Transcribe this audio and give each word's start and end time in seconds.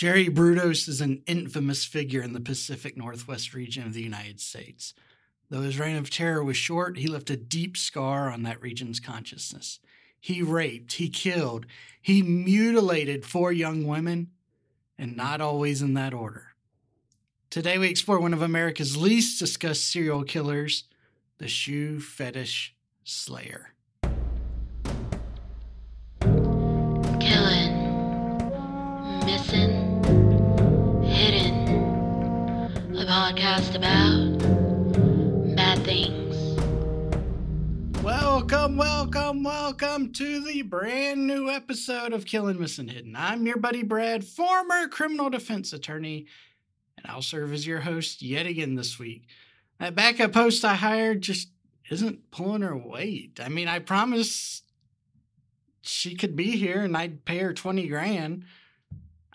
Jerry 0.00 0.30
Brudos 0.30 0.88
is 0.88 1.02
an 1.02 1.22
infamous 1.26 1.84
figure 1.84 2.22
in 2.22 2.32
the 2.32 2.40
Pacific 2.40 2.96
Northwest 2.96 3.52
region 3.52 3.86
of 3.86 3.92
the 3.92 4.00
United 4.00 4.40
States. 4.40 4.94
Though 5.50 5.60
his 5.60 5.78
reign 5.78 5.96
of 5.96 6.08
terror 6.08 6.42
was 6.42 6.56
short, 6.56 6.96
he 6.96 7.06
left 7.06 7.28
a 7.28 7.36
deep 7.36 7.76
scar 7.76 8.30
on 8.30 8.42
that 8.44 8.62
region's 8.62 8.98
consciousness. 8.98 9.78
He 10.18 10.40
raped, 10.40 10.94
he 10.94 11.10
killed, 11.10 11.66
he 12.00 12.22
mutilated 12.22 13.26
four 13.26 13.52
young 13.52 13.86
women, 13.86 14.30
and 14.96 15.18
not 15.18 15.42
always 15.42 15.82
in 15.82 15.92
that 15.92 16.14
order. 16.14 16.54
Today, 17.50 17.76
we 17.76 17.90
explore 17.90 18.20
one 18.20 18.32
of 18.32 18.40
America's 18.40 18.96
least 18.96 19.38
discussed 19.38 19.86
serial 19.86 20.24
killers, 20.24 20.84
the 21.36 21.46
shoe 21.46 22.00
fetish 22.00 22.74
slayer. 23.04 23.74
About 33.80 34.36
bad 35.56 35.82
things. 35.84 36.36
Welcome, 38.02 38.76
welcome, 38.76 39.42
welcome 39.42 40.12
to 40.12 40.44
the 40.44 40.60
brand 40.60 41.26
new 41.26 41.48
episode 41.48 42.12
of 42.12 42.26
Killing 42.26 42.60
Missing 42.60 42.88
Hidden. 42.88 43.16
I'm 43.16 43.46
your 43.46 43.56
buddy 43.56 43.82
Brad, 43.82 44.22
former 44.22 44.86
criminal 44.88 45.30
defense 45.30 45.72
attorney, 45.72 46.26
and 46.98 47.06
I'll 47.06 47.22
serve 47.22 47.54
as 47.54 47.66
your 47.66 47.80
host 47.80 48.20
yet 48.20 48.44
again 48.44 48.74
this 48.74 48.98
week. 48.98 49.26
That 49.78 49.94
backup 49.94 50.34
host 50.34 50.62
I 50.62 50.74
hired 50.74 51.22
just 51.22 51.48
isn't 51.90 52.30
pulling 52.30 52.60
her 52.60 52.76
weight. 52.76 53.40
I 53.42 53.48
mean, 53.48 53.66
I 53.66 53.78
promised 53.78 54.62
she 55.80 56.16
could 56.16 56.36
be 56.36 56.50
here 56.58 56.82
and 56.82 56.94
I'd 56.94 57.24
pay 57.24 57.38
her 57.38 57.54
20 57.54 57.88
grand. 57.88 58.44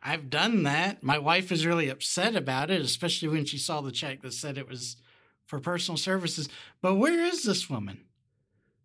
I've 0.08 0.30
done 0.30 0.64
that. 0.64 1.02
My 1.02 1.18
wife 1.18 1.52
is 1.52 1.66
really 1.66 1.90
upset 1.90 2.36
about 2.36 2.70
it, 2.70 2.80
especially 2.80 3.28
when 3.28 3.44
she 3.46 3.58
saw 3.58 3.82
the 3.82 3.92
check 3.92 4.22
that 4.22 4.34
said 4.34 4.56
it 4.56 4.70
was 4.70 4.98
for 5.48 5.60
personal 5.60 5.98
services. 5.98 6.48
But 6.80 6.96
where 6.96 7.26
is 7.26 7.42
this 7.42 7.72
woman? 7.72 8.02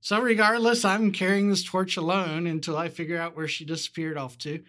So, 0.00 0.18
regardless, 0.18 0.82
I'm 0.82 1.12
carrying 1.12 1.50
this 1.50 1.62
torch 1.62 1.98
alone 1.98 2.46
until 2.46 2.78
I 2.78 2.88
figure 2.88 3.18
out 3.18 3.36
where 3.36 3.48
she 3.48 3.66
disappeared 3.66 4.16
off 4.16 4.38
to. 4.38 4.62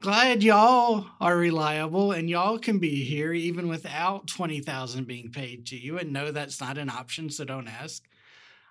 Glad 0.00 0.42
y'all 0.42 1.04
are 1.20 1.36
reliable 1.36 2.12
and 2.12 2.30
y'all 2.30 2.58
can 2.58 2.78
be 2.78 3.04
here 3.04 3.34
even 3.34 3.68
without 3.68 4.28
20,000 4.28 5.06
being 5.06 5.30
paid 5.30 5.66
to 5.66 5.76
you 5.76 5.98
and 5.98 6.10
know 6.10 6.32
that's 6.32 6.58
not 6.58 6.78
an 6.78 6.88
option, 6.88 7.28
so 7.28 7.44
don't 7.44 7.68
ask. 7.68 8.02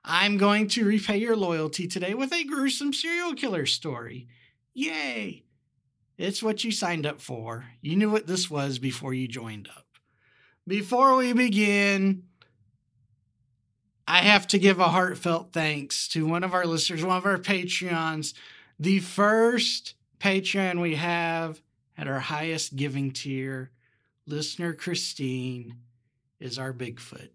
I'm 0.03 0.38
going 0.38 0.69
to 0.69 0.85
repay 0.85 1.17
your 1.17 1.35
loyalty 1.35 1.88
today 1.88 2.15
with 2.15 2.33
a 2.33 2.45
gruesome 2.45 2.93
serial 2.93 3.35
killer 3.35 3.67
story. 3.67 4.27
Yay! 4.73 5.43
It's 6.17 6.41
what 6.41 6.63
you 6.63 6.71
signed 6.71 7.05
up 7.05 7.21
for. 7.21 7.65
You 7.81 7.95
knew 7.95 8.09
what 8.09 8.25
this 8.27 8.49
was 8.49 8.79
before 8.79 9.13
you 9.13 9.27
joined 9.27 9.67
up. 9.75 9.85
Before 10.67 11.15
we 11.15 11.31
begin, 11.33 12.23
I 14.07 14.19
have 14.19 14.47
to 14.47 14.59
give 14.59 14.79
a 14.79 14.87
heartfelt 14.87 15.53
thanks 15.53 16.07
to 16.09 16.25
one 16.25 16.43
of 16.43 16.53
our 16.53 16.65
listeners, 16.65 17.03
one 17.03 17.17
of 17.17 17.25
our 17.25 17.37
Patreons, 17.37 18.33
the 18.79 18.99
first 18.99 19.93
Patreon 20.19 20.81
we 20.81 20.95
have 20.95 21.61
at 21.97 22.07
our 22.07 22.19
highest 22.19 22.75
giving 22.75 23.11
tier. 23.11 23.71
Listener 24.25 24.73
Christine 24.73 25.75
is 26.39 26.57
our 26.57 26.73
Bigfoot. 26.73 27.29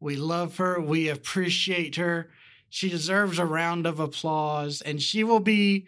We 0.00 0.16
love 0.16 0.56
her. 0.56 0.80
We 0.80 1.08
appreciate 1.08 1.96
her. 1.96 2.30
She 2.68 2.88
deserves 2.88 3.38
a 3.38 3.44
round 3.44 3.86
of 3.86 4.00
applause, 4.00 4.80
and 4.80 5.02
she 5.02 5.22
will 5.22 5.40
be 5.40 5.86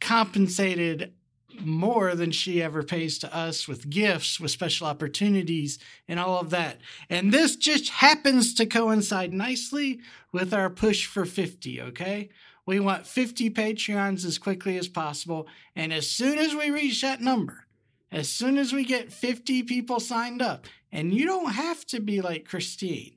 compensated 0.00 1.12
more 1.60 2.14
than 2.14 2.30
she 2.30 2.62
ever 2.62 2.82
pays 2.82 3.18
to 3.18 3.34
us 3.34 3.68
with 3.68 3.88
gifts, 3.88 4.40
with 4.40 4.50
special 4.50 4.86
opportunities, 4.86 5.78
and 6.08 6.18
all 6.18 6.40
of 6.40 6.50
that. 6.50 6.80
And 7.08 7.32
this 7.32 7.56
just 7.56 7.90
happens 7.90 8.54
to 8.54 8.66
coincide 8.66 9.32
nicely 9.32 10.00
with 10.32 10.52
our 10.52 10.68
push 10.70 11.06
for 11.06 11.24
50, 11.24 11.80
okay? 11.80 12.30
We 12.66 12.80
want 12.80 13.06
50 13.06 13.50
Patreons 13.50 14.24
as 14.24 14.38
quickly 14.38 14.78
as 14.78 14.88
possible. 14.88 15.46
And 15.76 15.92
as 15.92 16.10
soon 16.10 16.38
as 16.38 16.54
we 16.54 16.70
reach 16.70 17.02
that 17.02 17.20
number, 17.20 17.66
as 18.10 18.28
soon 18.28 18.58
as 18.58 18.72
we 18.72 18.84
get 18.84 19.12
50 19.12 19.64
people 19.64 20.00
signed 20.00 20.40
up, 20.40 20.66
and 20.90 21.12
you 21.12 21.26
don't 21.26 21.52
have 21.52 21.84
to 21.86 22.00
be 22.00 22.20
like 22.20 22.48
Christine, 22.48 23.16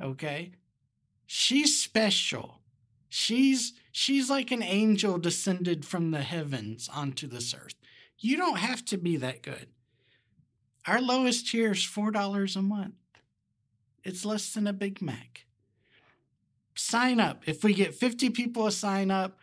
okay? 0.00 0.52
She's 1.26 1.80
special. 1.82 2.59
She's 3.10 3.74
she's 3.90 4.30
like 4.30 4.52
an 4.52 4.62
angel 4.62 5.18
descended 5.18 5.84
from 5.84 6.12
the 6.12 6.22
heavens 6.22 6.88
onto 6.88 7.26
this 7.26 7.52
earth. 7.52 7.74
You 8.18 8.36
don't 8.36 8.58
have 8.58 8.84
to 8.86 8.96
be 8.96 9.16
that 9.16 9.42
good. 9.42 9.66
Our 10.86 11.00
lowest 11.00 11.48
tier 11.48 11.72
is 11.72 11.80
$4 11.80 12.56
a 12.56 12.62
month. 12.62 12.94
It's 14.04 14.24
less 14.24 14.54
than 14.54 14.66
a 14.66 14.72
Big 14.72 15.02
Mac. 15.02 15.44
Sign 16.74 17.20
up. 17.20 17.42
If 17.46 17.64
we 17.64 17.74
get 17.74 17.94
50 17.94 18.30
people 18.30 18.64
to 18.64 18.70
sign 18.70 19.10
up, 19.10 19.38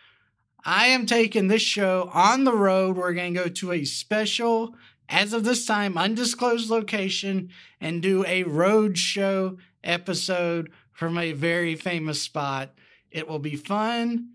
I 0.64 0.88
am 0.88 1.06
taking 1.06 1.48
this 1.48 1.62
show 1.62 2.10
on 2.14 2.44
the 2.44 2.56
road. 2.56 2.98
We're 2.98 3.14
going 3.14 3.34
to 3.34 3.44
go 3.44 3.50
to 3.50 3.74
a 3.74 3.84
special, 3.84 4.76
as 5.10 5.34
of 5.34 5.44
this 5.44 5.66
time, 5.66 5.98
undisclosed 5.98 6.70
location 6.70 7.50
and 7.80 8.02
do 8.02 8.26
a 8.26 8.44
road 8.44 8.98
show 8.98 9.58
episode 9.84 10.72
from 10.92 11.18
a 11.18 11.34
very 11.34 11.76
famous 11.76 12.22
spot. 12.22 12.74
It 13.12 13.28
will 13.28 13.40
be 13.40 13.56
fun. 13.56 14.30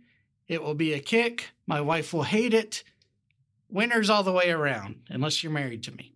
It 0.48 0.62
will 0.62 0.74
be 0.74 0.92
a 0.92 1.00
kick. 1.00 1.50
My 1.66 1.80
wife 1.80 2.12
will 2.12 2.24
hate 2.24 2.54
it. 2.54 2.84
Winners 3.68 4.10
all 4.10 4.22
the 4.22 4.32
way 4.32 4.50
around, 4.50 4.96
unless 5.08 5.42
you're 5.42 5.52
married 5.52 5.82
to 5.84 5.92
me. 5.92 6.12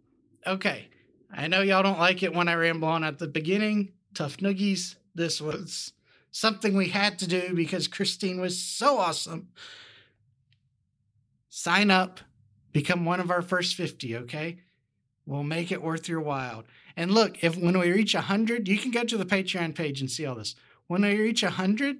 Okay. 0.46 0.88
I 1.32 1.48
know 1.48 1.62
y'all 1.62 1.82
don't 1.82 1.98
like 1.98 2.22
it 2.22 2.34
when 2.34 2.48
I 2.48 2.54
ramble 2.54 2.88
on 2.88 3.04
at 3.04 3.18
the 3.18 3.26
beginning. 3.26 3.92
Tough 4.14 4.38
noogies. 4.38 4.96
This 5.14 5.40
was 5.40 5.92
something 6.30 6.76
we 6.76 6.88
had 6.88 7.18
to 7.20 7.26
do 7.26 7.54
because 7.54 7.88
Christine 7.88 8.40
was 8.40 8.62
so 8.62 8.98
awesome. 8.98 9.48
Sign 11.48 11.90
up, 11.90 12.20
become 12.72 13.06
one 13.06 13.20
of 13.20 13.30
our 13.30 13.40
first 13.40 13.74
50, 13.74 14.16
okay? 14.18 14.58
We'll 15.24 15.42
make 15.42 15.72
it 15.72 15.82
worth 15.82 16.08
your 16.08 16.20
while. 16.20 16.64
And 16.96 17.10
look, 17.12 17.42
if 17.42 17.56
when 17.56 17.78
we 17.78 17.90
reach 17.90 18.14
100, 18.14 18.68
you 18.68 18.78
can 18.78 18.90
go 18.90 19.04
to 19.04 19.16
the 19.16 19.24
Patreon 19.24 19.74
page 19.74 20.00
and 20.00 20.10
see 20.10 20.26
all 20.26 20.34
this. 20.34 20.54
When 20.86 21.02
we 21.02 21.18
reach 21.18 21.42
100, 21.42 21.96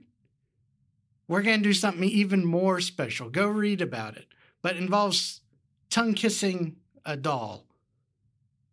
we're 1.28 1.42
going 1.42 1.59
to 1.59 1.69
do 1.69 1.72
something 1.72 2.04
even 2.04 2.44
more 2.44 2.81
special. 2.81 3.28
Go 3.31 3.48
read 3.48 3.81
about 3.81 4.16
it. 4.16 4.26
But 4.62 4.76
it 4.76 4.82
involves 4.82 5.41
tongue 5.91 6.14
kissing 6.14 6.76
a 7.04 7.16
doll. 7.16 7.66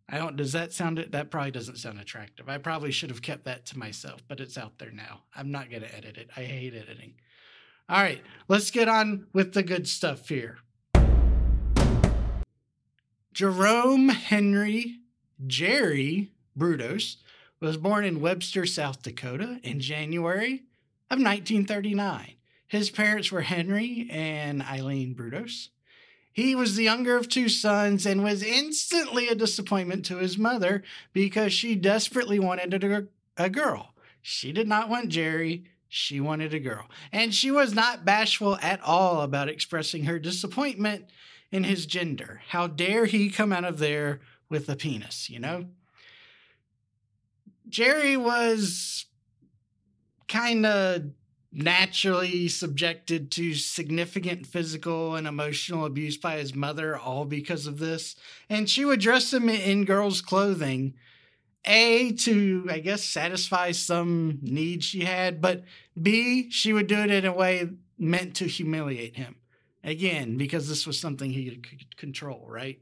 I 0.10 0.18
don't 0.18 0.36
does 0.36 0.52
that 0.52 0.74
sound 0.74 1.04
that 1.12 1.32
probably 1.32 1.52
doesn't 1.52 1.78
sound 1.78 2.00
attractive. 2.00 2.50
I 2.50 2.58
probably 2.58 2.92
should 2.92 3.10
have 3.10 3.22
kept 3.22 3.46
that 3.46 3.66
to 3.68 3.80
myself, 3.80 4.22
but 4.28 4.40
it's 4.40 4.58
out 4.58 4.78
there 4.78 4.92
now. 4.92 5.24
I'm 5.36 5.52
not 5.52 5.70
going 5.70 5.82
to 5.82 5.96
edit 5.96 6.18
it. 6.18 6.30
I 6.36 6.44
hate 6.44 6.76
editing. 6.76 7.16
All 7.90 8.02
right, 8.02 8.22
let's 8.48 8.70
get 8.70 8.88
on 8.88 9.28
with 9.34 9.54
the 9.54 9.64
good 9.64 9.88
stuff 9.88 10.30
here. 10.30 10.58
Jerome 13.34 14.10
Henry 14.10 15.00
Jerry 15.48 16.32
Brudos 16.58 17.18
was 17.60 17.78
born 17.78 18.06
in 18.06 18.22
Webster, 18.22 18.66
South 18.66 19.02
Dakota 19.02 19.60
in 19.64 19.80
January 19.80 20.64
of 21.10 21.20
1939. 21.20 22.36
His 22.74 22.90
parents 22.90 23.32
were 23.32 23.42
Henry 23.42 24.08
and 24.10 24.64
Eileen 24.64 25.14
Brudos. 25.14 25.70
He 26.32 26.56
was 26.56 26.76
the 26.76 26.82
younger 26.82 27.16
of 27.16 27.30
two 27.30 27.48
sons 27.48 28.04
and 28.04 28.24
was 28.24 28.42
instantly 28.42 29.28
a 29.28 29.36
disappointment 29.36 30.06
to 30.06 30.18
his 30.18 30.40
mother 30.40 30.82
because 31.14 31.54
she 31.54 31.76
desperately 31.76 32.40
wanted 32.40 32.84
a, 32.84 33.08
a 33.38 33.48
girl. 33.52 33.94
She 34.24 34.52
did 34.52 34.68
not 34.68 34.90
want 34.90 35.10
Jerry, 35.10 35.66
she 35.88 36.20
wanted 36.20 36.52
a 36.56 36.60
girl. 36.60 36.90
And 37.12 37.32
she 37.32 37.52
was 37.52 37.76
not 37.76 38.06
bashful 38.06 38.56
at 38.56 38.82
all 38.82 39.22
about 39.22 39.50
expressing 39.50 40.06
her 40.06 40.18
disappointment 40.18 41.06
in 41.52 41.66
his 41.66 41.86
gender. 41.86 42.42
How 42.48 42.66
dare 42.66 43.06
he 43.06 43.30
come 43.30 43.54
out 43.54 43.66
of 43.66 43.78
there 43.78 44.20
with 44.50 44.68
a 44.68 44.76
penis, 44.76 45.30
you 45.30 45.38
know? 45.38 45.68
Jerry 47.70 48.18
was 48.18 49.06
kind 50.28 50.66
of 50.66 51.12
naturally 51.54 52.48
subjected 52.48 53.30
to 53.32 53.54
significant 53.54 54.48
physical 54.48 55.16
and 55.16 55.28
emotional 55.28 55.86
abuse 55.86 56.18
by 56.18 56.38
his 56.38 56.56
mother, 56.56 56.98
all 56.98 57.26
because 57.26 57.68
of 57.68 57.78
this. 57.78 58.16
And 58.50 58.70
she 58.70 58.84
would 58.84 59.00
dress 59.00 59.32
him 59.32 59.48
in 59.48 59.86
girls' 59.86 60.22
clothing, 60.22 60.96
A, 61.66 62.12
to, 62.14 62.68
I 62.72 62.80
guess, 62.80 63.04
satisfy 63.04 63.72
some 63.72 64.40
need 64.42 64.84
she 64.84 65.06
had, 65.06 65.42
but 65.42 65.64
B, 66.02 66.50
she 66.50 66.74
would 66.74 66.88
do 66.88 66.98
it 66.98 67.12
in 67.12 67.26
a 67.26 67.34
way 67.34 67.70
meant 68.00 68.36
to 68.38 68.46
humiliate 68.46 69.16
him. 69.16 69.36
Again, 69.84 70.38
because 70.38 70.68
this 70.70 70.88
was 70.88 71.00
something 71.00 71.32
he 71.32 71.50
could 71.52 71.98
control, 71.98 72.46
right? 72.48 72.80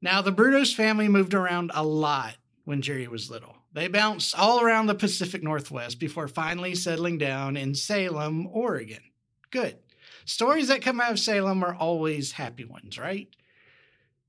Now, 0.00 0.22
the 0.22 0.32
Brudos 0.32 0.74
family 0.74 1.08
moved 1.08 1.34
around 1.34 1.72
a 1.74 1.84
lot 1.84 2.36
when 2.64 2.80
Jerry 2.80 3.08
was 3.08 3.30
little. 3.30 3.56
They 3.74 3.88
bounced 3.88 4.38
all 4.38 4.60
around 4.60 4.86
the 4.86 4.94
Pacific 4.94 5.42
Northwest 5.42 5.98
before 5.98 6.28
finally 6.28 6.76
settling 6.76 7.18
down 7.18 7.56
in 7.56 7.74
Salem, 7.74 8.46
Oregon. 8.46 9.02
Good. 9.50 9.78
Stories 10.24 10.68
that 10.68 10.80
come 10.80 11.00
out 11.00 11.10
of 11.10 11.18
Salem 11.18 11.64
are 11.64 11.74
always 11.74 12.32
happy 12.32 12.64
ones, 12.64 12.98
right? 12.98 13.28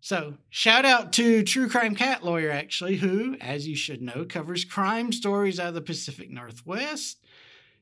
So, 0.02 0.36
shout 0.50 0.84
out 0.84 1.14
to 1.14 1.44
True 1.44 1.70
Crime 1.70 1.96
Cat 1.96 2.24
Lawyer, 2.24 2.52
actually, 2.52 2.98
who, 2.98 3.38
as 3.40 3.68
you 3.68 3.76
should 3.76 4.02
know, 4.02 4.26
covers 4.28 4.66
crime 4.66 5.12
stories 5.12 5.60
out 5.60 5.70
of 5.70 5.74
the 5.76 5.82
Pacific 5.82 6.32
Northwest. 6.32 7.20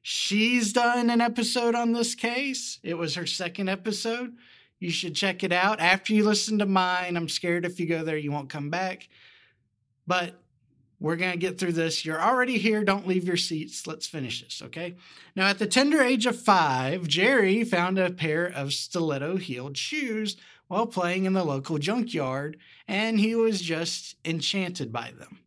She's 0.01 0.73
done 0.73 1.09
an 1.09 1.21
episode 1.21 1.75
on 1.75 1.93
this 1.93 2.13
case. 2.13 2.79
It 2.83 2.97
was 2.97 3.15
her 3.15 3.25
second 3.25 3.69
episode. 3.69 4.35
You 4.79 4.89
should 4.89 5.15
check 5.15 5.45
it 5.45 5.53
out. 5.53 5.79
After 5.79 6.13
you 6.13 6.25
listen 6.25 6.59
to 6.59 6.65
mine, 6.65 7.15
I'm 7.15 7.29
scared 7.29 7.65
if 7.65 7.79
you 7.79 7.87
go 7.87 8.03
there, 8.03 8.17
you 8.17 8.33
won't 8.33 8.49
come 8.49 8.69
back. 8.69 9.07
But 10.05 10.42
we're 11.03 11.17
going 11.17 11.33
to 11.33 11.37
get 11.37 11.59
through 11.59 11.73
this. 11.73 12.05
You're 12.05 12.21
already 12.21 12.57
here. 12.57 12.81
Don't 12.85 13.05
leave 13.05 13.25
your 13.25 13.35
seats. 13.35 13.85
Let's 13.85 14.07
finish 14.07 14.41
this, 14.41 14.61
okay? 14.63 14.95
Now, 15.35 15.49
at 15.49 15.59
the 15.59 15.67
tender 15.67 16.01
age 16.01 16.25
of 16.25 16.39
five, 16.39 17.09
Jerry 17.09 17.65
found 17.65 17.99
a 17.99 18.09
pair 18.09 18.45
of 18.45 18.71
stiletto 18.71 19.35
heeled 19.35 19.75
shoes 19.75 20.37
while 20.69 20.87
playing 20.87 21.25
in 21.25 21.33
the 21.33 21.43
local 21.43 21.77
junkyard, 21.77 22.55
and 22.87 23.19
he 23.19 23.35
was 23.35 23.59
just 23.59 24.15
enchanted 24.23 24.93
by 24.93 25.11
them. 25.19 25.39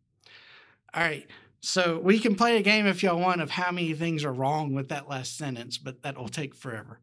All 0.92 1.02
right, 1.02 1.26
so 1.60 2.00
we 2.00 2.18
can 2.18 2.34
play 2.34 2.58
a 2.58 2.62
game 2.62 2.86
if 2.86 3.02
y'all 3.02 3.18
want 3.18 3.40
of 3.40 3.48
how 3.48 3.72
many 3.72 3.94
things 3.94 4.26
are 4.26 4.34
wrong 4.34 4.74
with 4.74 4.90
that 4.90 5.08
last 5.08 5.38
sentence, 5.38 5.78
but 5.78 6.02
that 6.02 6.18
will 6.18 6.28
take 6.28 6.54
forever. 6.54 7.00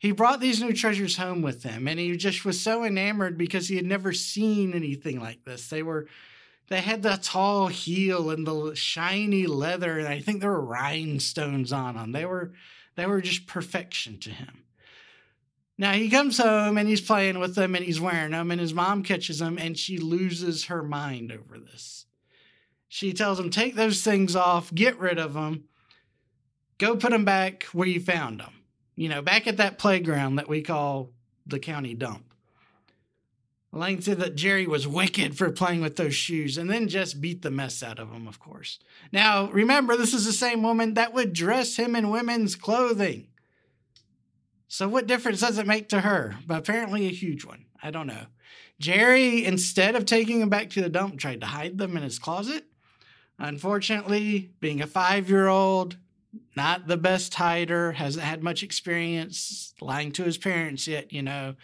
He 0.00 0.10
brought 0.10 0.40
these 0.40 0.60
new 0.60 0.72
treasures 0.72 1.16
home 1.16 1.42
with 1.42 1.62
him, 1.62 1.86
and 1.86 2.00
he 2.00 2.16
just 2.16 2.44
was 2.44 2.60
so 2.60 2.82
enamored 2.82 3.38
because 3.38 3.68
he 3.68 3.76
had 3.76 3.86
never 3.86 4.12
seen 4.12 4.72
anything 4.74 5.20
like 5.20 5.44
this. 5.44 5.68
They 5.68 5.84
were 5.84 6.08
they 6.68 6.80
had 6.80 7.02
the 7.02 7.18
tall 7.22 7.68
heel 7.68 8.30
and 8.30 8.46
the 8.46 8.74
shiny 8.74 9.46
leather, 9.46 9.98
and 9.98 10.08
I 10.08 10.20
think 10.20 10.40
there 10.40 10.50
were 10.50 10.64
rhinestones 10.64 11.72
on 11.72 11.96
them. 11.96 12.12
They 12.12 12.24
were 12.24 12.52
they 12.96 13.06
were 13.06 13.20
just 13.20 13.46
perfection 13.46 14.18
to 14.20 14.30
him. 14.30 14.64
Now 15.76 15.92
he 15.92 16.08
comes 16.08 16.38
home 16.38 16.78
and 16.78 16.88
he's 16.88 17.00
playing 17.00 17.40
with 17.40 17.54
them 17.54 17.74
and 17.74 17.84
he's 17.84 18.00
wearing 18.00 18.30
them, 18.30 18.50
and 18.50 18.60
his 18.60 18.72
mom 18.72 19.02
catches 19.02 19.40
him 19.40 19.58
and 19.58 19.76
she 19.76 19.98
loses 19.98 20.66
her 20.66 20.82
mind 20.82 21.32
over 21.32 21.58
this. 21.58 22.06
She 22.88 23.12
tells 23.12 23.40
him, 23.40 23.50
Take 23.50 23.74
those 23.74 24.02
things 24.02 24.36
off, 24.36 24.72
get 24.72 24.98
rid 24.98 25.18
of 25.18 25.34
them, 25.34 25.64
go 26.78 26.96
put 26.96 27.10
them 27.10 27.24
back 27.24 27.64
where 27.72 27.88
you 27.88 28.00
found 28.00 28.40
them. 28.40 28.52
You 28.94 29.08
know, 29.08 29.20
back 29.20 29.48
at 29.48 29.56
that 29.56 29.78
playground 29.78 30.36
that 30.36 30.48
we 30.48 30.62
call 30.62 31.10
the 31.46 31.58
county 31.58 31.94
dump. 31.94 32.33
Lang 33.74 34.00
said 34.00 34.18
that 34.20 34.36
Jerry 34.36 34.66
was 34.66 34.86
wicked 34.86 35.36
for 35.36 35.50
playing 35.50 35.80
with 35.80 35.96
those 35.96 36.14
shoes 36.14 36.56
and 36.56 36.70
then 36.70 36.86
just 36.86 37.20
beat 37.20 37.42
the 37.42 37.50
mess 37.50 37.82
out 37.82 37.98
of 37.98 38.12
him, 38.12 38.28
of 38.28 38.38
course. 38.38 38.78
Now, 39.12 39.50
remember, 39.50 39.96
this 39.96 40.14
is 40.14 40.24
the 40.24 40.32
same 40.32 40.62
woman 40.62 40.94
that 40.94 41.12
would 41.12 41.32
dress 41.32 41.76
him 41.76 41.96
in 41.96 42.10
women's 42.10 42.54
clothing. 42.54 43.28
So, 44.68 44.88
what 44.88 45.08
difference 45.08 45.40
does 45.40 45.58
it 45.58 45.66
make 45.66 45.88
to 45.88 46.00
her? 46.00 46.36
But 46.46 46.58
apparently, 46.58 47.06
a 47.06 47.10
huge 47.10 47.44
one. 47.44 47.66
I 47.82 47.90
don't 47.90 48.06
know. 48.06 48.26
Jerry, 48.78 49.44
instead 49.44 49.94
of 49.96 50.06
taking 50.06 50.40
them 50.40 50.48
back 50.48 50.70
to 50.70 50.82
the 50.82 50.88
dump, 50.88 51.18
tried 51.18 51.40
to 51.40 51.46
hide 51.46 51.78
them 51.78 51.96
in 51.96 52.02
his 52.02 52.18
closet. 52.18 52.64
Unfortunately, 53.38 54.52
being 54.60 54.80
a 54.80 54.86
five 54.86 55.28
year 55.28 55.48
old, 55.48 55.96
not 56.56 56.86
the 56.86 56.96
best 56.96 57.34
hider, 57.34 57.92
hasn't 57.92 58.24
had 58.24 58.42
much 58.42 58.62
experience 58.62 59.74
lying 59.80 60.12
to 60.12 60.24
his 60.24 60.38
parents 60.38 60.86
yet, 60.86 61.12
you 61.12 61.22
know. 61.22 61.54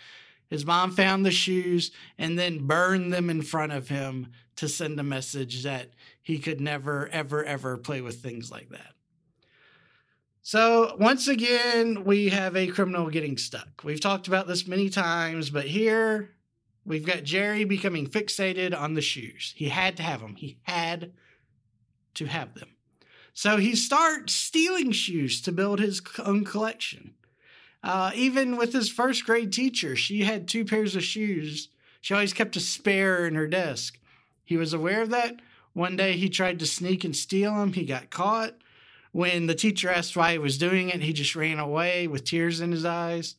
His 0.51 0.67
mom 0.67 0.91
found 0.91 1.25
the 1.25 1.31
shoes 1.31 1.93
and 2.19 2.37
then 2.37 2.67
burned 2.67 3.13
them 3.13 3.31
in 3.31 3.41
front 3.41 3.73
of 3.73 3.89
him 3.89 4.27
to 4.57 4.69
send 4.69 4.99
a 4.99 5.05
message 5.05 5.63
that 5.63 5.91
he 6.21 6.39
could 6.39 6.61
never, 6.61 7.09
ever, 7.09 7.45
ever 7.45 7.79
play 7.79 8.01
with 8.01 8.21
things 8.21 8.51
like 8.51 8.69
that. 8.71 8.95
So, 10.43 10.97
once 10.99 11.29
again, 11.29 12.03
we 12.05 12.31
have 12.31 12.57
a 12.57 12.67
criminal 12.67 13.09
getting 13.11 13.39
stuck. 13.39 13.85
We've 13.85 14.01
talked 14.01 14.27
about 14.27 14.49
this 14.49 14.67
many 14.67 14.91
times, 14.91 15.51
but 15.51 15.67
here 15.67 16.31
we've 16.85 17.07
got 17.07 17.23
Jerry 17.23 17.65
becoming 17.65 18.09
fixated 18.09 18.77
on 18.77 18.95
the 18.95 19.03
shoes. 19.03 19.55
He 19.57 19.69
had 19.69 19.97
to 19.99 20.03
have 20.03 20.21
them, 20.21 20.35
he 20.35 20.59
had 20.65 21.13
to 22.15 22.27
have 22.27 22.55
them. 22.55 22.71
So, 23.33 23.59
he 23.59 23.77
starts 23.77 24.35
stealing 24.35 24.91
shoes 24.91 25.41
to 25.43 25.53
build 25.53 25.79
his 25.79 26.03
own 26.19 26.45
collection. 26.45 27.15
Uh, 27.83 28.11
even 28.15 28.57
with 28.57 28.73
his 28.73 28.91
first 28.91 29.25
grade 29.25 29.53
teacher, 29.53 29.97
she 29.97 30.25
had 30.25 30.47
two 30.47 30.65
pairs 30.65 30.95
of 30.95 31.03
shoes. 31.03 31.69
She 32.01 32.15
always 32.15 32.33
kept 32.33 32.57
a 32.57 32.61
spare 32.61 33.27
in 33.27 33.35
her 33.35 33.47
desk. 33.47 33.99
He 34.45 34.57
was 34.57 34.73
aware 34.73 35.03
of 35.03 35.11
that. 35.11 35.37
One 35.73 35.97
day 35.97 36.17
he 36.17 36.29
tried 36.29 36.59
to 36.59 36.67
sneak 36.67 37.05
and 37.05 37.15
steal 37.15 37.55
them. 37.55 37.73
He 37.73 37.85
got 37.85 38.11
caught. 38.11 38.57
When 39.13 39.47
the 39.47 39.55
teacher 39.55 39.91
asked 39.91 40.17
why 40.17 40.33
he 40.33 40.39
was 40.39 40.59
doing 40.59 40.89
it, 40.89 41.03
he 41.03 41.13
just 41.13 41.35
ran 41.35 41.59
away 41.59 42.07
with 42.07 42.25
tears 42.25 42.61
in 42.61 42.73
his 42.73 42.85
eyes. 42.85 43.37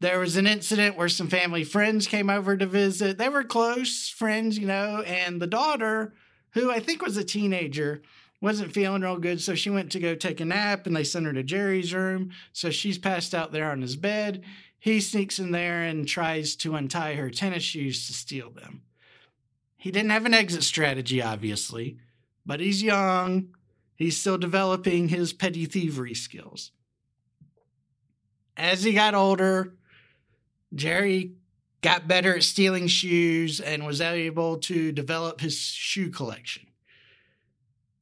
There 0.00 0.18
was 0.18 0.36
an 0.36 0.46
incident 0.46 0.96
where 0.96 1.08
some 1.08 1.28
family 1.28 1.64
friends 1.64 2.06
came 2.06 2.28
over 2.28 2.56
to 2.56 2.66
visit. 2.66 3.16
They 3.16 3.28
were 3.28 3.42
close 3.42 4.08
friends, 4.10 4.58
you 4.58 4.66
know, 4.66 5.00
and 5.02 5.40
the 5.40 5.46
daughter, 5.46 6.12
who 6.50 6.70
I 6.70 6.80
think 6.80 7.02
was 7.02 7.16
a 7.16 7.24
teenager, 7.24 8.02
wasn't 8.46 8.72
feeling 8.72 9.02
real 9.02 9.18
good, 9.18 9.40
so 9.40 9.56
she 9.56 9.70
went 9.70 9.90
to 9.90 9.98
go 9.98 10.14
take 10.14 10.38
a 10.40 10.44
nap 10.44 10.86
and 10.86 10.94
they 10.94 11.02
sent 11.02 11.26
her 11.26 11.32
to 11.32 11.42
Jerry's 11.42 11.92
room. 11.92 12.30
So 12.52 12.70
she's 12.70 12.96
passed 12.96 13.34
out 13.34 13.50
there 13.50 13.72
on 13.72 13.82
his 13.82 13.96
bed. 13.96 14.44
He 14.78 15.00
sneaks 15.00 15.40
in 15.40 15.50
there 15.50 15.82
and 15.82 16.06
tries 16.06 16.54
to 16.58 16.76
untie 16.76 17.14
her 17.14 17.28
tennis 17.28 17.64
shoes 17.64 18.06
to 18.06 18.12
steal 18.12 18.50
them. 18.50 18.82
He 19.76 19.90
didn't 19.90 20.10
have 20.10 20.26
an 20.26 20.32
exit 20.32 20.62
strategy, 20.62 21.20
obviously, 21.20 21.98
but 22.46 22.60
he's 22.60 22.84
young. 22.84 23.48
He's 23.96 24.16
still 24.16 24.38
developing 24.38 25.08
his 25.08 25.32
petty 25.32 25.66
thievery 25.66 26.14
skills. 26.14 26.70
As 28.56 28.84
he 28.84 28.92
got 28.92 29.16
older, 29.16 29.74
Jerry 30.72 31.32
got 31.82 32.06
better 32.06 32.36
at 32.36 32.44
stealing 32.44 32.86
shoes 32.86 33.58
and 33.58 33.84
was 33.84 34.00
able 34.00 34.58
to 34.58 34.92
develop 34.92 35.40
his 35.40 35.58
shoe 35.58 36.10
collection. 36.10 36.65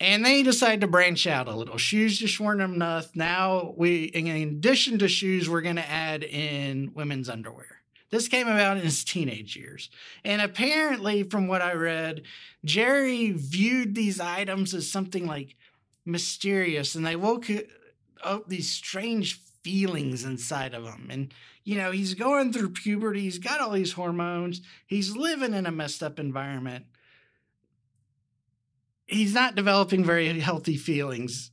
And 0.05 0.23
they 0.25 0.43
decided 0.43 0.83
to 0.83 0.87
branch 0.87 1.27
out 1.27 1.49
a 1.49 1.57
little. 1.57 1.79
Shoes 1.79 2.19
just 2.19 2.39
weren't 2.39 2.61
enough. 2.61 3.17
Now 3.17 3.73
we, 3.75 4.05
in 4.05 4.27
addition 4.27 4.99
to 4.99 5.09
shoes, 5.09 5.49
we're 5.49 5.63
going 5.63 5.77
to 5.77 5.91
add 5.91 6.23
in 6.23 6.93
women's 6.93 7.31
underwear. 7.31 7.81
This 8.11 8.29
came 8.29 8.47
about 8.47 8.77
in 8.77 8.83
his 8.83 9.03
teenage 9.03 9.57
years. 9.57 9.89
And 10.23 10.43
apparently, 10.43 11.23
from 11.23 11.49
what 11.49 11.63
I 11.63 11.73
read, 11.73 12.23
Jerry 12.67 13.31
viewed 13.31 13.95
these 13.95 14.21
items 14.21 14.75
as 14.75 14.91
something 14.91 15.27
like 15.27 15.57
mysterious 16.05 16.95
and 16.95 17.07
they 17.07 17.17
woke 17.17 17.47
up 18.23 18.47
these 18.47 18.71
strange 18.71 19.41
feelings 19.63 20.23
inside 20.23 20.75
of 20.75 20.85
him. 20.85 21.09
And, 21.11 21.33
you 21.65 21.77
know, 21.77 21.93
he's 21.93 22.13
going 22.13 22.53
through 22.53 22.71
puberty, 22.71 23.23
he's 23.23 23.39
got 23.39 23.63
all 23.63 23.71
these 23.71 23.93
hormones, 23.93 24.61
he's 24.87 25.17
living 25.17 25.55
in 25.55 25.65
a 25.65 25.73
messed 25.73 26.03
up 26.03 26.19
environment. 26.19 26.85
He's 29.07 29.35
not 29.35 29.55
developing 29.55 30.05
very 30.05 30.39
healthy 30.41 30.77
feelings, 30.77 31.51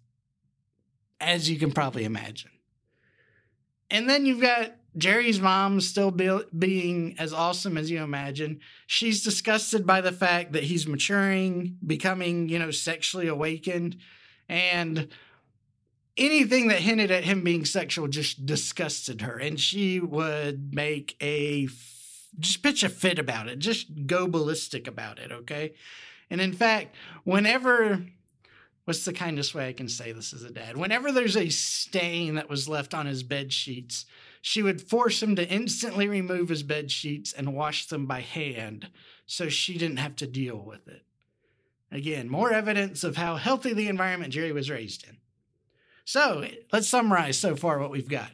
as 1.20 1.50
you 1.50 1.60
can 1.60 1.72
probably 1.72 2.05
imagine. 2.05 2.51
And 3.89 4.10
then 4.10 4.25
you've 4.25 4.41
got 4.41 4.75
Jerry's 4.98 5.39
mom 5.39 5.81
still 5.81 6.12
be- 6.12 6.43
being 6.58 7.15
as 7.20 7.34
awesome 7.34 7.77
as 7.77 7.91
you 7.91 8.01
imagine. 8.01 8.62
She's 8.88 9.24
disgusted 9.24 9.86
by 9.86 10.01
the 10.01 10.12
fact 10.12 10.53
that 10.53 10.63
he's 10.63 10.88
maturing, 10.88 11.77
becoming, 11.86 12.50
you 12.50 12.60
know, 12.60 12.72
sexually 12.72 13.27
awakened 13.27 13.98
and 14.48 15.08
anything 16.17 16.67
that 16.67 16.79
hinted 16.79 17.10
at 17.10 17.24
him 17.24 17.43
being 17.43 17.65
sexual 17.65 18.08
just 18.08 18.46
disgusted 18.46 19.22
her 19.22 19.38
and 19.38 19.60
she 19.60 20.00
would 20.00 20.74
make 20.74 21.15
a 21.22 21.67
just 22.39 22.62
pitch 22.62 22.84
a 22.84 22.89
fit 22.89 23.17
about 23.17 23.48
it 23.48 23.60
just 23.60 24.08
go 24.08 24.27
ballistic 24.27 24.88
about 24.88 25.20
it 25.20 25.31
okay 25.31 25.74
and 26.32 26.42
in 26.42 26.52
fact 26.52 26.96
whenever 27.24 28.04
what's 28.86 29.06
the 29.06 29.14
kindest 29.14 29.54
way 29.54 29.68
i 29.68 29.74
can 29.74 29.88
say 29.88 30.12
this 30.12 30.34
as 30.34 30.42
a 30.42 30.52
dad 30.52 30.76
whenever 30.76 31.12
there's 31.12 31.38
a 31.38 31.50
stain 31.50 32.34
that 32.34 32.50
was 32.50 32.68
left 32.68 32.96
on 32.96 33.06
his 33.06 33.22
bed 33.22 33.54
sheets 33.54 34.08
she 34.42 34.64
would 34.64 34.82
force 34.82 35.22
him 35.22 35.36
to 35.36 35.48
instantly 35.48 36.08
remove 36.08 36.50
his 36.50 36.64
bed 36.64 36.90
sheets 36.90 37.32
and 37.32 37.54
wash 37.54 37.86
them 37.86 38.08
by 38.08 38.22
hand 38.22 38.90
so 39.28 39.48
she 39.48 39.78
didn't 39.78 39.98
have 39.98 40.16
to 40.16 40.26
deal 40.26 40.58
with 40.58 40.88
it 40.88 41.04
Again, 41.92 42.30
more 42.30 42.54
evidence 42.54 43.04
of 43.04 43.18
how 43.18 43.36
healthy 43.36 43.74
the 43.74 43.90
environment 43.90 44.32
Jerry 44.32 44.54
was 44.54 44.70
raised 44.70 45.06
in. 45.08 45.18
So 46.06 46.46
let's 46.72 46.88
summarize 46.88 47.38
so 47.38 47.56
far 47.56 47.80
what 47.80 47.92
we've 47.92 48.08
got. 48.08 48.32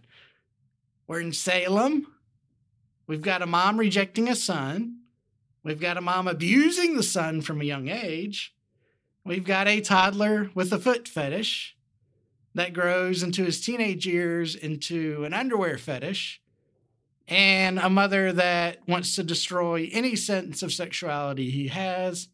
We're 1.08 1.22
in 1.22 1.34
Salem. 1.34 2.06
We've 3.08 3.22
got 3.22 3.42
a 3.42 3.48
mom 3.48 3.78
rejecting 3.78 4.30
a 4.30 4.36
son. 4.36 5.00
We've 5.68 5.80
got 5.80 5.98
a 5.98 6.02
mom 6.02 6.28
abusing 6.28 6.96
the 6.96 7.04
son 7.04 7.42
from 7.42 7.60
a 7.60 7.66
young 7.66 7.90
age. 7.90 8.56
We've 9.26 9.44
got 9.44 9.68
a 9.68 9.82
toddler 9.82 10.50
with 10.56 10.72
a 10.72 10.80
foot 10.80 11.10
fetish 11.10 11.76
that 12.56 12.74
grows 12.74 13.22
into 13.22 13.44
his 13.44 13.60
teenage 13.60 14.08
years 14.08 14.56
into 14.56 15.26
an 15.26 15.34
underwear 15.34 15.78
fetish. 15.78 16.42
And 17.28 17.78
a 17.80 17.90
mother 17.90 18.32
that 18.32 18.88
wants 18.88 19.16
to 19.16 19.24
destroy 19.24 19.90
any 19.92 20.16
sense 20.16 20.64
of 20.64 20.72
sexuality 20.72 21.52
he 21.52 21.68
has 21.68 22.30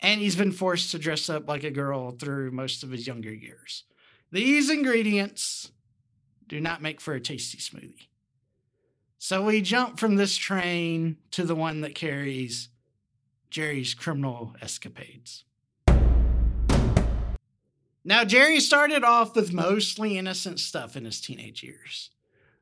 and 0.00 0.20
he's 0.20 0.36
been 0.36 0.52
forced 0.52 0.90
to 0.90 0.98
dress 0.98 1.30
up 1.30 1.48
like 1.48 1.64
a 1.64 1.70
girl 1.70 2.10
through 2.10 2.50
most 2.50 2.82
of 2.82 2.90
his 2.90 3.06
younger 3.06 3.32
years. 3.32 3.84
These 4.30 4.68
ingredients 4.68 5.72
do 6.46 6.60
not 6.60 6.82
make 6.82 7.00
for 7.00 7.14
a 7.14 7.20
tasty 7.20 7.58
smoothie. 7.58 8.05
So 9.18 9.42
we 9.42 9.60
jump 9.62 9.98
from 9.98 10.16
this 10.16 10.36
train 10.36 11.16
to 11.32 11.44
the 11.44 11.54
one 11.54 11.80
that 11.80 11.94
carries 11.94 12.68
Jerry's 13.50 13.94
criminal 13.94 14.54
escapades. 14.60 15.44
Now, 18.04 18.24
Jerry 18.24 18.60
started 18.60 19.02
off 19.02 19.34
with 19.34 19.52
mostly 19.52 20.16
innocent 20.16 20.60
stuff 20.60 20.96
in 20.96 21.04
his 21.04 21.20
teenage 21.20 21.64
years. 21.64 22.10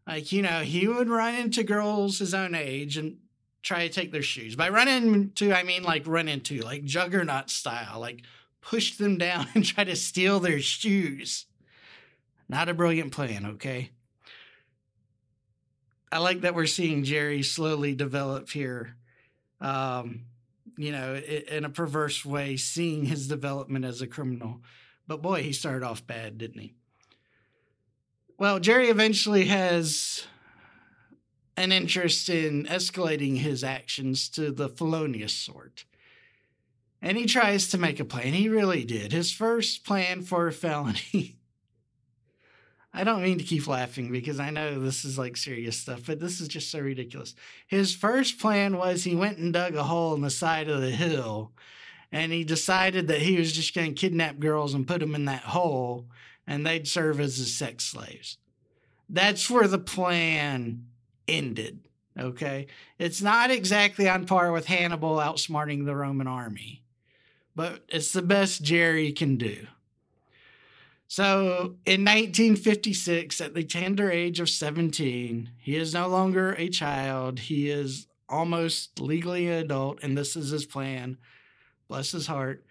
Like, 0.07 0.33
you 0.33 0.41
know, 0.41 0.61
he 0.61 0.89
would 0.89 1.09
run 1.09 1.35
into 1.35 1.63
girls 1.63 2.19
his 2.19 2.33
own 2.33 2.55
age 2.55 2.97
and 2.97 3.19
try 3.63 3.87
to 3.87 3.93
take 3.93 4.13
their 4.13 4.23
shoes. 4.23 4.57
By 4.57 4.69
run 4.69 4.89
into, 4.89 5.53
I 5.53 5.63
mean 5.63 5.83
like 5.83 6.07
run 6.07 6.29
into, 6.29 6.61
like 6.61 6.85
juggernaut 6.85 7.51
style, 7.51 8.01
like 8.01 8.23
push 8.61 8.97
them 8.97 9.19
down 9.19 9.49
and 9.55 9.65
try 9.65 9.85
to 9.85 9.97
steal 9.97 10.41
their 10.41 10.61
shoes. 10.61 11.47
Not 12.49 12.69
a 12.69 12.75
brilliant 12.75 13.13
plan, 13.13 13.45
okay? 13.47 13.91
I 16.15 16.19
like 16.19 16.43
that 16.43 16.55
we're 16.55 16.67
seeing 16.67 17.03
Jerry 17.03 17.43
slowly 17.43 17.97
develop 17.97 18.49
here. 18.49 18.95
Um, 19.61 20.27
you 20.77 20.93
know, 20.93 21.17
in 21.17 21.65
a 21.65 21.71
perverse 21.71 22.25
way, 22.25 22.57
seeing 22.57 23.05
his 23.05 23.27
development 23.27 23.85
as 23.85 24.01
a 24.01 24.07
criminal. 24.07 24.61
But 25.09 25.23
boy, 25.23 25.43
he 25.43 25.53
started 25.53 25.85
off 25.85 26.07
bad, 26.07 26.39
didn't 26.39 26.61
he? 26.61 26.75
Well, 28.39 28.61
Jerry 28.61 28.91
eventually 28.91 29.47
has 29.47 30.25
an 31.57 31.73
interest 31.73 32.29
in 32.29 32.67
escalating 32.67 33.39
his 33.39 33.65
actions 33.65 34.29
to 34.31 34.53
the 34.53 34.69
felonious 34.69 35.35
sort. 35.35 35.85
And 37.03 37.19
he 37.19 37.27
tries 37.27 37.69
to 37.71 37.79
make 37.79 37.99
a 37.99 38.05
plan. 38.05 38.35
He 38.35 38.49
really 38.49 38.85
did. 38.85 39.11
His 39.11 39.33
first 39.33 39.85
plan 39.85 40.23
for 40.23 40.47
a 40.47 40.53
felony. 40.53 41.39
I 42.97 43.03
don't 43.03 43.23
mean 43.23 43.39
to 43.39 43.45
keep 43.45 43.67
laughing 43.67 44.13
because 44.13 44.39
I 44.39 44.51
know 44.51 44.79
this 44.79 45.05
is 45.05 45.19
like 45.19 45.37
serious 45.37 45.77
stuff, 45.77 46.03
but 46.07 46.21
this 46.21 46.41
is 46.41 46.47
just 46.47 46.71
so 46.71 46.79
ridiculous. 46.79 47.35
His 47.67 47.93
first 47.93 48.39
plan 48.39 48.77
was 48.77 49.03
he 49.03 49.17
went 49.17 49.39
and 49.39 49.53
dug 49.53 49.75
a 49.75 49.83
hole 49.83 50.15
in 50.15 50.21
the 50.21 50.31
side 50.31 50.69
of 50.69 50.81
the 50.81 50.93
hill 50.93 51.51
and 52.13 52.31
he 52.31 52.45
decided 52.45 53.09
that 53.09 53.23
he 53.23 53.37
was 53.37 53.53
just 53.53 53.75
going 53.75 53.93
to 53.93 54.01
kidnap 54.01 54.39
girls 54.39 54.75
and 54.75 54.87
put 54.87 55.01
them 55.01 55.17
in 55.17 55.25
that 55.25 55.43
hole 55.43 56.07
and 56.47 56.65
they'd 56.65 56.87
serve 56.87 57.19
as 57.19 57.37
his 57.37 57.57
sex 57.57 57.83
slaves. 57.85 58.39
That's 59.09 59.51
where 59.51 59.67
the 59.67 59.79
plan 59.79 60.87
ended. 61.27 61.81
Okay. 62.17 62.69
It's 63.01 63.21
not 63.21 63.51
exactly 63.51 64.09
on 64.09 64.25
par 64.25 64.53
with 64.53 64.67
Hannibal 64.67 65.17
outsmarting 65.17 65.85
the 65.85 65.97
Roman 65.97 66.29
army, 66.29 66.85
but 67.57 67.83
it's 67.89 68.13
the 68.13 68.23
best 68.23 68.63
Jerry 68.63 69.11
can 69.11 69.37
do. 69.37 69.67
So 71.15 71.77
in 71.87 72.01
1956, 72.01 73.41
at 73.41 73.55
the 73.55 73.63
tender 73.63 74.11
age 74.11 74.41
of 74.41 74.51
17, 74.51 75.51
he 75.59 75.77
is 75.77 75.95
no 75.95 76.09
longer 76.09 76.55
a 76.55 76.69
child. 76.69 77.39
He 77.39 77.71
is 77.71 78.09
almost 78.29 78.99
legally 78.99 79.47
an 79.47 79.53
adult, 79.53 80.03
and 80.03 80.19
this 80.19 80.35
is 80.35 80.51
his 80.51 80.67
plan. 80.67 81.19
Bless 81.87 82.11
his 82.11 82.27
heart. 82.27 82.65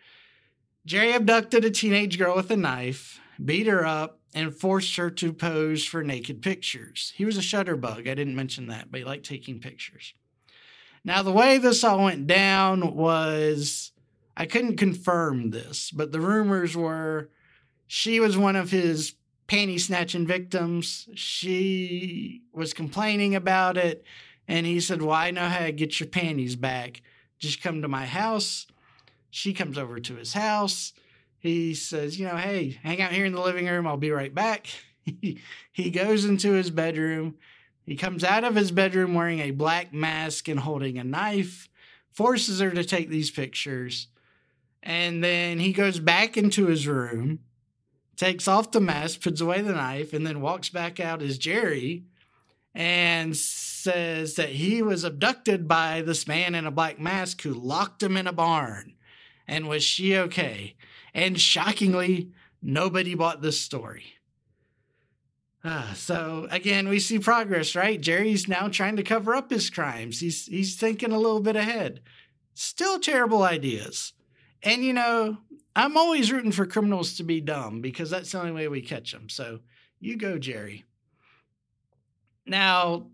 Jerry 0.86 1.14
abducted 1.14 1.64
a 1.64 1.72
teenage 1.72 2.18
girl 2.18 2.36
with 2.36 2.52
a 2.52 2.58
knife, 2.58 3.22
beat 3.42 3.68
her 3.68 3.86
up, 3.86 4.20
and 4.36 4.54
forced 4.54 4.98
her 4.98 5.10
to 5.10 5.32
pose 5.32 5.86
for 5.86 6.04
naked 6.04 6.42
pictures. 6.42 7.14
He 7.16 7.24
was 7.24 7.38
a 7.38 7.42
shutterbug. 7.42 8.00
I 8.10 8.14
didn't 8.14 8.36
mention 8.36 8.68
that, 8.68 8.92
but 8.92 8.98
he 8.98 9.06
liked 9.06 9.26
taking 9.26 9.62
pictures. 9.62 10.14
Now, 11.06 11.24
the 11.24 11.32
way 11.32 11.60
this 11.60 11.82
all 11.82 12.04
went 12.04 12.28
down 12.28 12.94
was 12.94 13.94
I 14.36 14.46
couldn't 14.48 14.76
confirm 14.76 15.52
this, 15.52 15.92
but 15.92 16.12
the 16.12 16.20
rumors 16.20 16.76
were 16.76 17.30
she 17.94 18.20
was 18.20 18.38
one 18.38 18.56
of 18.56 18.72
his 18.72 19.16
panty 19.48 19.80
snatching 19.80 20.26
victims. 20.26 21.08
She 21.16 22.42
was 22.52 22.74
complaining 22.74 23.36
about 23.36 23.78
it, 23.78 24.04
and 24.48 24.66
he 24.66 24.80
said, 24.80 25.02
Well, 25.02 25.16
I 25.16 25.32
know 25.32 25.48
how 25.48 25.66
to 25.66 25.72
get 25.72 26.00
your 26.00 26.10
panties 26.10 26.56
back. 26.56 27.02
Just 27.40 27.62
come 27.62 27.82
to 27.82 27.88
my 27.88 28.06
house. 28.06 28.68
She 29.30 29.54
comes 29.54 29.78
over 29.78 30.00
to 30.00 30.16
his 30.16 30.34
house 30.34 30.94
he 31.44 31.74
says, 31.74 32.18
you 32.18 32.26
know, 32.26 32.38
hey, 32.38 32.80
hang 32.84 33.02
out 33.02 33.12
here 33.12 33.26
in 33.26 33.34
the 33.34 33.42
living 33.42 33.68
room. 33.68 33.86
I'll 33.86 33.98
be 33.98 34.12
right 34.12 34.34
back. 34.34 34.68
he 35.74 35.92
goes 35.92 36.24
into 36.24 36.54
his 36.54 36.72
bedroom. 36.72 37.36
He 37.86 37.98
comes 37.98 38.24
out 38.24 38.46
of 38.46 38.56
his 38.56 38.72
bedroom 38.72 39.14
wearing 39.14 39.42
a 39.42 39.52
black 39.52 39.94
mask 39.94 40.48
and 40.48 40.58
holding 40.58 40.98
a 40.98 41.04
knife, 41.04 41.68
forces 42.10 42.62
her 42.62 42.72
to 42.72 42.86
take 42.86 43.10
these 43.10 43.30
pictures. 43.30 44.08
And 44.82 45.22
then 45.22 45.60
he 45.60 45.74
goes 45.74 46.00
back 46.00 46.38
into 46.38 46.68
his 46.68 46.88
room, 46.88 47.40
takes 48.16 48.48
off 48.48 48.72
the 48.72 48.80
mask, 48.80 49.22
puts 49.22 49.42
away 49.42 49.62
the 49.62 49.74
knife, 49.74 50.14
and 50.14 50.26
then 50.26 50.42
walks 50.42 50.70
back 50.70 51.00
out 51.00 51.22
as 51.22 51.38
Jerry 51.38 52.04
and 52.76 53.36
says 53.36 54.36
that 54.36 54.50
he 54.50 54.82
was 54.82 55.04
abducted 55.04 55.68
by 55.68 56.02
this 56.02 56.28
man 56.28 56.56
in 56.56 56.66
a 56.66 56.72
black 56.72 57.00
mask 57.00 57.42
who 57.42 57.54
locked 57.54 58.02
him 58.02 58.18
in 58.18 58.28
a 58.28 58.34
barn. 58.34 58.94
And 59.48 59.68
was 59.68 59.84
she 59.84 60.18
okay? 60.18 60.76
And 61.14 61.40
shockingly, 61.40 62.32
nobody 62.62 63.14
bought 63.14 63.42
this 63.42 63.60
story. 63.60 64.06
Uh, 65.64 65.94
so 65.94 66.48
again, 66.52 66.90
we 66.90 67.00
see 67.00 67.20
progress, 67.20 67.76
right? 67.76 68.02
Jerry's 68.02 68.48
now 68.48 68.68
trying 68.68 68.98
to 68.98 69.04
cover 69.04 69.34
up 69.34 69.50
his 69.50 69.70
crimes. 69.70 70.20
He's 70.20 70.46
he's 70.46 70.76
thinking 70.76 71.12
a 71.12 71.18
little 71.18 71.40
bit 71.40 71.56
ahead. 71.56 72.02
Still 72.54 73.00
terrible 73.00 73.44
ideas. 73.44 74.14
And 74.62 74.84
you 74.84 74.94
know, 74.94 75.38
I'm 75.76 75.98
always 75.98 76.32
rooting 76.32 76.52
for 76.52 76.66
criminals 76.66 77.18
to 77.18 77.24
be 77.24 77.42
dumb 77.42 77.82
because 77.82 78.10
that's 78.10 78.32
the 78.32 78.40
only 78.40 78.52
way 78.52 78.68
we 78.68 78.82
catch 78.82 79.12
them. 79.12 79.30
So 79.30 79.60
you 80.00 80.18
go, 80.18 80.38
Jerry. 80.38 80.86
Now, 82.46 83.08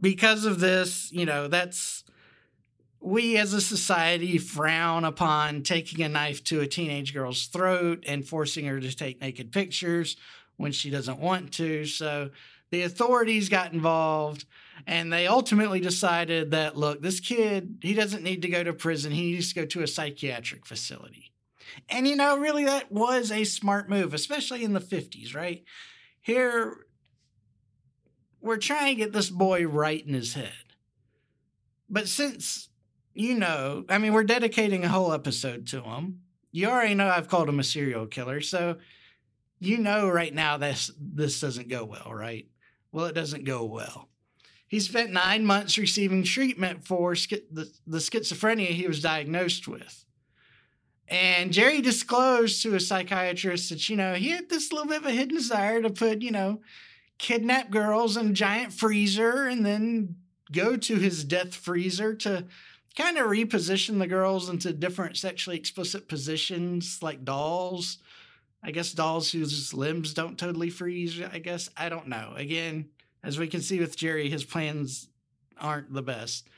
because 0.00 0.44
of 0.44 0.60
this, 0.60 1.10
you 1.12 1.24
know, 1.24 1.48
that's 1.48 2.04
we 3.00 3.36
as 3.36 3.52
a 3.52 3.60
society 3.60 4.38
frown 4.38 5.04
upon 5.04 5.62
taking 5.62 6.02
a 6.02 6.08
knife 6.08 6.42
to 6.44 6.60
a 6.60 6.66
teenage 6.66 7.12
girl's 7.12 7.46
throat 7.46 8.02
and 8.06 8.26
forcing 8.26 8.64
her 8.64 8.80
to 8.80 8.96
take 8.96 9.20
naked 9.20 9.52
pictures 9.52 10.16
when 10.56 10.72
she 10.72 10.88
doesn't 10.90 11.18
want 11.18 11.52
to. 11.52 11.84
So 11.84 12.30
the 12.70 12.82
authorities 12.82 13.50
got 13.50 13.74
involved 13.74 14.46
and 14.86 15.12
they 15.12 15.26
ultimately 15.26 15.80
decided 15.80 16.50
that 16.52 16.76
look, 16.76 17.02
this 17.02 17.20
kid, 17.20 17.78
he 17.82 17.92
doesn't 17.92 18.22
need 18.22 18.42
to 18.42 18.48
go 18.48 18.64
to 18.64 18.72
prison. 18.72 19.12
He 19.12 19.32
needs 19.32 19.52
to 19.52 19.60
go 19.60 19.66
to 19.66 19.82
a 19.82 19.86
psychiatric 19.86 20.64
facility. 20.66 21.33
And 21.88 22.06
you 22.06 22.16
know, 22.16 22.38
really, 22.38 22.64
that 22.64 22.90
was 22.92 23.30
a 23.30 23.44
smart 23.44 23.88
move, 23.88 24.14
especially 24.14 24.64
in 24.64 24.72
the 24.72 24.80
50s, 24.80 25.34
right? 25.34 25.64
Here, 26.20 26.86
we're 28.40 28.56
trying 28.56 28.94
to 28.94 29.02
get 29.02 29.12
this 29.12 29.30
boy 29.30 29.66
right 29.66 30.04
in 30.06 30.14
his 30.14 30.34
head. 30.34 30.52
But 31.88 32.08
since 32.08 32.68
you 33.14 33.34
know, 33.34 33.84
I 33.88 33.98
mean, 33.98 34.12
we're 34.12 34.24
dedicating 34.24 34.84
a 34.84 34.88
whole 34.88 35.12
episode 35.12 35.68
to 35.68 35.82
him. 35.82 36.20
You 36.50 36.68
already 36.68 36.94
know 36.94 37.08
I've 37.08 37.28
called 37.28 37.48
him 37.48 37.60
a 37.60 37.64
serial 37.64 38.06
killer, 38.06 38.40
so 38.40 38.76
you 39.60 39.78
know 39.78 40.08
right 40.08 40.34
now 40.34 40.56
this 40.56 40.90
this 41.00 41.40
doesn't 41.40 41.68
go 41.68 41.84
well, 41.84 42.12
right? 42.12 42.46
Well, 42.92 43.06
it 43.06 43.14
doesn't 43.14 43.44
go 43.44 43.64
well. 43.64 44.08
He 44.68 44.80
spent 44.80 45.12
nine 45.12 45.44
months 45.44 45.78
receiving 45.78 46.24
treatment 46.24 46.84
for 46.84 47.14
the, 47.14 47.70
the 47.86 47.98
schizophrenia 47.98 48.68
he 48.68 48.86
was 48.86 49.00
diagnosed 49.00 49.68
with. 49.68 50.04
And 51.08 51.52
Jerry 51.52 51.80
disclosed 51.82 52.62
to 52.62 52.74
a 52.74 52.80
psychiatrist 52.80 53.68
that, 53.70 53.88
you 53.88 53.96
know, 53.96 54.14
he 54.14 54.30
had 54.30 54.48
this 54.48 54.72
little 54.72 54.88
bit 54.88 55.02
of 55.02 55.06
a 55.06 55.10
hidden 55.10 55.36
desire 55.36 55.82
to 55.82 55.90
put, 55.90 56.22
you 56.22 56.30
know, 56.30 56.60
kidnap 57.18 57.70
girls 57.70 58.16
in 58.16 58.28
a 58.28 58.32
giant 58.32 58.72
freezer 58.72 59.46
and 59.46 59.64
then 59.64 60.16
go 60.50 60.76
to 60.76 60.96
his 60.96 61.24
death 61.24 61.54
freezer 61.54 62.14
to 62.14 62.46
kind 62.96 63.18
of 63.18 63.26
reposition 63.26 63.98
the 63.98 64.06
girls 64.06 64.48
into 64.48 64.72
different 64.72 65.16
sexually 65.16 65.56
explicit 65.56 66.08
positions 66.08 66.98
like 67.02 67.24
dolls. 67.24 67.98
I 68.62 68.70
guess 68.70 68.92
dolls 68.92 69.30
whose 69.30 69.74
limbs 69.74 70.14
don't 70.14 70.38
totally 70.38 70.70
freeze, 70.70 71.20
I 71.20 71.38
guess. 71.38 71.68
I 71.76 71.90
don't 71.90 72.08
know. 72.08 72.32
Again, 72.34 72.88
as 73.22 73.38
we 73.38 73.46
can 73.46 73.60
see 73.60 73.78
with 73.78 73.96
Jerry, 73.96 74.30
his 74.30 74.44
plans 74.44 75.08
aren't 75.60 75.92
the 75.92 76.02
best. 76.02 76.48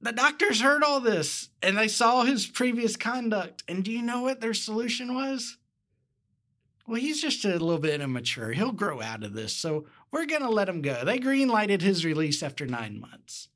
The 0.00 0.12
doctors 0.12 0.60
heard 0.60 0.84
all 0.84 1.00
this 1.00 1.48
and 1.62 1.76
they 1.76 1.88
saw 1.88 2.22
his 2.22 2.46
previous 2.46 2.96
conduct. 2.96 3.64
And 3.66 3.84
do 3.84 3.90
you 3.90 4.02
know 4.02 4.22
what 4.22 4.40
their 4.40 4.54
solution 4.54 5.14
was? 5.14 5.58
Well, 6.86 7.00
he's 7.00 7.20
just 7.20 7.44
a 7.44 7.50
little 7.50 7.78
bit 7.78 8.00
immature. 8.00 8.52
He'll 8.52 8.72
grow 8.72 9.02
out 9.02 9.22
of 9.22 9.34
this. 9.34 9.52
So 9.52 9.86
we're 10.10 10.26
going 10.26 10.42
to 10.42 10.48
let 10.48 10.68
him 10.68 10.80
go. 10.80 11.04
They 11.04 11.18
green 11.18 11.48
lighted 11.48 11.82
his 11.82 12.04
release 12.04 12.42
after 12.42 12.64
nine 12.64 12.98
months. 12.98 13.48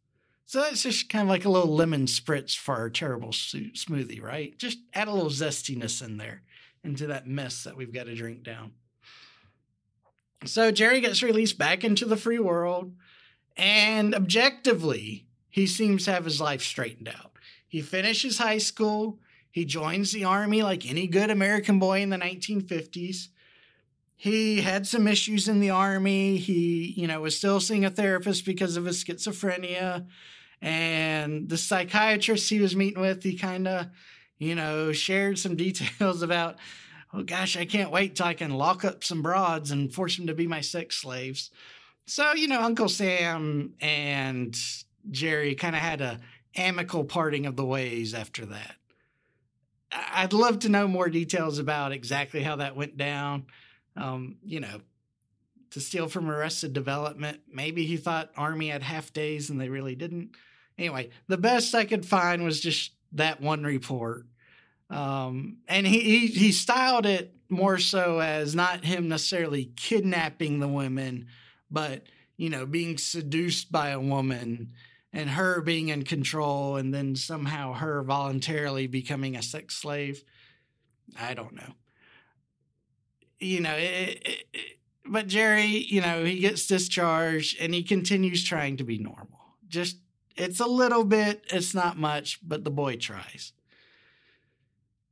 So 0.44 0.60
that's 0.60 0.82
just 0.82 1.08
kind 1.08 1.22
of 1.22 1.28
like 1.30 1.46
a 1.46 1.48
little 1.48 1.74
lemon 1.74 2.04
spritz 2.04 2.54
for 2.54 2.74
our 2.74 2.90
terrible 2.90 3.30
smoothie, 3.30 4.20
right? 4.20 4.58
Just 4.58 4.80
add 4.92 5.08
a 5.08 5.12
little 5.12 5.30
zestiness 5.30 6.04
in 6.04 6.18
there 6.18 6.42
into 6.84 7.06
that 7.06 7.26
mess 7.26 7.64
that 7.64 7.76
we've 7.76 7.94
got 7.94 8.04
to 8.04 8.14
drink 8.14 8.42
down. 8.42 8.72
So 10.44 10.70
Jerry 10.70 11.00
gets 11.00 11.22
released 11.22 11.56
back 11.56 11.84
into 11.84 12.04
the 12.04 12.18
free 12.18 12.38
world, 12.38 12.92
and 13.56 14.14
objectively, 14.14 15.26
he 15.52 15.68
seems 15.68 16.06
to 16.06 16.12
have 16.12 16.24
his 16.24 16.40
life 16.40 16.62
straightened 16.62 17.08
out. 17.08 17.32
He 17.68 17.82
finishes 17.82 18.38
high 18.38 18.58
school, 18.58 19.20
he 19.52 19.66
joins 19.66 20.12
the 20.12 20.24
army 20.24 20.62
like 20.62 20.88
any 20.88 21.06
good 21.06 21.30
American 21.30 21.78
boy 21.78 22.00
in 22.00 22.08
the 22.08 22.16
1950s. 22.16 23.28
he 24.16 24.62
had 24.62 24.86
some 24.86 25.06
issues 25.06 25.46
in 25.46 25.60
the 25.60 25.70
army. 25.70 26.38
He, 26.38 26.94
you 26.96 27.06
know, 27.06 27.20
was 27.20 27.36
still 27.36 27.60
seeing 27.60 27.84
a 27.84 27.90
therapist 27.90 28.46
because 28.46 28.76
of 28.76 28.86
his 28.86 29.04
schizophrenia. 29.04 30.06
And 30.62 31.48
the 31.48 31.58
psychiatrist 31.58 32.48
he 32.48 32.60
was 32.60 32.74
meeting 32.74 33.02
with, 33.02 33.22
he 33.22 33.36
kind 33.36 33.68
of, 33.68 33.88
you 34.38 34.54
know, 34.54 34.92
shared 34.92 35.38
some 35.38 35.56
details 35.66 36.22
about, 36.22 36.56
oh 37.12 37.22
gosh, 37.22 37.56
I 37.56 37.66
can't 37.66 37.90
wait 37.90 38.16
till 38.16 38.26
I 38.26 38.34
can 38.34 38.52
lock 38.52 38.86
up 38.86 39.04
some 39.04 39.20
broads 39.20 39.70
and 39.70 39.92
force 39.92 40.16
them 40.16 40.28
to 40.28 40.34
be 40.34 40.46
my 40.46 40.62
sex 40.62 40.96
slaves. 40.96 41.50
So, 42.06 42.32
you 42.32 42.48
know, 42.48 42.62
Uncle 42.62 42.88
Sam 42.88 43.74
and 43.80 44.56
Jerry 45.10 45.54
kind 45.54 45.74
of 45.74 45.82
had 45.82 46.00
a 46.00 46.20
amicable 46.54 47.04
parting 47.04 47.46
of 47.46 47.56
the 47.56 47.64
ways 47.64 48.14
after 48.14 48.46
that. 48.46 48.76
I'd 49.90 50.32
love 50.32 50.60
to 50.60 50.68
know 50.68 50.88
more 50.88 51.08
details 51.08 51.58
about 51.58 51.92
exactly 51.92 52.42
how 52.42 52.56
that 52.56 52.76
went 52.76 52.96
down. 52.96 53.46
Um, 53.96 54.36
you 54.44 54.60
know, 54.60 54.80
to 55.70 55.80
steal 55.80 56.08
from 56.08 56.30
Arrested 56.30 56.72
Development, 56.72 57.40
maybe 57.52 57.84
he 57.84 57.96
thought 57.96 58.30
Army 58.36 58.68
had 58.68 58.82
half 58.82 59.12
days 59.12 59.50
and 59.50 59.60
they 59.60 59.68
really 59.68 59.94
didn't. 59.94 60.30
Anyway, 60.78 61.10
the 61.28 61.38
best 61.38 61.74
I 61.74 61.84
could 61.84 62.06
find 62.06 62.42
was 62.42 62.60
just 62.60 62.92
that 63.12 63.40
one 63.40 63.64
report. 63.64 64.26
Um, 64.88 65.58
and 65.68 65.86
he, 65.86 66.00
he 66.00 66.26
he 66.26 66.52
styled 66.52 67.06
it 67.06 67.34
more 67.48 67.78
so 67.78 68.18
as 68.20 68.54
not 68.54 68.84
him 68.84 69.08
necessarily 69.08 69.72
kidnapping 69.76 70.60
the 70.60 70.68
women, 70.68 71.28
but 71.70 72.04
you 72.36 72.50
know 72.50 72.66
being 72.66 72.98
seduced 72.98 73.72
by 73.72 73.90
a 73.90 74.00
woman 74.00 74.72
and 75.12 75.30
her 75.30 75.60
being 75.60 75.88
in 75.88 76.04
control, 76.04 76.76
and 76.76 76.92
then 76.92 77.16
somehow 77.16 77.74
her 77.74 78.02
voluntarily 78.02 78.86
becoming 78.86 79.36
a 79.36 79.42
sex 79.42 79.76
slave. 79.76 80.24
I 81.20 81.34
don't 81.34 81.54
know. 81.54 81.74
You 83.38 83.60
know, 83.60 83.74
it, 83.74 84.22
it, 84.24 84.44
it, 84.52 84.78
but 85.04 85.26
Jerry, 85.26 85.66
you 85.66 86.00
know, 86.00 86.24
he 86.24 86.38
gets 86.38 86.66
discharged 86.66 87.60
and 87.60 87.74
he 87.74 87.82
continues 87.82 88.44
trying 88.44 88.76
to 88.76 88.84
be 88.84 88.98
normal. 88.98 89.40
Just 89.68 89.96
it's 90.36 90.60
a 90.60 90.66
little 90.66 91.04
bit, 91.04 91.44
it's 91.50 91.74
not 91.74 91.98
much, 91.98 92.38
but 92.42 92.64
the 92.64 92.70
boy 92.70 92.96
tries. 92.96 93.52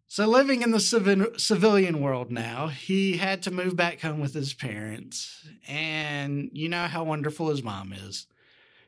So, 0.07 0.27
living 0.27 0.63
in 0.63 0.73
the 0.73 0.81
civ- 0.81 1.41
civilian 1.41 2.01
world 2.01 2.33
now, 2.33 2.67
he 2.67 3.17
had 3.17 3.43
to 3.43 3.53
move 3.53 3.77
back 3.77 4.01
home 4.01 4.19
with 4.19 4.35
his 4.35 4.55
parents. 4.55 5.47
And 5.69 6.51
you 6.53 6.69
know 6.69 6.87
how 6.87 7.05
wonderful 7.05 7.49
his 7.49 7.63
mom 7.63 7.93
is. 7.93 8.27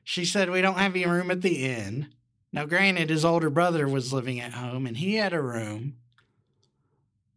She 0.04 0.24
said, 0.24 0.50
We 0.50 0.62
don't 0.62 0.78
have 0.78 0.94
any 0.94 1.06
room 1.06 1.30
at 1.30 1.42
the 1.42 1.64
inn. 1.64 2.08
Now, 2.52 2.66
granted, 2.66 3.08
his 3.08 3.24
older 3.24 3.50
brother 3.50 3.88
was 3.88 4.12
living 4.12 4.38
at 4.40 4.52
home 4.52 4.86
and 4.86 4.96
he 4.96 5.14
had 5.14 5.32
a 5.32 5.40
room. 5.40 5.96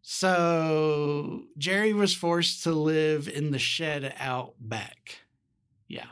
So, 0.01 1.45
Jerry 1.57 1.93
was 1.93 2.13
forced 2.13 2.63
to 2.63 2.71
live 2.71 3.27
in 3.27 3.51
the 3.51 3.59
shed 3.59 4.13
out 4.19 4.53
back. 4.59 5.21
Yeah. 5.87 6.07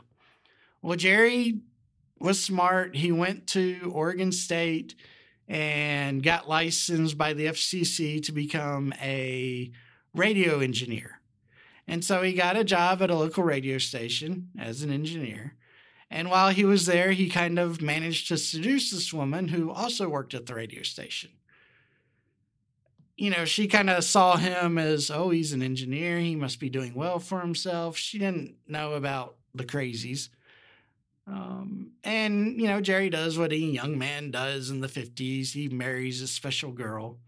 Well, 0.82 0.96
Jerry 0.96 1.60
was 2.18 2.42
smart. 2.42 2.96
He 2.96 3.12
went 3.12 3.46
to 3.48 3.92
Oregon 3.94 4.32
State 4.32 4.94
and 5.46 6.22
got 6.22 6.48
licensed 6.48 7.18
by 7.18 7.34
the 7.34 7.46
FCC 7.46 8.22
to 8.24 8.32
become 8.32 8.94
a 9.00 9.70
radio 10.14 10.60
engineer. 10.60 11.20
And 11.86 12.04
so 12.04 12.22
he 12.22 12.32
got 12.32 12.56
a 12.56 12.64
job 12.64 13.02
at 13.02 13.10
a 13.10 13.14
local 13.14 13.44
radio 13.44 13.78
station 13.78 14.48
as 14.58 14.82
an 14.82 14.90
engineer. 14.90 15.54
And 16.14 16.30
while 16.30 16.50
he 16.50 16.64
was 16.64 16.86
there, 16.86 17.10
he 17.10 17.28
kind 17.28 17.58
of 17.58 17.82
managed 17.82 18.28
to 18.28 18.38
seduce 18.38 18.92
this 18.92 19.12
woman 19.12 19.48
who 19.48 19.72
also 19.72 20.08
worked 20.08 20.32
at 20.32 20.46
the 20.46 20.54
radio 20.54 20.84
station. 20.84 21.30
You 23.16 23.30
know, 23.30 23.44
she 23.44 23.66
kind 23.66 23.90
of 23.90 24.04
saw 24.04 24.36
him 24.36 24.78
as, 24.78 25.10
oh, 25.10 25.30
he's 25.30 25.52
an 25.52 25.60
engineer. 25.60 26.20
He 26.20 26.36
must 26.36 26.60
be 26.60 26.70
doing 26.70 26.94
well 26.94 27.18
for 27.18 27.40
himself. 27.40 27.96
She 27.96 28.20
didn't 28.20 28.54
know 28.68 28.92
about 28.92 29.34
the 29.56 29.64
crazies. 29.64 30.28
Um, 31.26 31.94
and, 32.04 32.60
you 32.60 32.68
know, 32.68 32.80
Jerry 32.80 33.10
does 33.10 33.36
what 33.36 33.50
a 33.50 33.56
young 33.56 33.98
man 33.98 34.30
does 34.30 34.70
in 34.70 34.80
the 34.80 34.86
50s. 34.86 35.50
He 35.50 35.68
marries 35.68 36.22
a 36.22 36.28
special 36.28 36.70
girl. 36.70 37.18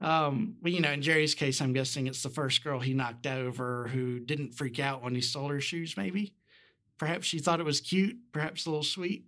Um, 0.00 0.56
but, 0.60 0.72
you 0.72 0.80
know, 0.80 0.90
in 0.90 1.00
Jerry's 1.00 1.36
case, 1.36 1.60
I'm 1.60 1.72
guessing 1.72 2.08
it's 2.08 2.24
the 2.24 2.28
first 2.28 2.64
girl 2.64 2.80
he 2.80 2.92
knocked 2.92 3.28
over 3.28 3.86
who 3.86 4.18
didn't 4.18 4.56
freak 4.56 4.80
out 4.80 5.00
when 5.00 5.14
he 5.14 5.20
stole 5.20 5.50
her 5.50 5.60
shoes, 5.60 5.96
maybe. 5.96 6.34
Perhaps 7.04 7.26
she 7.26 7.38
thought 7.38 7.60
it 7.60 7.66
was 7.66 7.82
cute, 7.82 8.16
perhaps 8.32 8.64
a 8.64 8.70
little 8.70 8.82
sweet. 8.82 9.26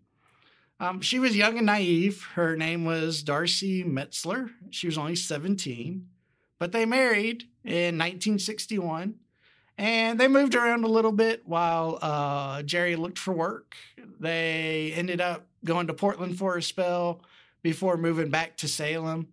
Um, 0.80 1.02
she 1.02 1.18
was 1.18 1.36
young 1.36 1.58
and 1.58 1.66
naive. 1.66 2.26
Her 2.32 2.56
name 2.56 2.86
was 2.86 3.22
Darcy 3.22 3.84
Metzler. 3.84 4.48
She 4.70 4.86
was 4.86 4.96
only 4.96 5.14
17, 5.14 6.06
but 6.58 6.72
they 6.72 6.86
married 6.86 7.42
in 7.64 7.98
1961 7.98 9.16
and 9.76 10.18
they 10.18 10.26
moved 10.26 10.54
around 10.54 10.84
a 10.84 10.88
little 10.88 11.12
bit 11.12 11.42
while 11.44 11.98
uh, 12.00 12.62
Jerry 12.62 12.96
looked 12.96 13.18
for 13.18 13.34
work. 13.34 13.76
They 14.18 14.94
ended 14.96 15.20
up 15.20 15.46
going 15.62 15.88
to 15.88 15.92
Portland 15.92 16.38
for 16.38 16.56
a 16.56 16.62
spell 16.62 17.20
before 17.60 17.98
moving 17.98 18.30
back 18.30 18.56
to 18.56 18.68
Salem. 18.68 19.28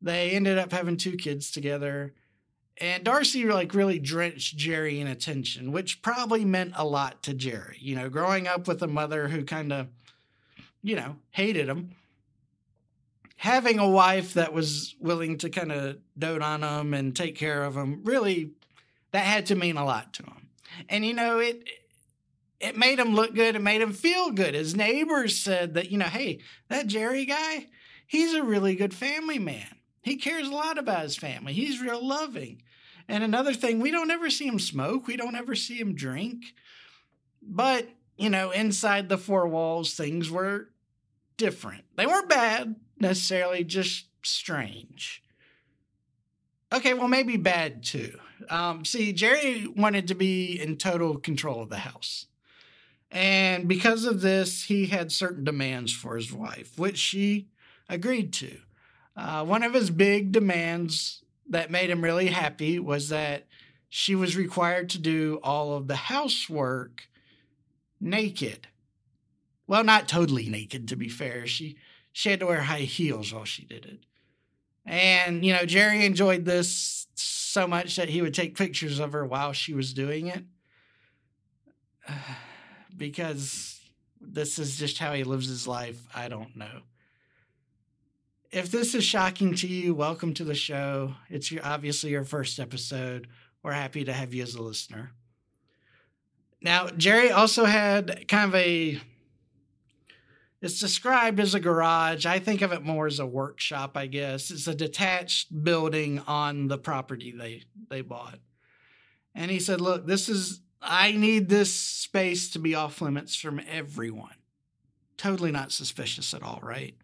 They 0.00 0.30
ended 0.30 0.58
up 0.58 0.70
having 0.70 0.96
two 0.96 1.16
kids 1.16 1.50
together. 1.50 2.14
And 2.78 3.04
Darcy 3.04 3.44
like 3.44 3.72
really 3.74 3.98
drenched 3.98 4.56
Jerry 4.56 5.00
in 5.00 5.06
attention, 5.06 5.70
which 5.70 6.02
probably 6.02 6.44
meant 6.44 6.72
a 6.76 6.84
lot 6.84 7.22
to 7.24 7.34
Jerry. 7.34 7.78
You 7.80 7.94
know, 7.94 8.08
growing 8.08 8.48
up 8.48 8.66
with 8.66 8.82
a 8.82 8.88
mother 8.88 9.28
who 9.28 9.44
kind 9.44 9.72
of, 9.72 9.88
you 10.82 10.96
know, 10.96 11.16
hated 11.30 11.68
him, 11.68 11.92
having 13.36 13.78
a 13.78 13.88
wife 13.88 14.34
that 14.34 14.52
was 14.52 14.96
willing 15.00 15.38
to 15.38 15.50
kind 15.50 15.70
of 15.70 15.98
dote 16.18 16.42
on 16.42 16.62
him 16.62 16.94
and 16.94 17.14
take 17.14 17.36
care 17.36 17.62
of 17.62 17.76
him 17.76 18.00
really 18.04 18.50
that 19.12 19.24
had 19.24 19.46
to 19.46 19.54
mean 19.54 19.76
a 19.76 19.84
lot 19.84 20.12
to 20.14 20.24
him. 20.24 20.48
And 20.88 21.06
you 21.06 21.14
know, 21.14 21.38
it 21.38 21.68
it 22.58 22.76
made 22.76 22.98
him 22.98 23.14
look 23.14 23.34
good. 23.34 23.54
It 23.54 23.62
made 23.62 23.80
him 23.80 23.92
feel 23.92 24.30
good. 24.30 24.54
His 24.54 24.74
neighbors 24.74 25.36
said 25.36 25.74
that, 25.74 25.90
you 25.90 25.98
know, 25.98 26.06
hey, 26.06 26.40
that 26.68 26.86
Jerry 26.86 27.26
guy, 27.26 27.68
he's 28.06 28.34
a 28.34 28.42
really 28.42 28.74
good 28.74 28.94
family 28.94 29.38
man. 29.38 29.73
He 30.04 30.16
cares 30.16 30.46
a 30.46 30.54
lot 30.54 30.76
about 30.76 31.02
his 31.02 31.16
family. 31.16 31.54
He's 31.54 31.80
real 31.80 32.06
loving. 32.06 32.62
And 33.08 33.24
another 33.24 33.54
thing, 33.54 33.80
we 33.80 33.90
don't 33.90 34.10
ever 34.10 34.28
see 34.28 34.46
him 34.46 34.58
smoke. 34.58 35.06
We 35.06 35.16
don't 35.16 35.34
ever 35.34 35.54
see 35.54 35.78
him 35.78 35.94
drink. 35.94 36.44
But, 37.42 37.88
you 38.18 38.28
know, 38.28 38.50
inside 38.50 39.08
the 39.08 39.16
four 39.16 39.48
walls, 39.48 39.94
things 39.94 40.30
were 40.30 40.68
different. 41.38 41.84
They 41.96 42.06
weren't 42.06 42.28
bad 42.28 42.76
necessarily, 43.00 43.64
just 43.64 44.06
strange. 44.22 45.22
Okay, 46.70 46.92
well, 46.92 47.08
maybe 47.08 47.38
bad 47.38 47.82
too. 47.82 48.18
Um, 48.50 48.84
see, 48.84 49.14
Jerry 49.14 49.66
wanted 49.66 50.08
to 50.08 50.14
be 50.14 50.60
in 50.60 50.76
total 50.76 51.16
control 51.16 51.62
of 51.62 51.70
the 51.70 51.78
house. 51.78 52.26
And 53.10 53.68
because 53.68 54.04
of 54.04 54.20
this, 54.20 54.64
he 54.64 54.86
had 54.86 55.12
certain 55.12 55.44
demands 55.44 55.94
for 55.94 56.16
his 56.16 56.30
wife, 56.30 56.78
which 56.78 56.98
she 56.98 57.48
agreed 57.88 58.34
to. 58.34 58.58
Uh, 59.16 59.44
one 59.44 59.62
of 59.62 59.74
his 59.74 59.90
big 59.90 60.32
demands 60.32 61.22
that 61.48 61.70
made 61.70 61.90
him 61.90 62.02
really 62.02 62.26
happy 62.28 62.78
was 62.78 63.08
that 63.10 63.46
she 63.88 64.14
was 64.14 64.36
required 64.36 64.88
to 64.90 64.98
do 64.98 65.38
all 65.42 65.74
of 65.74 65.86
the 65.86 65.96
housework 65.96 67.08
naked. 68.00 68.66
Well, 69.66 69.84
not 69.84 70.08
totally 70.08 70.48
naked, 70.48 70.88
to 70.88 70.96
be 70.96 71.08
fair. 71.08 71.46
She 71.46 71.76
she 72.12 72.30
had 72.30 72.40
to 72.40 72.46
wear 72.46 72.62
high 72.62 72.80
heels 72.80 73.32
while 73.32 73.44
she 73.44 73.64
did 73.64 73.84
it. 73.86 74.00
And, 74.86 75.44
you 75.44 75.52
know, 75.52 75.64
Jerry 75.64 76.04
enjoyed 76.04 76.44
this 76.44 77.06
so 77.14 77.66
much 77.66 77.96
that 77.96 78.08
he 78.08 78.22
would 78.22 78.34
take 78.34 78.56
pictures 78.56 78.98
of 78.98 79.12
her 79.12 79.24
while 79.24 79.52
she 79.52 79.74
was 79.74 79.92
doing 79.94 80.28
it. 80.28 80.44
because 82.96 83.80
this 84.20 84.58
is 84.58 84.76
just 84.76 84.98
how 84.98 85.12
he 85.12 85.24
lives 85.24 85.48
his 85.48 85.66
life. 85.66 86.06
I 86.14 86.28
don't 86.28 86.56
know. 86.56 86.82
If 88.54 88.70
this 88.70 88.94
is 88.94 89.02
shocking 89.02 89.56
to 89.56 89.66
you, 89.66 89.96
welcome 89.96 90.32
to 90.34 90.44
the 90.44 90.54
show. 90.54 91.16
It's 91.28 91.50
your, 91.50 91.66
obviously 91.66 92.10
your 92.10 92.22
first 92.22 92.60
episode. 92.60 93.26
We're 93.64 93.72
happy 93.72 94.04
to 94.04 94.12
have 94.12 94.32
you 94.32 94.44
as 94.44 94.54
a 94.54 94.62
listener. 94.62 95.10
Now, 96.62 96.86
Jerry 96.86 97.32
also 97.32 97.64
had 97.64 98.28
kind 98.28 98.48
of 98.48 98.54
a 98.54 99.00
it's 100.62 100.78
described 100.78 101.40
as 101.40 101.56
a 101.56 101.60
garage. 101.60 102.26
I 102.26 102.38
think 102.38 102.62
of 102.62 102.72
it 102.72 102.84
more 102.84 103.08
as 103.08 103.18
a 103.18 103.26
workshop, 103.26 103.96
I 103.96 104.06
guess. 104.06 104.52
It's 104.52 104.68
a 104.68 104.74
detached 104.74 105.64
building 105.64 106.20
on 106.20 106.68
the 106.68 106.78
property 106.78 107.34
they 107.36 107.64
they 107.90 108.02
bought. 108.02 108.38
And 109.34 109.50
he 109.50 109.58
said, 109.58 109.80
"Look, 109.80 110.06
this 110.06 110.28
is 110.28 110.60
I 110.80 111.10
need 111.10 111.48
this 111.48 111.74
space 111.74 112.50
to 112.50 112.60
be 112.60 112.76
off 112.76 113.00
limits 113.00 113.34
from 113.34 113.60
everyone." 113.68 114.36
Totally 115.16 115.50
not 115.50 115.72
suspicious 115.72 116.32
at 116.32 116.44
all, 116.44 116.60
right? 116.62 116.94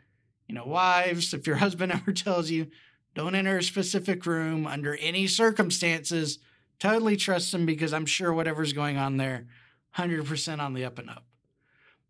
You 0.51 0.57
know, 0.57 0.65
wives, 0.65 1.33
if 1.33 1.47
your 1.47 1.57
husband 1.65 1.93
ever 1.93 2.13
tells 2.13 2.51
you, 2.51 2.67
don't 3.15 3.37
enter 3.37 3.59
a 3.59 3.63
specific 3.63 4.27
room 4.27 4.67
under 4.67 4.97
any 4.97 5.29
circumstances, 5.29 6.41
totally 6.81 7.17
trust 7.17 7.55
him 7.55 7.67
because 7.67 7.93
I'm 7.93 8.05
sure 8.05 8.33
whatever's 8.33 8.73
going 8.73 8.97
on 8.97 9.17
there, 9.17 9.47
100% 9.97 10.59
on 10.59 10.75
the 10.75 10.85
up 10.85 10.99
and 10.99 11.09
up. 11.09 11.25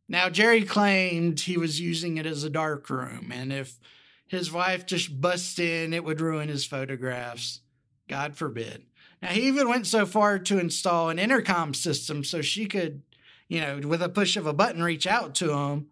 Now, 0.09 0.31
Jerry 0.31 0.62
claimed 0.62 1.40
he 1.40 1.59
was 1.59 1.83
using 1.83 2.16
it 2.16 2.24
as 2.24 2.42
a 2.42 2.48
dark 2.48 2.88
room, 2.88 3.31
and 3.31 3.53
if 3.53 3.79
his 4.26 4.50
wife 4.50 4.87
just 4.87 5.20
busts 5.20 5.59
in, 5.59 5.92
it 5.92 6.03
would 6.03 6.22
ruin 6.22 6.48
his 6.48 6.64
photographs. 6.64 7.61
God 8.09 8.37
forbid. 8.37 8.85
Now, 9.20 9.29
he 9.29 9.48
even 9.48 9.68
went 9.68 9.87
so 9.87 10.07
far 10.07 10.38
to 10.38 10.59
install 10.59 11.11
an 11.11 11.18
intercom 11.18 11.74
system 11.74 12.24
so 12.24 12.40
she 12.40 12.64
could, 12.64 13.03
you 13.48 13.61
know, 13.61 13.81
with 13.85 14.00
a 14.00 14.09
push 14.09 14.38
of 14.38 14.46
a 14.46 14.55
button, 14.55 14.83
reach 14.83 15.07
out 15.07 15.35
to 15.35 15.53
him 15.53 15.88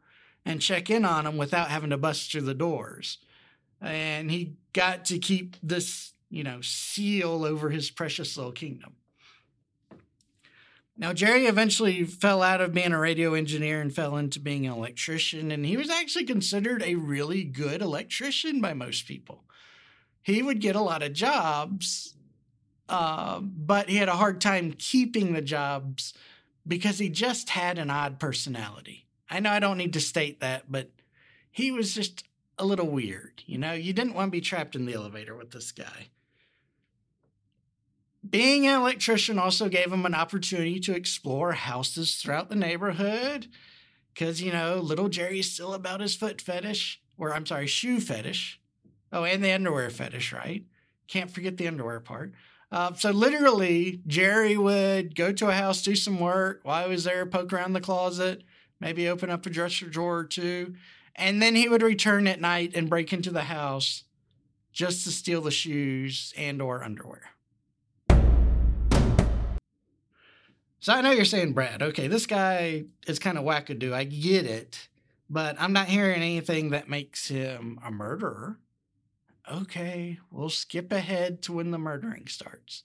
and 0.48 0.62
check 0.62 0.88
in 0.88 1.04
on 1.04 1.26
him 1.26 1.36
without 1.36 1.68
having 1.68 1.90
to 1.90 1.98
bust 1.98 2.32
through 2.32 2.40
the 2.40 2.54
doors. 2.54 3.18
And 3.82 4.30
he 4.30 4.56
got 4.72 5.04
to 5.04 5.18
keep 5.18 5.56
this, 5.62 6.14
you 6.30 6.42
know, 6.42 6.62
seal 6.62 7.44
over 7.44 7.68
his 7.68 7.90
precious 7.90 8.34
little 8.34 8.52
kingdom. 8.52 8.94
Now, 10.96 11.12
Jerry 11.12 11.46
eventually 11.46 12.02
fell 12.04 12.42
out 12.42 12.62
of 12.62 12.72
being 12.72 12.92
a 12.92 12.98
radio 12.98 13.34
engineer 13.34 13.82
and 13.82 13.94
fell 13.94 14.16
into 14.16 14.40
being 14.40 14.66
an 14.66 14.72
electrician, 14.72 15.52
and 15.52 15.66
he 15.66 15.76
was 15.76 15.90
actually 15.90 16.24
considered 16.24 16.82
a 16.82 16.94
really 16.94 17.44
good 17.44 17.82
electrician 17.82 18.62
by 18.62 18.72
most 18.72 19.06
people. 19.06 19.44
He 20.22 20.42
would 20.42 20.60
get 20.60 20.76
a 20.76 20.80
lot 20.80 21.02
of 21.02 21.12
jobs, 21.12 22.14
uh, 22.88 23.40
but 23.40 23.90
he 23.90 23.96
had 23.96 24.08
a 24.08 24.16
hard 24.16 24.40
time 24.40 24.72
keeping 24.76 25.34
the 25.34 25.42
jobs 25.42 26.14
because 26.66 26.98
he 26.98 27.10
just 27.10 27.50
had 27.50 27.78
an 27.78 27.90
odd 27.90 28.18
personality. 28.18 29.07
I 29.30 29.40
know 29.40 29.50
I 29.50 29.58
don't 29.58 29.78
need 29.78 29.92
to 29.92 30.00
state 30.00 30.40
that, 30.40 30.70
but 30.70 30.90
he 31.50 31.70
was 31.70 31.94
just 31.94 32.24
a 32.58 32.64
little 32.64 32.88
weird. 32.88 33.42
You 33.46 33.58
know, 33.58 33.72
you 33.72 33.92
didn't 33.92 34.14
want 34.14 34.28
to 34.28 34.32
be 34.32 34.40
trapped 34.40 34.74
in 34.74 34.86
the 34.86 34.94
elevator 34.94 35.36
with 35.36 35.50
this 35.50 35.72
guy. 35.72 36.08
Being 38.28 38.66
an 38.66 38.80
electrician 38.80 39.38
also 39.38 39.68
gave 39.68 39.92
him 39.92 40.04
an 40.04 40.14
opportunity 40.14 40.80
to 40.80 40.94
explore 40.94 41.52
houses 41.52 42.16
throughout 42.16 42.48
the 42.48 42.56
neighborhood. 42.56 43.46
Because, 44.12 44.42
you 44.42 44.52
know, 44.52 44.76
little 44.76 45.08
Jerry's 45.08 45.52
still 45.52 45.74
about 45.74 46.00
his 46.00 46.16
foot 46.16 46.40
fetish, 46.40 47.00
or 47.16 47.32
I'm 47.32 47.46
sorry, 47.46 47.68
shoe 47.68 48.00
fetish. 48.00 48.60
Oh, 49.12 49.24
and 49.24 49.44
the 49.44 49.52
underwear 49.52 49.88
fetish, 49.90 50.32
right? 50.32 50.64
Can't 51.06 51.30
forget 51.30 51.56
the 51.56 51.68
underwear 51.68 52.00
part. 52.00 52.32
Uh, 52.70 52.92
so 52.94 53.10
literally, 53.10 54.02
Jerry 54.06 54.58
would 54.58 55.14
go 55.14 55.32
to 55.32 55.48
a 55.48 55.54
house, 55.54 55.82
do 55.82 55.94
some 55.94 56.20
work 56.20 56.60
while 56.64 56.88
was 56.88 57.04
there, 57.04 57.24
poke 57.24 57.52
around 57.52 57.72
the 57.72 57.80
closet, 57.80 58.42
maybe 58.80 59.08
open 59.08 59.30
up 59.30 59.46
a 59.46 59.50
dresser 59.50 59.86
drawer 59.86 60.18
or 60.18 60.24
two, 60.24 60.74
and 61.14 61.42
then 61.42 61.54
he 61.54 61.68
would 61.68 61.82
return 61.82 62.26
at 62.26 62.40
night 62.40 62.72
and 62.74 62.88
break 62.88 63.12
into 63.12 63.30
the 63.30 63.42
house 63.42 64.04
just 64.72 65.04
to 65.04 65.10
steal 65.10 65.40
the 65.40 65.50
shoes 65.50 66.32
and 66.36 66.62
or 66.62 66.84
underwear. 66.84 67.30
So 70.80 70.92
I 70.92 71.00
know 71.00 71.10
you're 71.10 71.24
saying, 71.24 71.54
Brad, 71.54 71.82
okay, 71.82 72.06
this 72.06 72.26
guy 72.26 72.84
is 73.06 73.18
kind 73.18 73.36
of 73.36 73.44
wackadoo. 73.44 73.92
I 73.92 74.04
get 74.04 74.46
it, 74.46 74.88
but 75.28 75.56
I'm 75.58 75.72
not 75.72 75.88
hearing 75.88 76.22
anything 76.22 76.70
that 76.70 76.88
makes 76.88 77.26
him 77.26 77.80
a 77.84 77.90
murderer. 77.90 78.58
Okay, 79.50 80.18
we'll 80.30 80.50
skip 80.50 80.92
ahead 80.92 81.42
to 81.42 81.52
when 81.54 81.72
the 81.72 81.78
murdering 81.78 82.28
starts. 82.28 82.84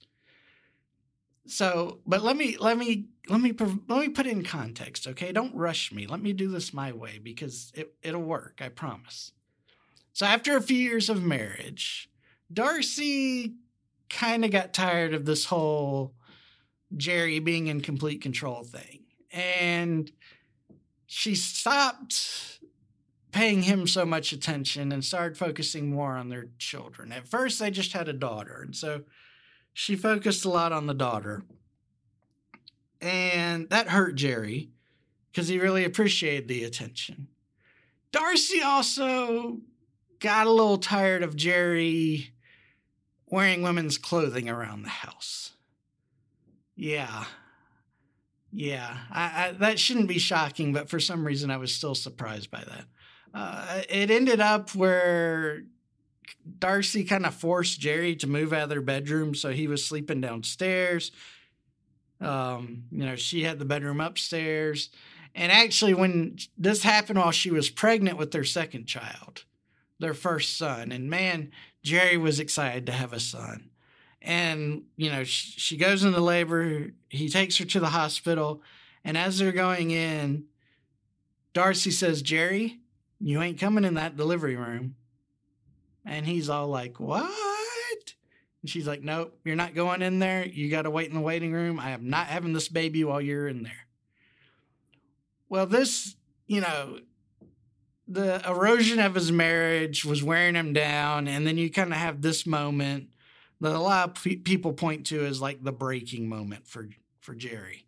So, 1.46 2.00
but 2.06 2.24
let 2.24 2.38
me 2.38 2.58
let 2.58 2.78
me 2.78 3.08
let 3.28 3.42
me 3.42 3.54
let 3.88 4.00
me 4.00 4.10
put 4.10 4.26
in 4.26 4.44
context, 4.44 5.08
okay? 5.08 5.32
Don't 5.32 5.56
rush 5.56 5.92
me. 5.92 6.08
Let 6.08 6.22
me 6.22 6.34
do 6.34 6.48
this 6.50 6.74
my 6.74 6.92
way 6.92 7.20
because 7.22 7.72
it 7.76 7.94
it'll 8.02 8.22
work, 8.22 8.60
I 8.62 8.70
promise. 8.70 9.32
So, 10.14 10.26
after 10.26 10.56
a 10.56 10.62
few 10.62 10.78
years 10.78 11.10
of 11.10 11.24
marriage, 11.24 12.10
Darcy 12.52 13.56
kind 14.10 14.46
of 14.46 14.52
got 14.52 14.74
tired 14.74 15.14
of 15.14 15.26
this 15.26 15.46
whole 15.46 16.14
Jerry 16.96 17.40
being 17.40 17.68
in 17.68 17.82
complete 17.82 18.22
control 18.22 18.64
thing. 18.64 19.04
And 19.32 20.12
she 21.08 21.36
stopped 21.36 22.60
paying 23.32 23.64
him 23.64 23.88
so 23.88 24.06
much 24.06 24.32
attention 24.32 24.92
and 24.92 25.04
started 25.04 25.38
focusing 25.38 25.90
more 25.90 26.16
on 26.16 26.30
their 26.30 26.50
children. 26.60 27.12
At 27.12 27.28
first, 27.28 27.60
they 27.60 27.72
just 27.72 27.94
had 27.94 28.08
a 28.08 28.14
daughter. 28.14 28.62
And 28.62 28.76
so 28.76 29.02
she 29.74 29.96
focused 29.96 30.46
a 30.46 30.50
lot 30.50 30.72
on 30.72 30.88
the 30.88 30.94
daughter. 30.94 31.44
And 33.02 33.70
that 33.70 33.90
hurt 33.90 34.16
Jerry 34.16 34.70
because 35.32 35.48
he 35.48 35.60
really 35.60 35.84
appreciated 35.84 36.48
the 36.48 36.64
attention. 36.64 37.28
Darcy 38.12 38.62
also 38.62 39.58
got 40.20 40.48
a 40.48 40.52
little 40.52 40.78
tired 40.78 41.24
of 41.24 41.36
Jerry 41.36 42.34
wearing 43.28 43.64
women's 43.64 43.98
clothing 43.98 44.48
around 44.48 44.84
the 44.84 44.90
house. 44.90 45.54
Yeah. 46.76 47.26
Yeah. 48.52 48.98
I, 49.12 49.48
I, 49.48 49.52
that 49.54 49.80
shouldn't 49.80 50.08
be 50.08 50.20
shocking, 50.20 50.72
but 50.72 50.90
for 50.90 51.00
some 51.00 51.26
reason 51.26 51.50
I 51.50 51.58
was 51.58 51.74
still 51.74 51.96
surprised 51.96 52.52
by 52.52 52.64
that. 52.64 52.86
Uh, 53.34 53.82
it 53.90 54.12
ended 54.12 54.40
up 54.40 54.76
where 54.76 55.64
Darcy 56.60 57.04
kind 57.04 57.26
of 57.26 57.34
forced 57.34 57.80
Jerry 57.80 58.16
to 58.18 58.28
move 58.28 58.54
out 58.54 58.64
of 58.64 58.70
their 58.70 58.82
bedroom, 58.82 59.36
so 59.36 59.52
he 59.52 59.68
was 59.68 59.86
sleeping 59.86 60.22
downstairs. 60.22 61.12
Um, 62.22 62.84
you 62.92 63.06
know, 63.06 63.16
she 63.16 63.44
had 63.44 63.60
the 63.60 63.66
bedroom 63.66 64.00
upstairs. 64.00 64.90
And 65.36 65.52
actually, 65.52 65.94
when 65.94 66.38
this 66.58 66.84
happened 66.84 67.20
while 67.20 67.32
she 67.32 67.52
was 67.52 67.70
pregnant 67.70 68.18
with 68.18 68.32
their 68.32 68.44
second 68.44 68.86
child, 68.86 69.44
their 70.00 70.14
first 70.14 70.58
son, 70.58 70.92
and 70.92 71.10
man, 71.10 71.52
Jerry 71.82 72.18
was 72.18 72.40
excited 72.40 72.86
to 72.86 72.92
have 72.92 73.14
a 73.14 73.20
son. 73.20 73.70
And, 74.22 74.84
you 74.96 75.12
know, 75.12 75.24
she, 75.24 75.60
she 75.60 75.78
goes 75.78 76.04
into 76.04 76.22
labor. 76.22 76.92
He 77.10 77.30
takes 77.30 77.58
her 77.58 77.66
to 77.66 77.80
the 77.80 77.88
hospital. 77.88 78.62
And 79.04 79.18
as 79.18 79.38
they're 79.38 79.52
going 79.52 79.92
in, 79.92 80.46
Darcy 81.54 81.92
says, 81.92 82.22
Jerry, 82.22 82.80
you 83.20 83.42
ain't 83.42 83.60
coming 83.60 83.84
in 83.84 83.96
that 83.96 84.16
delivery 84.16 84.56
room. 84.56 84.96
And 86.06 86.26
he's 86.26 86.50
all 86.50 86.68
like, 86.68 87.00
What? 87.00 88.14
And 88.62 88.70
she's 88.70 88.88
like, 88.88 89.02
Nope, 89.02 89.38
you're 89.44 89.56
not 89.56 89.76
going 89.76 90.02
in 90.02 90.20
there. 90.20 90.46
You 90.46 90.70
got 90.70 90.84
to 90.84 90.90
wait 90.90 91.10
in 91.10 91.16
the 91.16 91.22
waiting 91.22 91.54
room. 91.54 91.80
I 91.80 91.92
am 91.92 92.10
not 92.10 92.28
having 92.28 92.54
this 92.54 92.70
baby 92.70 93.04
while 93.04 93.22
you're 93.22 93.48
in 93.48 93.64
there. 93.64 93.88
Well, 95.50 95.66
this, 95.66 96.16
you 96.48 96.62
know, 96.62 97.00
the 98.08 98.42
erosion 98.48 99.00
of 99.00 99.16
his 99.16 99.32
marriage 99.32 100.04
was 100.04 100.24
wearing 100.24 100.56
him 100.56 100.74
down. 100.74 101.28
And 101.28 101.46
then 101.46 101.58
you 101.58 101.70
kind 101.70 101.92
of 101.92 102.00
have 102.00 102.22
this 102.22 102.46
moment 102.46 103.10
that 103.62 103.76
a 103.76 103.80
lot 103.80 104.10
of 104.10 104.24
pe- 104.24 104.36
people 104.36 104.74
point 104.74 105.06
to 105.08 105.26
as 105.26 105.42
like 105.42 105.64
the 105.64 105.72
breaking 105.72 106.28
moment 106.28 106.68
for, 106.68 106.90
for 107.22 107.34
Jerry 107.36 107.86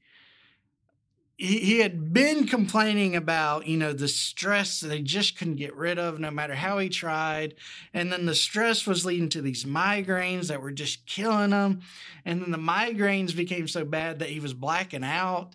he, 1.38 1.80
had 1.80 2.14
been 2.14 2.48
complaining 2.48 3.16
about, 3.16 3.68
you 3.68 3.76
know, 3.76 3.92
the 3.92 4.08
stress 4.08 4.80
that 4.80 4.96
he 4.96 5.04
just 5.04 5.38
couldn't 5.38 5.58
get 5.58 5.76
rid 5.76 6.00
of 6.00 6.20
no 6.20 6.32
matter 6.32 6.56
how 6.56 6.78
he 6.78 6.88
tried. 6.88 7.56
And 7.94 8.12
then 8.12 8.26
the 8.26 8.36
stress 8.36 8.88
was 8.88 9.06
leading 9.06 9.30
to 9.30 9.42
these 9.42 9.66
migraines 9.66 10.48
that 10.48 10.62
were 10.62 10.72
just 10.72 11.06
killing 11.06 11.52
him. 11.52 11.82
And 12.24 12.42
then 12.42 12.52
the 12.52 12.58
migraines 12.58 13.36
became 13.36 13.68
so 13.68 13.84
bad 13.84 14.20
that 14.20 14.30
he 14.30 14.40
was 14.40 14.54
blacking 14.54 15.04
out. 15.04 15.52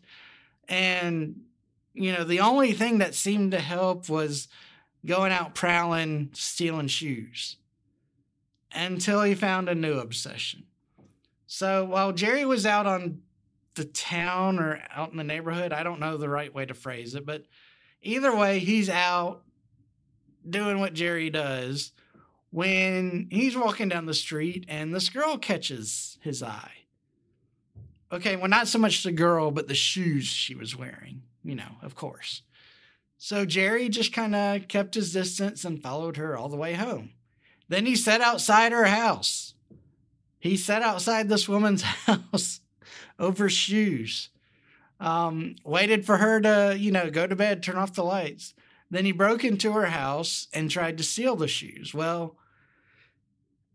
And, 0.68 1.40
you 1.94 2.12
know, 2.12 2.24
the 2.24 2.40
only 2.40 2.72
thing 2.72 2.98
that 2.98 3.14
seemed 3.14 3.52
to 3.52 3.60
help 3.60 4.08
was 4.10 4.48
going 5.06 5.32
out 5.32 5.54
prowling, 5.54 6.28
stealing 6.34 6.88
shoes 6.88 7.56
until 8.72 9.22
he 9.22 9.34
found 9.34 9.68
a 9.68 9.74
new 9.74 9.98
obsession. 9.98 10.64
So 11.46 11.86
while 11.86 12.12
Jerry 12.12 12.44
was 12.44 12.66
out 12.66 12.86
on 12.86 13.22
the 13.74 13.85
town 13.85 14.59
or 14.59 14.83
out 14.94 15.11
in 15.11 15.16
the 15.16 15.24
neighborhood. 15.24 15.72
I 15.72 15.83
don't 15.83 16.00
know 16.00 16.16
the 16.16 16.28
right 16.28 16.54
way 16.54 16.66
to 16.66 16.74
phrase 16.74 17.14
it, 17.14 17.24
but 17.24 17.44
either 18.02 18.35
way, 18.35 18.59
he's 18.59 18.90
out 18.90 19.42
doing 20.48 20.80
what 20.80 20.94
Jerry 20.94 21.30
does 21.30 21.92
when 22.50 23.28
he's 23.30 23.56
walking 23.56 23.88
down 23.88 24.06
the 24.06 24.14
street 24.14 24.64
and 24.68 24.94
this 24.94 25.09
girl 25.09 25.38
catches 25.38 26.18
his 26.22 26.42
eye. 26.42 26.72
Okay, 28.12 28.35
well, 28.35 28.48
not 28.48 28.66
so 28.66 28.78
much 28.78 29.04
the 29.04 29.12
girl, 29.12 29.50
but 29.52 29.68
the 29.68 29.74
shoes 29.74 30.26
she 30.26 30.54
was 30.54 30.74
wearing, 30.74 31.22
you 31.44 31.54
know, 31.54 31.76
of 31.80 31.94
course. 31.94 32.42
So 33.18 33.44
Jerry 33.44 33.88
just 33.88 34.12
kind 34.12 34.35
of 34.35 34.66
kept 34.66 34.94
his 34.94 35.12
distance 35.12 35.64
and 35.64 35.83
followed 35.83 36.16
her 36.16 36.37
all 36.37 36.48
the 36.48 36.56
way 36.56 36.74
home. 36.74 37.12
Then 37.68 37.87
he 37.87 37.94
sat 37.94 38.20
outside 38.20 38.72
her 38.72 38.87
house. 38.87 39.54
He 40.40 40.56
sat 40.56 40.83
outside 40.83 41.28
this 41.28 41.48
woman's 41.48 41.83
house 41.83 42.61
over 43.20 43.48
shoes. 43.48 44.30
Um, 44.98 45.56
waited 45.64 46.04
for 46.04 46.16
her 46.16 46.40
to, 46.40 46.76
you 46.76 46.90
know, 46.90 47.11
go 47.11 47.26
to 47.26 47.37
bed, 47.37 47.62
turn 47.62 47.76
off 47.76 47.94
the 47.94 48.02
lights. 48.02 48.54
Then 48.90 49.04
he 49.04 49.12
broke 49.12 49.44
into 49.44 49.72
her 49.72 49.87
house 49.87 50.48
and 50.52 50.70
tried 50.70 50.98
to 50.98 51.04
steal 51.04 51.37
the 51.37 51.46
shoes. 51.48 51.94
Well, 51.94 52.37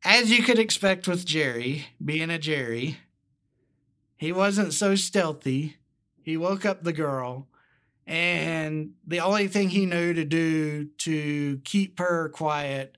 as 0.03 0.29
you 0.29 0.43
could 0.43 0.59
expect 0.59 1.07
with 1.07 1.25
Jerry, 1.25 1.87
being 2.03 2.29
a 2.29 2.37
Jerry, 2.37 2.97
he 4.17 4.31
wasn't 4.31 4.73
so 4.73 4.95
stealthy. 4.95 5.77
He 6.21 6.37
woke 6.37 6.65
up 6.65 6.83
the 6.83 6.93
girl, 6.93 7.47
and 8.05 8.93
the 9.05 9.19
only 9.19 9.47
thing 9.47 9.69
he 9.69 9.85
knew 9.85 10.13
to 10.13 10.25
do 10.25 10.85
to 10.99 11.59
keep 11.63 11.99
her 11.99 12.29
quiet 12.29 12.97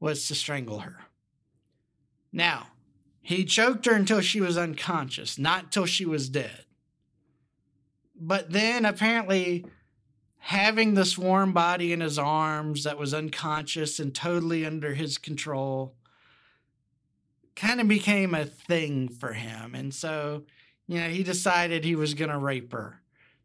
was 0.00 0.28
to 0.28 0.34
strangle 0.34 0.80
her. 0.80 0.98
Now, 2.32 2.68
he 3.24 3.46
choked 3.46 3.86
her 3.86 3.94
until 3.94 4.20
she 4.20 4.42
was 4.42 4.58
unconscious, 4.58 5.38
not 5.38 5.72
till 5.72 5.86
she 5.86 6.04
was 6.04 6.28
dead. 6.28 6.66
But 8.14 8.50
then 8.50 8.84
apparently, 8.84 9.64
having 10.36 10.92
this 10.92 11.16
warm 11.16 11.54
body 11.54 11.90
in 11.94 12.00
his 12.00 12.18
arms 12.18 12.84
that 12.84 12.98
was 12.98 13.14
unconscious 13.14 13.98
and 13.98 14.14
totally 14.14 14.66
under 14.66 14.92
his 14.92 15.16
control 15.16 15.94
kind 17.56 17.80
of 17.80 17.88
became 17.88 18.34
a 18.34 18.44
thing 18.44 19.08
for 19.08 19.32
him. 19.32 19.74
And 19.74 19.94
so, 19.94 20.44
you 20.86 21.00
know, 21.00 21.08
he 21.08 21.22
decided 21.22 21.82
he 21.82 21.96
was 21.96 22.12
going 22.12 22.30
to 22.30 22.36
rape 22.36 22.72
her 22.72 23.00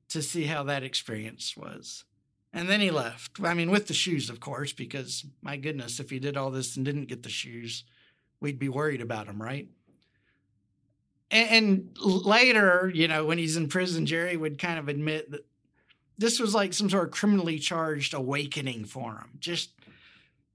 to 0.09 0.21
see 0.21 0.43
how 0.43 0.63
that 0.63 0.83
experience 0.83 1.55
was. 1.55 2.03
And 2.51 2.67
then 2.67 2.81
he 2.81 2.91
left. 2.91 3.41
I 3.41 3.53
mean, 3.53 3.71
with 3.71 3.87
the 3.87 3.93
shoes, 3.93 4.29
of 4.29 4.41
course, 4.41 4.73
because 4.73 5.23
my 5.41 5.55
goodness, 5.55 6.01
if 6.01 6.09
he 6.09 6.19
did 6.19 6.35
all 6.35 6.51
this 6.51 6.75
and 6.75 6.83
didn't 6.83 7.07
get 7.07 7.23
the 7.23 7.29
shoes, 7.29 7.85
we'd 8.41 8.59
be 8.59 8.69
worried 8.69 9.01
about 9.01 9.27
him, 9.27 9.41
right? 9.41 9.67
And, 11.31 11.49
and 11.49 11.97
later, 11.99 12.91
you 12.93 13.07
know, 13.07 13.25
when 13.25 13.37
he's 13.37 13.57
in 13.57 13.67
prison, 13.67 14.05
Jerry 14.05 14.37
would 14.37 14.57
kind 14.57 14.79
of 14.79 14.87
admit 14.87 15.31
that 15.31 15.45
this 16.17 16.39
was 16.39 16.53
like 16.53 16.73
some 16.73 16.89
sort 16.89 17.05
of 17.05 17.11
criminally 17.11 17.59
charged 17.59 18.13
awakening 18.13 18.85
for 18.85 19.11
him. 19.11 19.37
Just 19.39 19.71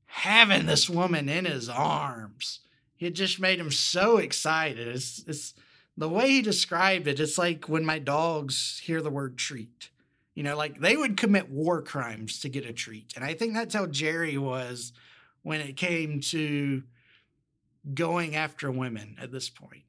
having 0.06 0.66
this 0.66 0.88
woman 0.88 1.28
in 1.28 1.44
his 1.44 1.68
arms. 1.68 2.60
It 2.98 3.10
just 3.10 3.40
made 3.40 3.58
him 3.58 3.70
so 3.70 4.18
excited. 4.18 4.86
It's, 4.86 5.24
it's 5.26 5.54
the 5.96 6.08
way 6.08 6.28
he 6.28 6.42
described 6.42 7.08
it. 7.08 7.20
It's 7.20 7.38
like 7.38 7.68
when 7.68 7.84
my 7.84 7.98
dogs 7.98 8.80
hear 8.84 9.02
the 9.02 9.10
word 9.10 9.36
treat. 9.36 9.90
You 10.34 10.42
know, 10.42 10.56
like 10.56 10.80
they 10.80 10.96
would 10.96 11.16
commit 11.16 11.48
war 11.50 11.80
crimes 11.80 12.40
to 12.40 12.48
get 12.48 12.66
a 12.66 12.72
treat. 12.72 13.12
And 13.14 13.24
I 13.24 13.34
think 13.34 13.54
that's 13.54 13.74
how 13.74 13.86
Jerry 13.86 14.36
was 14.36 14.92
when 15.42 15.60
it 15.60 15.76
came 15.76 16.20
to 16.20 16.82
going 17.92 18.34
after 18.34 18.70
women 18.70 19.16
at 19.20 19.32
this 19.32 19.50
point. 19.50 19.82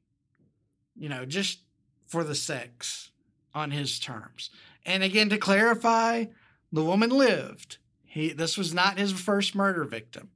You 0.94 1.08
know, 1.08 1.24
just 1.24 1.60
for 2.06 2.24
the 2.24 2.34
sex 2.34 3.10
on 3.54 3.70
his 3.70 3.98
terms. 3.98 4.50
And 4.84 5.02
again, 5.02 5.28
to 5.30 5.38
clarify, 5.38 6.26
the 6.72 6.84
woman 6.84 7.10
lived. 7.10 7.78
He, 8.04 8.32
this 8.32 8.56
was 8.56 8.72
not 8.72 8.98
his 8.98 9.12
first 9.12 9.54
murder 9.54 9.84
victim. 9.84 10.30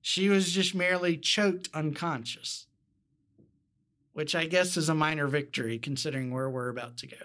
She 0.00 0.28
was 0.28 0.52
just 0.52 0.74
merely 0.74 1.16
choked 1.16 1.68
unconscious, 1.74 2.66
which 4.12 4.34
I 4.34 4.46
guess 4.46 4.76
is 4.76 4.88
a 4.88 4.94
minor 4.94 5.26
victory 5.26 5.78
considering 5.78 6.30
where 6.30 6.48
we're 6.48 6.68
about 6.68 6.96
to 6.98 7.08
go. 7.08 7.16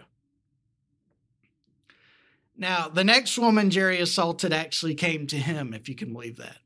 Now, 2.57 2.87
the 2.87 3.03
next 3.03 3.37
woman 3.37 3.69
Jerry 3.69 3.99
assaulted 3.99 4.53
actually 4.53 4.95
came 4.95 5.27
to 5.27 5.37
him, 5.37 5.73
if 5.73 5.87
you 5.87 5.95
can 5.95 6.13
believe 6.13 6.37
that. 6.37 6.57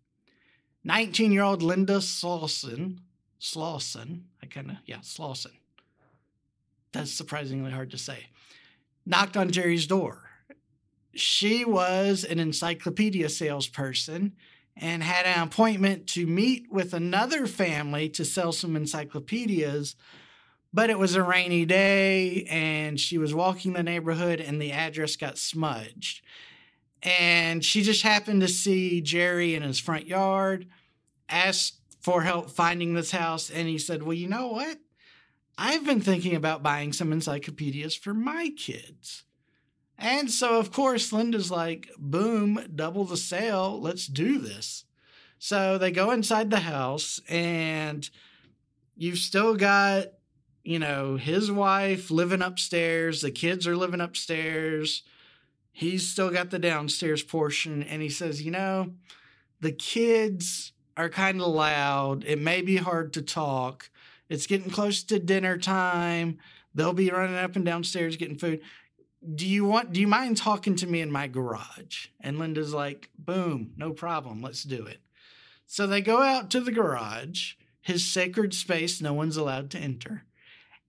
19 0.84 1.32
year 1.32 1.44
old 1.44 1.62
Linda 1.62 2.02
Slawson, 2.02 3.02
Slawson, 3.40 4.26
I 4.42 4.48
kind 4.48 4.72
of, 4.72 4.78
yeah, 4.86 5.02
Slawson. 5.02 5.52
That's 6.92 7.12
surprisingly 7.12 7.72
hard 7.72 7.92
to 7.92 7.98
say. 7.98 8.28
Knocked 9.06 9.38
on 9.38 9.52
Jerry's 9.52 9.88
door. 9.88 10.30
She 11.14 11.64
was 11.66 12.24
an 12.24 12.40
encyclopedia 12.40 13.30
salesperson 13.30 14.34
and 14.76 15.04
had 15.04 15.26
an 15.26 15.44
appointment 15.48 16.08
to 16.08 16.28
meet 16.28 16.72
with 16.72 16.94
another 16.94 17.48
family 17.48 18.10
to 18.10 18.26
sell 18.26 18.52
some 18.52 18.76
encyclopedias 18.76 19.96
but 20.76 20.90
it 20.90 21.00
was 21.00 21.16
a 21.16 21.24
rainy 21.24 21.64
day 21.64 22.44
and 22.50 23.00
she 23.00 23.18
was 23.18 23.34
walking 23.34 23.72
the 23.72 23.82
neighborhood 23.82 24.42
and 24.42 24.62
the 24.62 24.74
address 24.74 25.16
got 25.16 25.38
smudged. 25.38 26.22
And 27.02 27.64
she 27.64 27.82
just 27.82 28.04
happened 28.04 28.42
to 28.42 28.50
see 28.50 29.00
Jerry 29.00 29.56
in 29.56 29.64
his 29.64 29.80
front 29.80 30.06
yard, 30.06 30.68
asked 31.30 31.80
for 32.06 32.22
help 32.22 32.52
finding 32.52 32.94
this 32.94 33.10
house, 33.10 33.50
and 33.50 33.68
he 33.68 33.80
said, 33.80 34.04
Well, 34.04 34.14
you 34.14 34.28
know 34.28 34.50
what? 34.50 34.78
I've 35.58 35.88
been 35.88 36.02
thinking 36.02 36.36
about 36.36 36.62
buying 36.62 36.94
some 36.94 37.12
encyclopedias 37.12 37.96
for 37.96 38.14
my 38.14 38.52
kids. 38.56 39.24
And 39.98 40.30
so, 40.30 40.60
of 40.60 40.72
course, 40.72 41.12
Linda's 41.12 41.50
like, 41.50 41.90
boom, 41.98 42.60
double 42.76 43.06
the 43.06 43.18
sale. 43.18 43.82
Let's 43.82 44.06
do 44.06 44.38
this. 44.38 44.84
So 45.40 45.80
they 45.80 45.90
go 45.90 46.12
inside 46.12 46.52
the 46.52 46.60
house, 46.60 47.20
and 47.28 48.08
you've 48.96 49.18
still 49.18 49.56
got 49.56 50.10
you 50.64 50.78
know, 50.78 51.16
his 51.16 51.52
wife 51.52 52.12
living 52.12 52.42
upstairs, 52.44 53.22
the 53.22 53.32
kids 53.32 53.68
are 53.68 53.78
living 53.78 54.02
upstairs. 54.02 55.02
He's 55.72 56.08
still 56.08 56.30
got 56.30 56.52
the 56.52 56.60
downstairs 56.60 57.24
portion. 57.24 57.82
And 57.82 58.02
he 58.02 58.10
says, 58.10 58.44
you 58.44 58.52
know, 58.52 58.94
the 59.60 59.72
kids 59.72 60.72
are 60.98 61.10
kind 61.10 61.42
of 61.42 61.48
loud. 61.48 62.24
It 62.26 62.40
may 62.40 62.62
be 62.62 62.78
hard 62.78 63.14
to 63.14 63.22
talk. 63.22 63.90
It's 64.30 64.48
getting 64.48 64.72
close 64.72 65.04
to 65.04 65.20
dinner 65.20 65.58
time. 65.58 66.40
They'll 66.74 66.94
be 66.94 67.10
running 67.10 67.36
up 67.36 67.56
and 67.56 67.66
downstairs 67.66 68.18
getting 68.18 68.38
food. 68.38 68.62
Do 69.34 69.48
you 69.48 69.66
want 69.66 69.92
do 69.92 70.00
you 70.00 70.08
mind 70.08 70.38
talking 70.38 70.76
to 70.78 70.88
me 70.88 71.02
in 71.02 71.12
my 71.12 71.28
garage? 71.28 72.08
And 72.20 72.38
Linda's 72.38 72.74
like, 72.74 73.10
"Boom, 73.18 73.74
no 73.76 73.92
problem. 73.92 74.42
Let's 74.42 74.64
do 74.64 74.86
it." 74.86 75.00
So 75.66 75.88
they 75.88 76.02
go 76.02 76.22
out 76.22 76.52
to 76.52 76.60
the 76.60 76.72
garage, 76.72 77.54
his 77.82 78.06
sacred 78.06 78.54
space 78.54 79.02
no 79.02 79.14
one's 79.14 79.38
allowed 79.38 79.72
to 79.72 79.80
enter. 79.80 80.26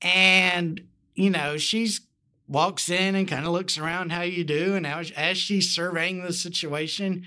And, 0.02 0.82
you 1.14 1.30
know, 1.30 1.56
she's 1.56 2.02
walks 2.48 2.88
in 2.88 3.14
and 3.14 3.26
kind 3.26 3.44
of 3.44 3.52
looks 3.52 3.76
around 3.78 4.12
how 4.12 4.22
you 4.22 4.44
do. 4.44 4.74
And 4.74 4.86
as, 4.86 5.10
as 5.12 5.36
she's 5.36 5.74
surveying 5.74 6.22
the 6.22 6.32
situation, 6.32 7.24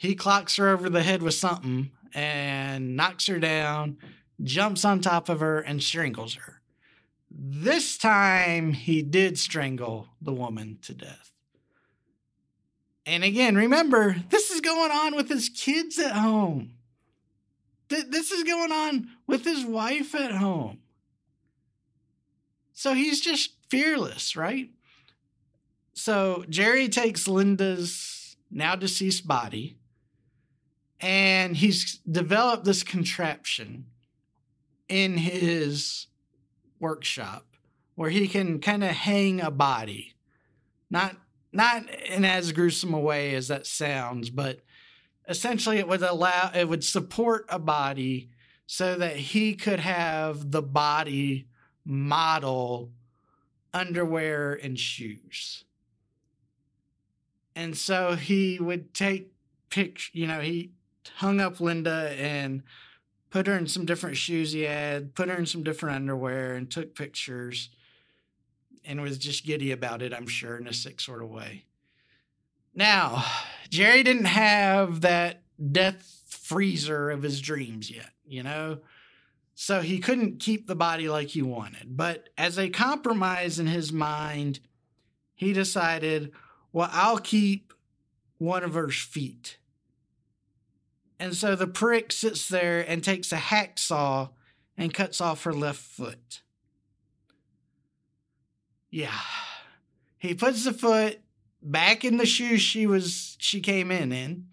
he 0.00 0.14
clocks 0.14 0.56
her 0.56 0.70
over 0.70 0.88
the 0.88 1.02
head 1.02 1.22
with 1.22 1.34
something 1.34 1.90
and 2.14 2.96
knocks 2.96 3.26
her 3.26 3.38
down, 3.38 3.98
jumps 4.42 4.82
on 4.82 5.02
top 5.02 5.28
of 5.28 5.40
her, 5.40 5.60
and 5.60 5.82
strangles 5.82 6.36
her. 6.36 6.62
This 7.30 7.98
time 7.98 8.72
he 8.72 9.02
did 9.02 9.38
strangle 9.38 10.08
the 10.18 10.32
woman 10.32 10.78
to 10.84 10.94
death. 10.94 11.32
And 13.04 13.22
again, 13.22 13.56
remember, 13.56 14.16
this 14.30 14.50
is 14.50 14.62
going 14.62 14.90
on 14.90 15.16
with 15.16 15.28
his 15.28 15.50
kids 15.50 15.98
at 15.98 16.12
home. 16.12 16.76
This 17.90 18.32
is 18.32 18.44
going 18.44 18.72
on 18.72 19.06
with 19.26 19.44
his 19.44 19.66
wife 19.66 20.14
at 20.14 20.32
home. 20.32 20.78
So 22.72 22.94
he's 22.94 23.20
just 23.20 23.50
fearless, 23.68 24.34
right? 24.34 24.70
So 25.92 26.46
Jerry 26.48 26.88
takes 26.88 27.28
Linda's 27.28 28.38
now 28.50 28.74
deceased 28.76 29.28
body 29.28 29.76
and 31.00 31.56
he's 31.56 31.98
developed 32.10 32.64
this 32.64 32.82
contraption 32.82 33.86
in 34.88 35.16
his 35.16 36.06
workshop 36.78 37.46
where 37.94 38.10
he 38.10 38.28
can 38.28 38.60
kind 38.60 38.84
of 38.84 38.90
hang 38.90 39.40
a 39.40 39.50
body. 39.50 40.14
Not 40.90 41.16
not 41.52 41.88
in 42.06 42.24
as 42.24 42.52
gruesome 42.52 42.94
a 42.94 43.00
way 43.00 43.34
as 43.34 43.48
that 43.48 43.66
sounds, 43.66 44.30
but 44.30 44.60
essentially 45.28 45.78
it 45.78 45.88
would 45.88 46.02
allow 46.02 46.50
it 46.54 46.68
would 46.68 46.84
support 46.84 47.46
a 47.48 47.58
body 47.58 48.30
so 48.66 48.96
that 48.96 49.16
he 49.16 49.54
could 49.54 49.80
have 49.80 50.50
the 50.50 50.62
body 50.62 51.48
model 51.84 52.92
underwear 53.72 54.54
and 54.54 54.78
shoes. 54.78 55.64
And 57.56 57.76
so 57.76 58.14
he 58.14 58.58
would 58.60 58.94
take 58.94 59.32
pictures, 59.70 60.10
you 60.14 60.26
know, 60.26 60.40
he 60.40 60.72
hung 61.16 61.40
up 61.40 61.60
Linda 61.60 62.14
and 62.18 62.62
put 63.30 63.46
her 63.46 63.56
in 63.56 63.66
some 63.66 63.84
different 63.86 64.16
shoes 64.16 64.52
he 64.52 64.62
had, 64.62 65.14
put 65.14 65.28
her 65.28 65.36
in 65.36 65.46
some 65.46 65.62
different 65.62 65.96
underwear, 65.96 66.54
and 66.54 66.70
took 66.70 66.94
pictures 66.94 67.70
and 68.84 69.00
was 69.00 69.18
just 69.18 69.44
giddy 69.44 69.72
about 69.72 70.02
it, 70.02 70.12
I'm 70.12 70.26
sure, 70.26 70.56
in 70.56 70.66
a 70.66 70.72
sick 70.72 71.00
sort 71.00 71.22
of 71.22 71.28
way. 71.28 71.64
Now, 72.74 73.24
Jerry 73.68 74.02
didn't 74.02 74.26
have 74.26 75.02
that 75.02 75.42
death 75.72 76.24
freezer 76.28 77.10
of 77.10 77.22
his 77.22 77.40
dreams 77.40 77.90
yet, 77.90 78.10
you 78.26 78.42
know? 78.42 78.78
So 79.54 79.82
he 79.82 79.98
couldn't 79.98 80.40
keep 80.40 80.66
the 80.66 80.74
body 80.74 81.08
like 81.08 81.28
he 81.28 81.42
wanted. 81.42 81.96
But 81.96 82.30
as 82.38 82.58
a 82.58 82.70
compromise 82.70 83.58
in 83.58 83.66
his 83.66 83.92
mind, 83.92 84.60
he 85.34 85.52
decided, 85.52 86.32
well, 86.72 86.88
I'll 86.92 87.18
keep 87.18 87.74
one 88.38 88.64
of 88.64 88.74
her 88.74 88.88
feet. 88.88 89.58
And 91.20 91.36
so 91.36 91.54
the 91.54 91.66
prick 91.66 92.12
sits 92.12 92.48
there 92.48 92.80
and 92.80 93.04
takes 93.04 93.30
a 93.30 93.36
hacksaw 93.36 94.30
and 94.78 94.94
cuts 94.94 95.20
off 95.20 95.44
her 95.44 95.52
left 95.52 95.78
foot. 95.78 96.40
Yeah. 98.90 99.20
He 100.18 100.32
puts 100.32 100.64
the 100.64 100.72
foot 100.72 101.20
back 101.62 102.06
in 102.06 102.16
the 102.16 102.24
shoe 102.24 102.56
she 102.56 102.86
was 102.86 103.36
she 103.38 103.60
came 103.60 103.90
in 103.90 104.12
in 104.12 104.46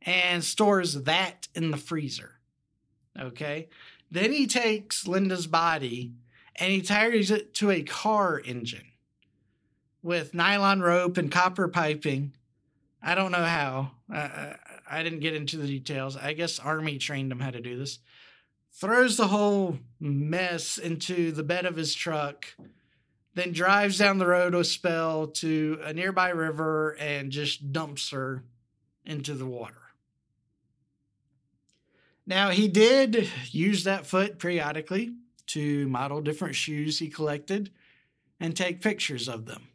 and 0.00 0.42
stores 0.42 1.02
that 1.02 1.48
in 1.54 1.70
the 1.70 1.76
freezer. 1.76 2.32
Okay? 3.20 3.68
Then 4.10 4.32
he 4.32 4.46
takes 4.46 5.06
Linda's 5.06 5.46
body 5.46 6.14
and 6.54 6.72
he 6.72 6.80
ties 6.80 7.30
it 7.30 7.52
to 7.56 7.70
a 7.70 7.82
car 7.82 8.40
engine 8.42 8.92
with 10.02 10.32
nylon 10.32 10.80
rope 10.80 11.18
and 11.18 11.30
copper 11.30 11.68
piping. 11.68 12.32
I 13.02 13.14
don't 13.14 13.32
know 13.32 13.44
how. 13.44 13.90
I, 14.10 14.56
I 14.88 15.02
didn't 15.02 15.20
get 15.20 15.34
into 15.34 15.56
the 15.56 15.66
details. 15.66 16.16
I 16.16 16.32
guess 16.32 16.58
Army 16.58 16.98
trained 16.98 17.32
him 17.32 17.40
how 17.40 17.50
to 17.50 17.60
do 17.60 17.78
this. 17.78 17.98
Throws 18.72 19.16
the 19.16 19.28
whole 19.28 19.78
mess 19.98 20.78
into 20.78 21.32
the 21.32 21.42
bed 21.42 21.64
of 21.64 21.76
his 21.76 21.94
truck, 21.94 22.46
then 23.34 23.52
drives 23.52 23.98
down 23.98 24.18
the 24.18 24.26
road 24.26 24.54
a 24.54 24.64
spell 24.64 25.26
to 25.28 25.78
a 25.82 25.92
nearby 25.92 26.28
river 26.28 26.96
and 27.00 27.30
just 27.30 27.72
dumps 27.72 28.10
her 28.10 28.44
into 29.04 29.34
the 29.34 29.46
water. 29.46 29.80
Now, 32.26 32.50
he 32.50 32.68
did 32.68 33.28
use 33.50 33.84
that 33.84 34.06
foot 34.06 34.38
periodically 34.38 35.14
to 35.48 35.86
model 35.88 36.20
different 36.20 36.56
shoes 36.56 36.98
he 36.98 37.08
collected 37.08 37.70
and 38.40 38.56
take 38.56 38.82
pictures 38.82 39.28
of 39.28 39.46
them. 39.46 39.65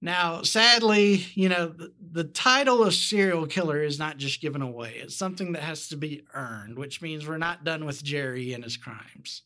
Now, 0.00 0.42
sadly, 0.42 1.26
you 1.34 1.48
know, 1.48 1.68
the, 1.68 1.92
the, 2.12 2.24
title 2.24 2.84
of 2.84 2.92
serial 2.94 3.46
killer 3.46 3.82
is 3.82 3.98
not 3.98 4.18
just 4.18 4.42
given 4.42 4.60
away. 4.60 4.96
It's 5.02 5.16
something 5.16 5.52
that 5.52 5.62
has 5.62 5.88
to 5.88 5.96
be 5.96 6.24
earned, 6.34 6.76
which 6.76 7.00
means 7.00 7.26
we're 7.26 7.38
not 7.38 7.64
done 7.64 7.86
with 7.86 8.04
Jerry 8.04 8.52
and 8.52 8.62
his 8.62 8.76
crimes. 8.76 9.42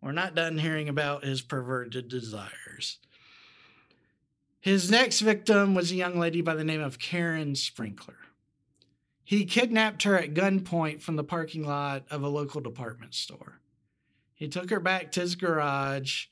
We're 0.00 0.12
not 0.12 0.34
done 0.34 0.58
hearing 0.58 0.88
about 0.88 1.24
his 1.24 1.42
perverted 1.42 2.08
desires. 2.08 2.98
His 4.60 4.90
next 4.90 5.20
victim 5.20 5.74
was 5.74 5.92
a 5.92 5.96
young 5.96 6.18
lady 6.18 6.40
by 6.40 6.54
the 6.54 6.64
name 6.64 6.80
of 6.80 6.98
Karen 6.98 7.54
Sprinker. 7.54 8.16
He 9.22 9.44
kidnapped 9.44 10.02
her 10.02 10.18
at 10.18 10.34
gunpoint 10.34 11.02
from 11.02 11.16
the 11.16 11.24
parking 11.24 11.64
lot 11.64 12.04
of 12.10 12.22
a 12.22 12.28
local 12.28 12.60
department 12.60 13.14
store. 13.14 13.60
He 14.34 14.48
took 14.48 14.70
her 14.70 14.80
back 14.80 15.12
to 15.12 15.20
his 15.20 15.36
garage 15.36 16.26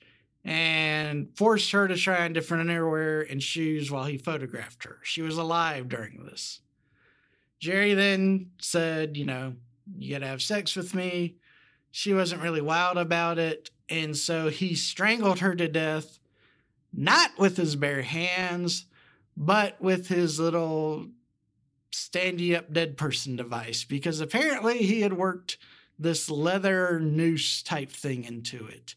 and 0.46 1.28
forced 1.34 1.72
her 1.72 1.88
to 1.88 1.96
try 1.96 2.24
on 2.24 2.32
different 2.32 2.70
underwear 2.70 3.22
and 3.22 3.42
shoes 3.42 3.90
while 3.90 4.04
he 4.04 4.16
photographed 4.16 4.84
her. 4.84 4.98
She 5.02 5.20
was 5.20 5.36
alive 5.36 5.88
during 5.88 6.24
this. 6.24 6.60
Jerry 7.58 7.94
then 7.94 8.52
said, 8.60 9.16
You 9.16 9.24
know, 9.24 9.54
you 9.98 10.14
gotta 10.14 10.28
have 10.28 10.40
sex 10.40 10.76
with 10.76 10.94
me. 10.94 11.34
She 11.90 12.14
wasn't 12.14 12.42
really 12.42 12.60
wild 12.60 12.96
about 12.96 13.38
it. 13.38 13.70
And 13.88 14.16
so 14.16 14.48
he 14.48 14.76
strangled 14.76 15.40
her 15.40 15.56
to 15.56 15.66
death, 15.66 16.20
not 16.92 17.36
with 17.38 17.56
his 17.56 17.74
bare 17.74 18.02
hands, 18.02 18.86
but 19.36 19.80
with 19.80 20.06
his 20.06 20.38
little 20.38 21.08
standy 21.92 22.56
up 22.56 22.72
dead 22.72 22.96
person 22.96 23.34
device, 23.34 23.82
because 23.82 24.20
apparently 24.20 24.78
he 24.78 25.00
had 25.00 25.14
worked 25.14 25.58
this 25.98 26.30
leather 26.30 27.00
noose 27.00 27.62
type 27.62 27.90
thing 27.90 28.22
into 28.22 28.64
it 28.66 28.94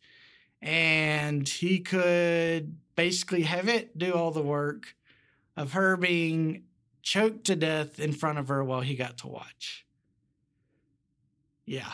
and 0.61 1.47
he 1.47 1.79
could 1.79 2.75
basically 2.95 3.43
have 3.43 3.69
it 3.69 3.97
do 3.97 4.13
all 4.13 4.31
the 4.31 4.41
work 4.41 4.95
of 5.55 5.73
her 5.73 5.95
being 5.95 6.63
choked 7.01 7.45
to 7.45 7.55
death 7.55 7.99
in 7.99 8.11
front 8.11 8.39
of 8.39 8.49
her 8.49 8.63
while 8.63 8.81
he 8.81 8.95
got 8.95 9.17
to 9.19 9.27
watch. 9.27 9.85
Yeah. 11.65 11.91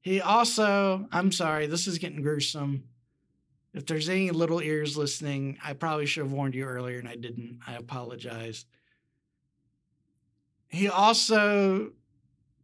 He 0.00 0.20
also, 0.20 1.08
I'm 1.12 1.32
sorry, 1.32 1.66
this 1.66 1.86
is 1.86 1.98
getting 1.98 2.22
gruesome. 2.22 2.84
If 3.74 3.86
there's 3.86 4.08
any 4.08 4.30
little 4.30 4.60
ears 4.60 4.96
listening, 4.96 5.58
I 5.64 5.74
probably 5.74 6.06
should 6.06 6.24
have 6.24 6.32
warned 6.32 6.54
you 6.54 6.64
earlier 6.64 6.98
and 6.98 7.08
I 7.08 7.16
didn't. 7.16 7.60
I 7.66 7.74
apologize. 7.74 8.64
He 10.68 10.88
also 10.88 11.92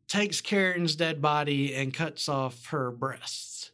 takes 0.09 0.41
Karen's 0.41 0.97
dead 0.97 1.21
body 1.21 1.75
and 1.75 1.93
cuts 1.93 2.29
off 2.29 2.67
her 2.67 2.91
breasts. 2.91 3.73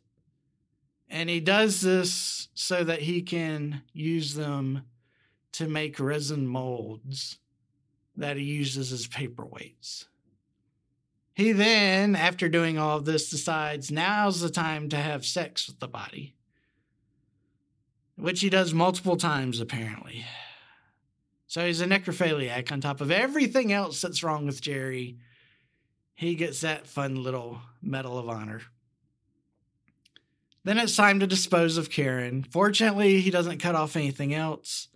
And 1.12 1.29
he 1.29 1.40
does 1.40 1.83
this 1.83 2.48
so 2.55 2.83
that 2.85 3.03
he 3.03 3.20
can 3.20 3.83
use 3.92 4.33
them 4.33 4.85
to 5.53 5.68
make 5.68 6.01
resin 6.01 6.46
molds 6.46 7.38
that 8.16 8.38
he 8.38 8.44
uses 8.44 8.92
as 8.92 9.07
paperweights. 9.07 10.07
He 11.35 11.53
then, 11.53 12.16
after 12.16 12.48
doing 12.48 12.79
all 12.79 12.96
of 12.96 13.05
this, 13.05 13.29
decides 13.29 13.90
now's 13.90 14.40
the 14.40 14.48
time 14.48 14.88
to 14.88 14.96
have 14.96 15.27
sex 15.27 15.66
with 15.66 15.81
the 15.81 15.88
body, 15.88 16.35
which 18.16 18.40
he 18.40 18.48
does 18.48 18.72
multiple 18.72 19.18
times 19.18 19.61
apparently. 19.61 20.25
So 21.46 21.66
he's 21.66 21.83
a 21.83 21.87
necrophiliac 21.87 22.72
on 22.72 22.81
top 22.81 23.03
of 23.03 23.11
everything 23.11 23.70
else 23.70 24.01
that's 24.01 24.22
wrong 24.22 24.46
with 24.46 24.62
Jerry. 24.62 25.18
He 26.14 26.37
gets 26.37 26.62
that 26.62 26.87
fun 26.87 27.22
little 27.22 27.61
Medal 27.83 28.18
of 28.18 28.31
Honor. 28.31 28.62
Then 30.64 30.79
it's 30.79 30.96
time 30.96 31.20
to 31.20 31.27
dispose 31.27 31.77
of 31.77 31.90
Karen. 31.90 32.44
Fortunately, 32.44 33.20
he 33.20 33.31
doesn't 33.31 33.59
cut 33.59 33.75
off 33.75 33.96
anything 33.96 34.33
else. 34.33 34.88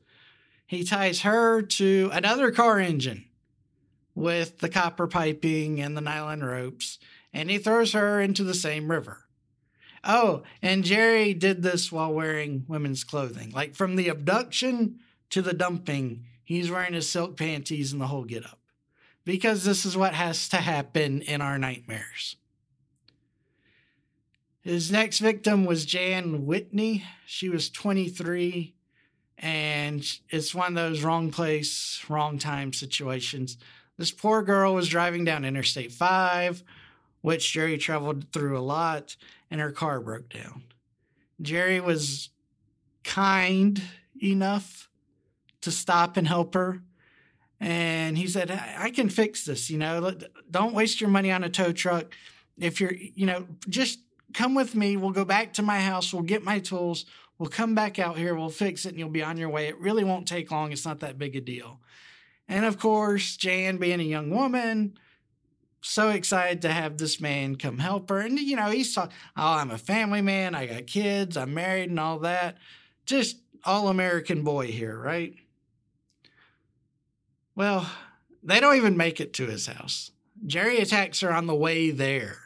He 0.66 0.84
ties 0.84 1.22
her 1.22 1.62
to 1.62 2.10
another 2.12 2.50
car 2.50 2.78
engine 2.78 3.26
with 4.14 4.58
the 4.58 4.68
copper 4.68 5.06
piping 5.06 5.80
and 5.80 5.96
the 5.96 6.00
nylon 6.00 6.42
ropes, 6.42 6.98
and 7.32 7.50
he 7.50 7.58
throws 7.58 7.92
her 7.92 8.20
into 8.20 8.44
the 8.44 8.54
same 8.54 8.90
river. 8.90 9.24
Oh, 10.02 10.42
and 10.62 10.84
Jerry 10.84 11.34
did 11.34 11.62
this 11.62 11.90
while 11.90 12.12
wearing 12.12 12.64
women's 12.68 13.04
clothing. 13.04 13.50
Like 13.50 13.74
from 13.74 13.96
the 13.96 14.08
abduction 14.08 15.00
to 15.30 15.42
the 15.42 15.52
dumping, 15.52 16.24
he's 16.44 16.70
wearing 16.70 16.94
his 16.94 17.08
silk 17.08 17.36
panties 17.36 17.92
and 17.92 18.00
the 18.00 18.06
whole 18.06 18.24
get 18.24 18.44
up. 18.44 18.60
Because 19.24 19.64
this 19.64 19.84
is 19.84 19.96
what 19.96 20.14
has 20.14 20.48
to 20.50 20.58
happen 20.58 21.22
in 21.22 21.40
our 21.40 21.58
nightmares. 21.58 22.36
His 24.66 24.90
next 24.90 25.20
victim 25.20 25.64
was 25.64 25.84
Jan 25.84 26.44
Whitney. 26.44 27.04
She 27.24 27.48
was 27.48 27.70
23, 27.70 28.74
and 29.38 30.04
it's 30.28 30.56
one 30.56 30.70
of 30.70 30.74
those 30.74 31.04
wrong 31.04 31.30
place, 31.30 32.04
wrong 32.08 32.36
time 32.36 32.72
situations. 32.72 33.58
This 33.96 34.10
poor 34.10 34.42
girl 34.42 34.74
was 34.74 34.88
driving 34.88 35.24
down 35.24 35.44
Interstate 35.44 35.92
5, 35.92 36.64
which 37.20 37.52
Jerry 37.52 37.78
traveled 37.78 38.32
through 38.32 38.58
a 38.58 38.60
lot, 38.60 39.14
and 39.52 39.60
her 39.60 39.70
car 39.70 40.00
broke 40.00 40.30
down. 40.30 40.64
Jerry 41.40 41.78
was 41.78 42.30
kind 43.04 43.80
enough 44.20 44.90
to 45.60 45.70
stop 45.70 46.16
and 46.16 46.26
help 46.26 46.54
her. 46.54 46.82
And 47.60 48.18
he 48.18 48.26
said, 48.26 48.50
I 48.50 48.90
can 48.90 49.10
fix 49.10 49.44
this, 49.44 49.70
you 49.70 49.78
know, 49.78 50.12
don't 50.50 50.74
waste 50.74 51.00
your 51.00 51.08
money 51.08 51.30
on 51.30 51.44
a 51.44 51.48
tow 51.48 51.70
truck. 51.70 52.12
If 52.58 52.80
you're, 52.80 52.94
you 52.94 53.26
know, 53.26 53.46
just 53.68 54.00
come 54.34 54.54
with 54.54 54.74
me. 54.74 54.96
We'll 54.96 55.10
go 55.10 55.24
back 55.24 55.54
to 55.54 55.62
my 55.62 55.80
house. 55.80 56.12
We'll 56.12 56.22
get 56.22 56.44
my 56.44 56.58
tools. 56.58 57.06
We'll 57.38 57.50
come 57.50 57.74
back 57.74 57.98
out 57.98 58.16
here. 58.16 58.34
We'll 58.34 58.48
fix 58.48 58.86
it 58.86 58.90
and 58.90 58.98
you'll 58.98 59.10
be 59.10 59.22
on 59.22 59.36
your 59.36 59.50
way. 59.50 59.68
It 59.68 59.78
really 59.78 60.04
won't 60.04 60.26
take 60.26 60.50
long. 60.50 60.72
It's 60.72 60.86
not 60.86 61.00
that 61.00 61.18
big 61.18 61.36
a 61.36 61.40
deal. 61.40 61.80
And 62.48 62.64
of 62.64 62.78
course, 62.78 63.36
Jan, 63.36 63.76
being 63.76 64.00
a 64.00 64.04
young 64.04 64.30
woman, 64.30 64.98
so 65.80 66.10
excited 66.10 66.62
to 66.62 66.72
have 66.72 66.96
this 66.96 67.20
man 67.20 67.56
come 67.56 67.78
help 67.78 68.08
her. 68.08 68.20
And, 68.20 68.38
you 68.38 68.56
know, 68.56 68.70
he's 68.70 68.94
talking, 68.94 69.14
oh, 69.36 69.54
I'm 69.54 69.70
a 69.70 69.78
family 69.78 70.22
man. 70.22 70.54
I 70.54 70.66
got 70.66 70.86
kids. 70.86 71.36
I'm 71.36 71.54
married 71.54 71.90
and 71.90 72.00
all 72.00 72.20
that. 72.20 72.56
Just 73.04 73.36
all 73.64 73.88
American 73.88 74.42
boy 74.42 74.66
here, 74.66 74.98
right? 74.98 75.34
Well, 77.54 77.88
they 78.42 78.60
don't 78.60 78.76
even 78.76 78.96
make 78.96 79.20
it 79.20 79.32
to 79.34 79.46
his 79.46 79.66
house. 79.66 80.10
Jerry 80.46 80.78
attacks 80.78 81.20
her 81.20 81.32
on 81.32 81.46
the 81.46 81.54
way 81.54 81.90
there 81.90 82.45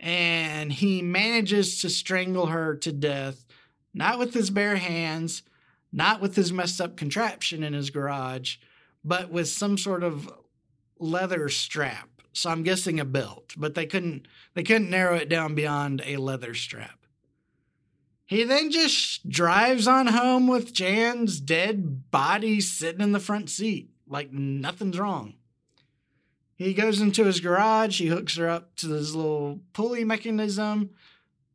and 0.00 0.72
he 0.72 1.02
manages 1.02 1.80
to 1.82 1.90
strangle 1.90 2.46
her 2.46 2.74
to 2.76 2.92
death, 2.92 3.44
not 3.92 4.18
with 4.18 4.34
his 4.34 4.50
bare 4.50 4.76
hands, 4.76 5.42
not 5.92 6.20
with 6.20 6.36
his 6.36 6.52
messed 6.52 6.80
up 6.80 6.96
contraption 6.96 7.62
in 7.62 7.74
his 7.74 7.90
garage, 7.90 8.56
but 9.04 9.30
with 9.30 9.48
some 9.48 9.76
sort 9.76 10.02
of 10.02 10.32
leather 10.98 11.48
strap. 11.48 12.08
So 12.32 12.48
I'm 12.50 12.62
guessing 12.62 13.00
a 13.00 13.04
belt, 13.04 13.54
but 13.56 13.74
they 13.74 13.86
couldn't 13.86 14.26
they 14.54 14.62
couldn't 14.62 14.90
narrow 14.90 15.16
it 15.16 15.28
down 15.28 15.54
beyond 15.54 16.02
a 16.04 16.16
leather 16.16 16.54
strap. 16.54 16.98
He 18.24 18.44
then 18.44 18.70
just 18.70 19.28
drives 19.28 19.88
on 19.88 20.06
home 20.06 20.46
with 20.46 20.72
Jan's 20.72 21.40
dead 21.40 22.10
body 22.12 22.60
sitting 22.60 23.00
in 23.00 23.10
the 23.10 23.18
front 23.18 23.50
seat, 23.50 23.90
like 24.06 24.32
nothing's 24.32 25.00
wrong. 25.00 25.34
He 26.60 26.74
goes 26.74 27.00
into 27.00 27.24
his 27.24 27.40
garage. 27.40 28.00
He 28.00 28.08
hooks 28.08 28.36
her 28.36 28.46
up 28.46 28.76
to 28.76 28.86
this 28.86 29.14
little 29.14 29.60
pulley 29.72 30.04
mechanism. 30.04 30.90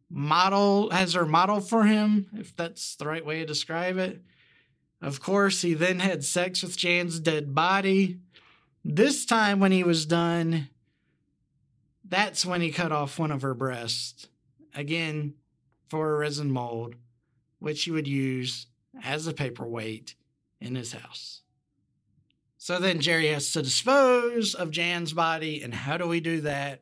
Model 0.10 0.90
has 0.90 1.14
her 1.14 1.28
model 1.28 1.62
for 1.62 1.84
him, 1.84 2.26
if 2.34 2.56
that's 2.56 2.96
the 2.96 3.06
right 3.06 3.24
way 3.24 3.38
to 3.38 3.46
describe 3.46 4.00
it. 4.00 4.24
Of 5.04 5.22
course, 5.22 5.62
he 5.62 5.76
then 5.76 6.00
had 6.00 6.24
sex 6.24 6.64
with 6.64 6.76
Jan's 6.76 7.20
dead 7.20 7.54
body. 7.54 8.18
This 8.84 9.28
time, 9.28 9.60
when 9.60 9.72
he 9.72 9.84
was 9.84 10.08
done, 10.08 10.70
that's 12.04 12.44
when 12.44 12.62
he 12.62 12.72
cut 12.72 12.92
off 12.92 13.20
one 13.20 13.30
of 13.30 13.44
her 13.44 13.54
breasts. 13.54 14.28
Again, 14.74 15.36
for 15.88 16.16
a 16.16 16.18
resin 16.18 16.50
mold, 16.50 16.96
which 17.60 17.84
he 17.84 17.92
would 17.92 18.08
use 18.08 18.66
as 19.04 19.28
a 19.28 19.34
paperweight 19.34 20.16
in 20.60 20.74
his 20.74 20.94
house. 20.94 21.42
So 22.66 22.80
then 22.80 23.00
Jerry 23.00 23.28
has 23.28 23.52
to 23.52 23.62
dispose 23.62 24.56
of 24.56 24.72
Jan's 24.72 25.14
body. 25.14 25.62
And 25.62 25.72
how 25.72 25.98
do 25.98 26.08
we 26.08 26.20
do 26.20 26.42
that? 26.42 26.82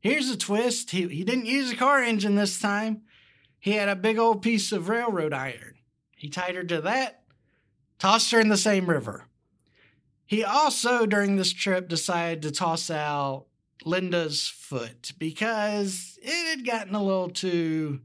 Here's 0.00 0.28
a 0.28 0.36
twist 0.36 0.90
he, 0.90 1.06
he 1.06 1.22
didn't 1.22 1.46
use 1.46 1.70
a 1.70 1.76
car 1.76 2.02
engine 2.02 2.34
this 2.34 2.58
time, 2.58 3.02
he 3.60 3.74
had 3.74 3.88
a 3.88 3.94
big 3.94 4.18
old 4.18 4.42
piece 4.42 4.72
of 4.72 4.88
railroad 4.88 5.32
iron. 5.32 5.76
He 6.16 6.28
tied 6.28 6.56
her 6.56 6.64
to 6.64 6.80
that, 6.80 7.22
tossed 8.00 8.32
her 8.32 8.40
in 8.40 8.48
the 8.48 8.56
same 8.56 8.90
river. 8.90 9.26
He 10.26 10.42
also, 10.42 11.06
during 11.06 11.36
this 11.36 11.52
trip, 11.52 11.88
decided 11.88 12.42
to 12.42 12.50
toss 12.50 12.90
out 12.90 13.46
Linda's 13.84 14.48
foot 14.48 15.12
because 15.16 16.18
it 16.20 16.56
had 16.56 16.66
gotten 16.66 16.96
a 16.96 17.04
little 17.04 17.30
too, 17.30 18.00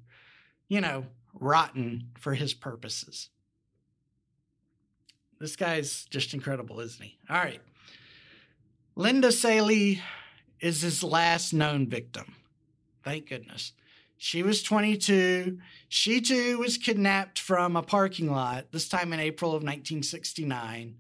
you 0.68 0.80
know, 0.80 1.07
rotten 1.34 2.12
for 2.20 2.36
his 2.36 2.53
purposes. 2.53 3.30
This 5.42 5.56
guy's 5.56 6.06
just 6.06 6.36
incredible, 6.36 6.80
isn't 6.82 7.04
he? 7.04 7.18
All 7.28 7.36
right. 7.36 7.60
Linda 8.96 9.32
Salee 9.32 10.00
is 10.60 10.82
his 10.82 11.04
last 11.04 11.52
known 11.52 11.88
victim. 11.88 12.36
Thank 13.04 13.30
goodness. 13.30 13.74
She 14.18 14.44
was 14.44 14.62
22. 14.62 15.58
She 15.89 16.22
too 16.22 16.60
was 16.60 16.78
kidnapped 16.78 17.39
from 17.39 17.76
a 17.76 17.82
parking 17.82 18.30
lot, 18.30 18.72
this 18.72 18.88
time 18.88 19.14
in 19.14 19.20
April 19.20 19.50
of 19.50 19.64
1969. 19.64 20.98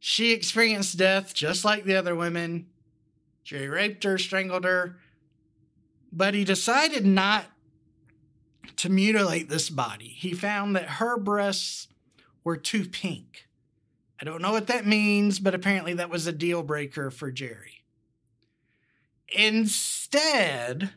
She 0.00 0.32
experienced 0.32 0.98
death 0.98 1.32
just 1.32 1.64
like 1.64 1.84
the 1.84 1.96
other 1.96 2.14
women. 2.14 2.66
Jerry 3.42 3.68
raped 3.68 4.04
her, 4.04 4.18
strangled 4.18 4.64
her, 4.64 4.98
but 6.12 6.34
he 6.34 6.44
decided 6.44 7.06
not 7.06 7.46
to 8.76 8.90
mutilate 8.90 9.48
this 9.48 9.70
body. 9.70 10.08
He 10.08 10.34
found 10.34 10.76
that 10.76 10.84
her 10.84 11.16
breasts 11.16 11.88
were 12.44 12.56
too 12.56 12.86
pink. 12.88 13.48
I 14.20 14.24
don't 14.24 14.42
know 14.42 14.52
what 14.52 14.68
that 14.68 14.86
means, 14.86 15.38
but 15.38 15.54
apparently 15.54 15.94
that 15.94 16.10
was 16.10 16.26
a 16.26 16.32
deal 16.32 16.62
breaker 16.62 17.10
for 17.10 17.32
Jerry. 17.32 17.84
Instead, 19.28 20.92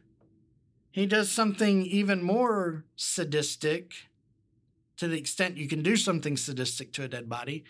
he 0.92 1.06
does 1.06 1.32
something 1.32 1.86
even 1.86 2.22
more 2.22 2.86
sadistic 2.96 3.94
to 4.98 5.08
the 5.08 5.18
extent 5.18 5.58
you 5.58 5.68
can 5.68 5.82
do 5.82 5.96
something 5.96 6.36
sadistic 6.36 6.92
to 6.94 7.04
a 7.04 7.08
dead 7.08 7.30
body 7.30 7.64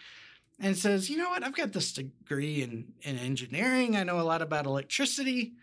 and 0.59 0.77
says, 0.77 1.09
you 1.09 1.17
know 1.17 1.29
what, 1.29 1.43
I've 1.43 1.55
got 1.55 1.73
this 1.73 1.93
degree 1.93 2.63
in, 2.63 2.93
in 3.01 3.17
engineering. 3.17 3.95
I 3.95 4.03
know 4.03 4.19
a 4.19 4.23
lot 4.23 4.41
about 4.41 4.65
electricity. 4.65 5.53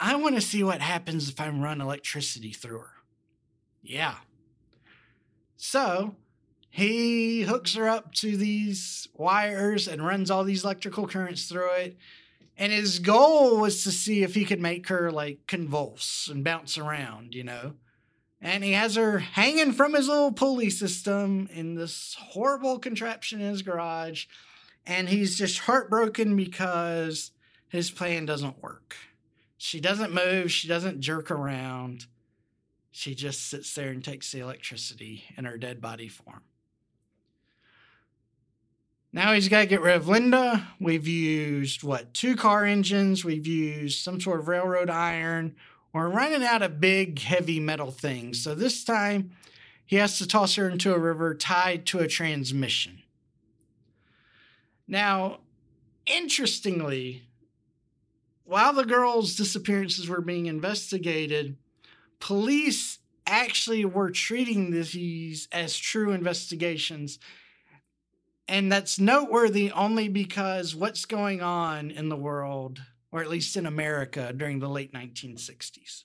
I 0.00 0.16
want 0.16 0.34
to 0.34 0.40
see 0.40 0.64
what 0.64 0.80
happens 0.80 1.28
if 1.28 1.40
I 1.40 1.48
run 1.48 1.80
electricity 1.80 2.52
through 2.52 2.78
her. 2.78 2.94
Yeah. 3.82 4.16
So 5.56 6.16
he 6.74 7.42
hooks 7.42 7.74
her 7.74 7.86
up 7.86 8.14
to 8.14 8.34
these 8.34 9.06
wires 9.12 9.86
and 9.86 10.06
runs 10.06 10.30
all 10.30 10.42
these 10.42 10.64
electrical 10.64 11.06
currents 11.06 11.44
through 11.44 11.70
it. 11.72 11.98
And 12.56 12.72
his 12.72 12.98
goal 12.98 13.58
was 13.58 13.84
to 13.84 13.90
see 13.92 14.22
if 14.22 14.34
he 14.34 14.46
could 14.46 14.58
make 14.58 14.88
her 14.88 15.12
like 15.12 15.46
convulse 15.46 16.30
and 16.32 16.42
bounce 16.42 16.78
around, 16.78 17.34
you 17.34 17.44
know. 17.44 17.74
And 18.40 18.64
he 18.64 18.72
has 18.72 18.94
her 18.94 19.18
hanging 19.18 19.72
from 19.72 19.92
his 19.92 20.08
little 20.08 20.32
pulley 20.32 20.70
system 20.70 21.46
in 21.52 21.74
this 21.74 22.16
horrible 22.18 22.78
contraption 22.78 23.42
in 23.42 23.50
his 23.50 23.60
garage. 23.60 24.24
And 24.86 25.10
he's 25.10 25.36
just 25.36 25.58
heartbroken 25.58 26.36
because 26.36 27.32
his 27.68 27.90
plan 27.90 28.24
doesn't 28.24 28.62
work. 28.62 28.96
She 29.58 29.78
doesn't 29.78 30.14
move, 30.14 30.50
she 30.50 30.68
doesn't 30.68 31.02
jerk 31.02 31.30
around. 31.30 32.06
She 32.90 33.14
just 33.14 33.50
sits 33.50 33.74
there 33.74 33.90
and 33.90 34.02
takes 34.02 34.32
the 34.32 34.40
electricity 34.40 35.24
in 35.36 35.44
her 35.44 35.58
dead 35.58 35.82
body 35.82 36.08
form. 36.08 36.40
Now 39.14 39.34
he's 39.34 39.48
got 39.48 39.60
to 39.60 39.66
get 39.66 39.82
rid 39.82 39.96
of 39.96 40.08
Linda. 40.08 40.68
We've 40.80 41.06
used, 41.06 41.82
what, 41.82 42.14
two 42.14 42.34
car 42.34 42.64
engines. 42.64 43.24
We've 43.24 43.46
used 43.46 44.02
some 44.02 44.20
sort 44.20 44.40
of 44.40 44.48
railroad 44.48 44.88
iron. 44.88 45.54
We're 45.92 46.08
running 46.08 46.42
out 46.42 46.62
of 46.62 46.80
big, 46.80 47.18
heavy 47.18 47.60
metal 47.60 47.90
things. 47.90 48.42
So 48.42 48.54
this 48.54 48.84
time 48.84 49.32
he 49.84 49.96
has 49.96 50.16
to 50.18 50.26
toss 50.26 50.54
her 50.54 50.70
into 50.70 50.94
a 50.94 50.98
river 50.98 51.34
tied 51.34 51.84
to 51.86 51.98
a 51.98 52.08
transmission. 52.08 53.02
Now, 54.88 55.40
interestingly, 56.06 57.24
while 58.44 58.72
the 58.72 58.86
girls' 58.86 59.36
disappearances 59.36 60.08
were 60.08 60.22
being 60.22 60.46
investigated, 60.46 61.56
police 62.18 62.98
actually 63.26 63.84
were 63.84 64.10
treating 64.10 64.70
these 64.70 65.48
as 65.52 65.76
true 65.76 66.12
investigations 66.12 67.18
and 68.52 68.70
that's 68.70 69.00
noteworthy 69.00 69.72
only 69.72 70.08
because 70.08 70.74
what's 70.74 71.06
going 71.06 71.40
on 71.40 71.90
in 71.90 72.10
the 72.10 72.16
world, 72.16 72.82
or 73.10 73.22
at 73.22 73.30
least 73.30 73.56
in 73.56 73.64
America, 73.64 74.30
during 74.36 74.58
the 74.58 74.68
late 74.68 74.92
1960s? 74.92 76.04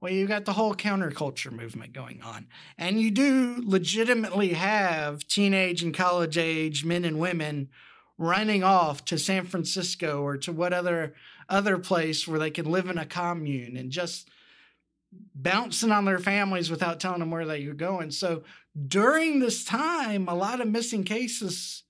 Well, 0.00 0.12
you've 0.12 0.28
got 0.28 0.44
the 0.44 0.52
whole 0.52 0.76
counterculture 0.76 1.50
movement 1.50 1.92
going 1.92 2.22
on. 2.22 2.46
And 2.78 3.00
you 3.00 3.10
do 3.10 3.60
legitimately 3.60 4.52
have 4.52 5.26
teenage 5.26 5.82
and 5.82 5.92
college 5.92 6.38
age 6.38 6.84
men 6.84 7.04
and 7.04 7.18
women 7.18 7.70
running 8.16 8.62
off 8.62 9.04
to 9.06 9.18
San 9.18 9.44
Francisco 9.44 10.22
or 10.22 10.36
to 10.36 10.52
what 10.52 10.72
other 10.72 11.14
other 11.48 11.76
place 11.76 12.28
where 12.28 12.38
they 12.38 12.50
can 12.50 12.70
live 12.70 12.88
in 12.88 12.98
a 12.98 13.06
commune 13.06 13.76
and 13.76 13.90
just 13.90 14.28
bouncing 15.34 15.90
on 15.90 16.04
their 16.04 16.18
families 16.18 16.70
without 16.70 17.00
telling 17.00 17.20
them 17.20 17.30
where 17.32 17.46
they're 17.46 17.74
going. 17.74 18.12
So 18.12 18.44
during 18.86 19.40
this 19.40 19.64
time, 19.64 20.28
a 20.28 20.34
lot 20.34 20.60
of 20.60 20.68
missing 20.68 21.04
cases, 21.04 21.82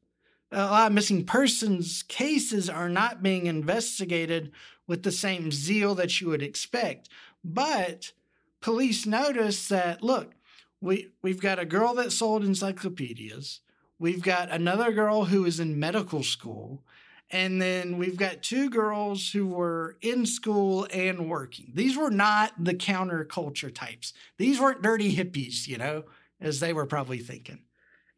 a 0.51 0.65
lot 0.65 0.87
of 0.87 0.93
missing 0.93 1.25
persons 1.25 2.03
cases 2.05 2.71
are 2.71 2.89
not 2.89 3.23
being 3.23 3.47
investigated 3.47 4.53
with 4.87 5.03
the 5.03 5.13
same 5.13 5.51
zeal 5.51 5.95
that 5.97 6.21
you 6.21 6.29
would 6.29 6.43
expect. 6.43 7.09
But 7.45 8.13
police 8.61 9.05
notice 9.07 9.69
that 9.69 10.03
look, 10.03 10.35
we 10.81 11.11
we've 11.23 11.41
got 11.41 11.59
a 11.59 11.67
girl 11.67 11.95
that 11.95 12.13
sold 12.13 12.45
encyclopedias. 12.45 13.61
We've 13.99 14.23
got 14.23 14.51
another 14.51 14.93
girl 14.93 15.25
who 15.25 15.45
is 15.45 15.59
in 15.59 15.79
medical 15.79 16.23
school. 16.23 16.85
And 17.31 17.61
then 17.61 17.99
we've 17.99 18.17
got 18.17 18.43
two 18.43 18.71
girls 18.71 19.33
who 19.33 19.49
were 19.49 19.99
in 20.01 20.25
school 20.25 20.87
and 20.91 21.29
working. 21.29 21.73
These 21.75 21.95
were 21.95 22.11
not 22.11 22.53
the 22.59 22.73
counterculture 22.73 23.75
types. 23.75 24.15
These 24.39 24.59
weren't 24.59 24.81
dirty 24.81 25.15
hippies, 25.15 25.69
you 25.69 25.77
know 25.77 26.05
as 26.41 26.61
they 26.61 26.73
were 26.73 26.87
probably 26.87 27.19
thinking. 27.19 27.61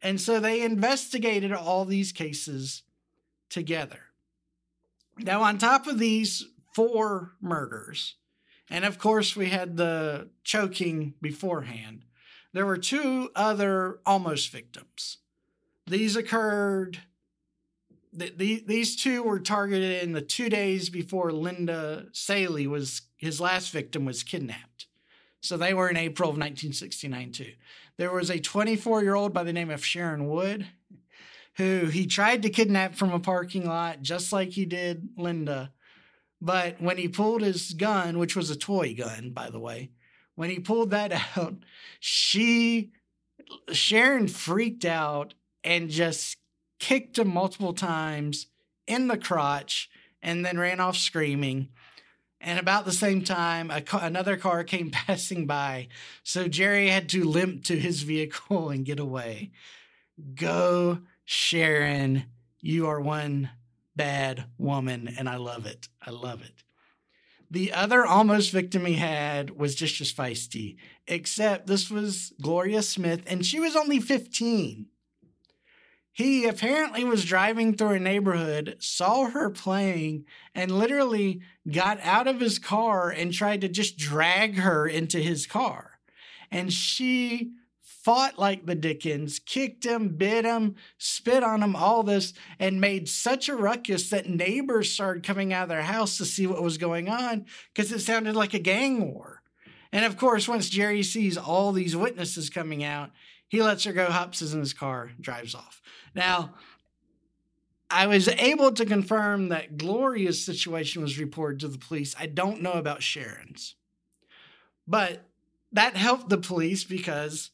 And 0.01 0.19
so 0.19 0.39
they 0.39 0.61
investigated 0.61 1.51
all 1.51 1.85
these 1.85 2.11
cases 2.11 2.83
together. 3.49 3.99
Now, 5.17 5.43
on 5.43 5.57
top 5.57 5.87
of 5.87 5.99
these 5.99 6.47
four 6.73 7.33
murders, 7.41 8.15
and 8.69 8.85
of 8.85 8.97
course, 8.97 9.35
we 9.35 9.49
had 9.49 9.77
the 9.77 10.29
choking 10.43 11.13
beforehand, 11.21 12.05
there 12.53 12.65
were 12.65 12.77
two 12.77 13.29
other 13.35 13.99
almost 14.05 14.49
victims. 14.49 15.17
These 15.85 16.15
occurred, 16.15 16.99
th- 18.17 18.37
th- 18.37 18.65
these 18.65 18.95
two 18.95 19.23
were 19.23 19.39
targeted 19.39 20.03
in 20.03 20.13
the 20.13 20.21
two 20.21 20.49
days 20.49 20.89
before 20.89 21.31
Linda 21.31 22.07
Salee 22.13 22.67
was, 22.67 23.01
his 23.17 23.39
last 23.39 23.71
victim 23.71 24.05
was 24.05 24.23
kidnapped. 24.23 24.87
So 25.41 25.57
they 25.57 25.73
were 25.73 25.89
in 25.89 25.97
April 25.97 26.29
of 26.29 26.35
1969 26.35 27.31
too. 27.31 27.53
There 27.97 28.11
was 28.11 28.29
a 28.29 28.39
24 28.39 29.03
year 29.03 29.15
old 29.15 29.33
by 29.33 29.43
the 29.43 29.53
name 29.53 29.69
of 29.69 29.85
Sharon 29.85 30.27
Wood 30.27 30.67
who 31.55 31.87
he 31.87 32.07
tried 32.07 32.41
to 32.43 32.49
kidnap 32.49 32.95
from 32.95 33.11
a 33.11 33.19
parking 33.19 33.65
lot, 33.65 34.01
just 34.01 34.31
like 34.31 34.49
he 34.49 34.65
did 34.65 35.09
Linda. 35.17 35.71
But 36.39 36.81
when 36.81 36.97
he 36.97 37.07
pulled 37.07 37.41
his 37.41 37.73
gun, 37.73 38.17
which 38.17 38.35
was 38.35 38.49
a 38.49 38.55
toy 38.55 38.95
gun, 38.95 39.31
by 39.31 39.49
the 39.49 39.59
way, 39.59 39.91
when 40.35 40.49
he 40.49 40.59
pulled 40.59 40.91
that 40.91 41.11
out, 41.37 41.55
she, 41.99 42.91
Sharon 43.71 44.27
freaked 44.27 44.85
out 44.85 45.33
and 45.63 45.89
just 45.89 46.37
kicked 46.79 47.19
him 47.19 47.27
multiple 47.27 47.73
times 47.73 48.47
in 48.87 49.07
the 49.07 49.17
crotch 49.17 49.89
and 50.23 50.45
then 50.45 50.57
ran 50.57 50.79
off 50.79 50.97
screaming. 50.97 51.69
And 52.43 52.57
about 52.57 52.85
the 52.85 52.91
same 52.91 53.23
time, 53.23 53.69
ca- 53.85 53.99
another 54.01 54.35
car 54.35 54.63
came 54.63 54.89
passing 54.91 55.45
by. 55.45 55.87
So 56.23 56.47
Jerry 56.47 56.89
had 56.89 57.07
to 57.09 57.23
limp 57.23 57.63
to 57.65 57.79
his 57.79 58.01
vehicle 58.01 58.69
and 58.69 58.85
get 58.85 58.99
away. 58.99 59.51
Go, 60.35 60.99
Sharon. 61.25 62.25
You 62.59 62.87
are 62.87 62.99
one 62.99 63.49
bad 63.95 64.45
woman, 64.57 65.13
and 65.17 65.27
I 65.27 65.37
love 65.37 65.65
it. 65.65 65.89
I 66.01 66.11
love 66.11 66.41
it. 66.43 66.63
The 67.49 67.73
other 67.73 68.05
almost 68.05 68.51
victim 68.51 68.85
he 68.85 68.93
had 68.93 69.57
was 69.57 69.75
just 69.75 69.99
as 69.99 70.13
feisty, 70.13 70.77
except 71.07 71.67
this 71.67 71.91
was 71.91 72.33
Gloria 72.41 72.81
Smith, 72.81 73.23
and 73.27 73.45
she 73.45 73.59
was 73.59 73.75
only 73.75 73.99
15. 73.99 74.85
He 76.13 76.45
apparently 76.45 77.03
was 77.03 77.23
driving 77.23 77.75
through 77.75 77.91
a 77.91 77.99
neighborhood, 77.99 78.75
saw 78.79 79.29
her 79.29 79.49
playing, 79.49 80.25
and 80.53 80.77
literally 80.77 81.41
got 81.69 81.99
out 82.01 82.27
of 82.27 82.41
his 82.41 82.59
car 82.59 83.09
and 83.09 83.33
tried 83.33 83.61
to 83.61 83.69
just 83.69 83.97
drag 83.97 84.57
her 84.57 84.85
into 84.85 85.19
his 85.19 85.45
car. 85.45 85.99
And 86.51 86.71
she 86.73 87.51
fought 87.81 88.39
like 88.39 88.65
the 88.65 88.75
Dickens, 88.75 89.39
kicked 89.39 89.85
him, 89.85 90.09
bit 90.09 90.43
him, 90.43 90.75
spit 90.97 91.43
on 91.43 91.61
him, 91.61 91.75
all 91.75 92.03
this, 92.03 92.33
and 92.59 92.81
made 92.81 93.07
such 93.07 93.47
a 93.47 93.55
ruckus 93.55 94.09
that 94.09 94.27
neighbors 94.27 94.91
started 94.91 95.23
coming 95.23 95.53
out 95.53 95.63
of 95.63 95.69
their 95.69 95.83
house 95.83 96.17
to 96.17 96.25
see 96.25 96.47
what 96.47 96.63
was 96.63 96.77
going 96.77 97.09
on 97.09 97.45
because 97.73 97.91
it 97.91 97.99
sounded 97.99 98.35
like 98.35 98.53
a 98.53 98.59
gang 98.59 99.13
war. 99.13 99.41
And 99.91 100.03
of 100.03 100.17
course, 100.17 100.47
once 100.47 100.69
Jerry 100.69 101.03
sees 101.03 101.37
all 101.37 101.71
these 101.71 101.95
witnesses 101.95 102.49
coming 102.49 102.83
out, 102.83 103.11
he 103.51 103.61
lets 103.61 103.83
her 103.83 103.91
go, 103.91 104.05
hops 104.05 104.41
in 104.41 104.59
his 104.59 104.73
car, 104.73 105.11
drives 105.19 105.53
off. 105.53 105.81
Now, 106.15 106.53
I 107.89 108.07
was 108.07 108.29
able 108.29 108.71
to 108.71 108.85
confirm 108.85 109.49
that 109.49 109.77
Gloria's 109.77 110.43
situation 110.45 111.01
was 111.01 111.19
reported 111.19 111.59
to 111.59 111.67
the 111.67 111.77
police. 111.77 112.15
I 112.17 112.27
don't 112.27 112.61
know 112.61 112.71
about 112.71 113.03
Sharon's. 113.03 113.75
But 114.87 115.25
that 115.73 115.97
helped 115.97 116.29
the 116.29 116.37
police 116.37 116.85
because 116.85 117.51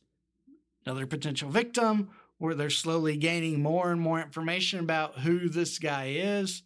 another 0.86 1.08
potential 1.08 1.50
victim, 1.50 2.12
where 2.38 2.54
they're 2.54 2.70
slowly 2.70 3.18
gaining 3.18 3.64
more 3.64 3.92
and 3.92 4.00
more 4.00 4.22
information 4.22 4.80
about 4.80 5.22
who 5.22 5.50
this 5.50 5.80
guy 5.80 6.14
is. 6.16 6.62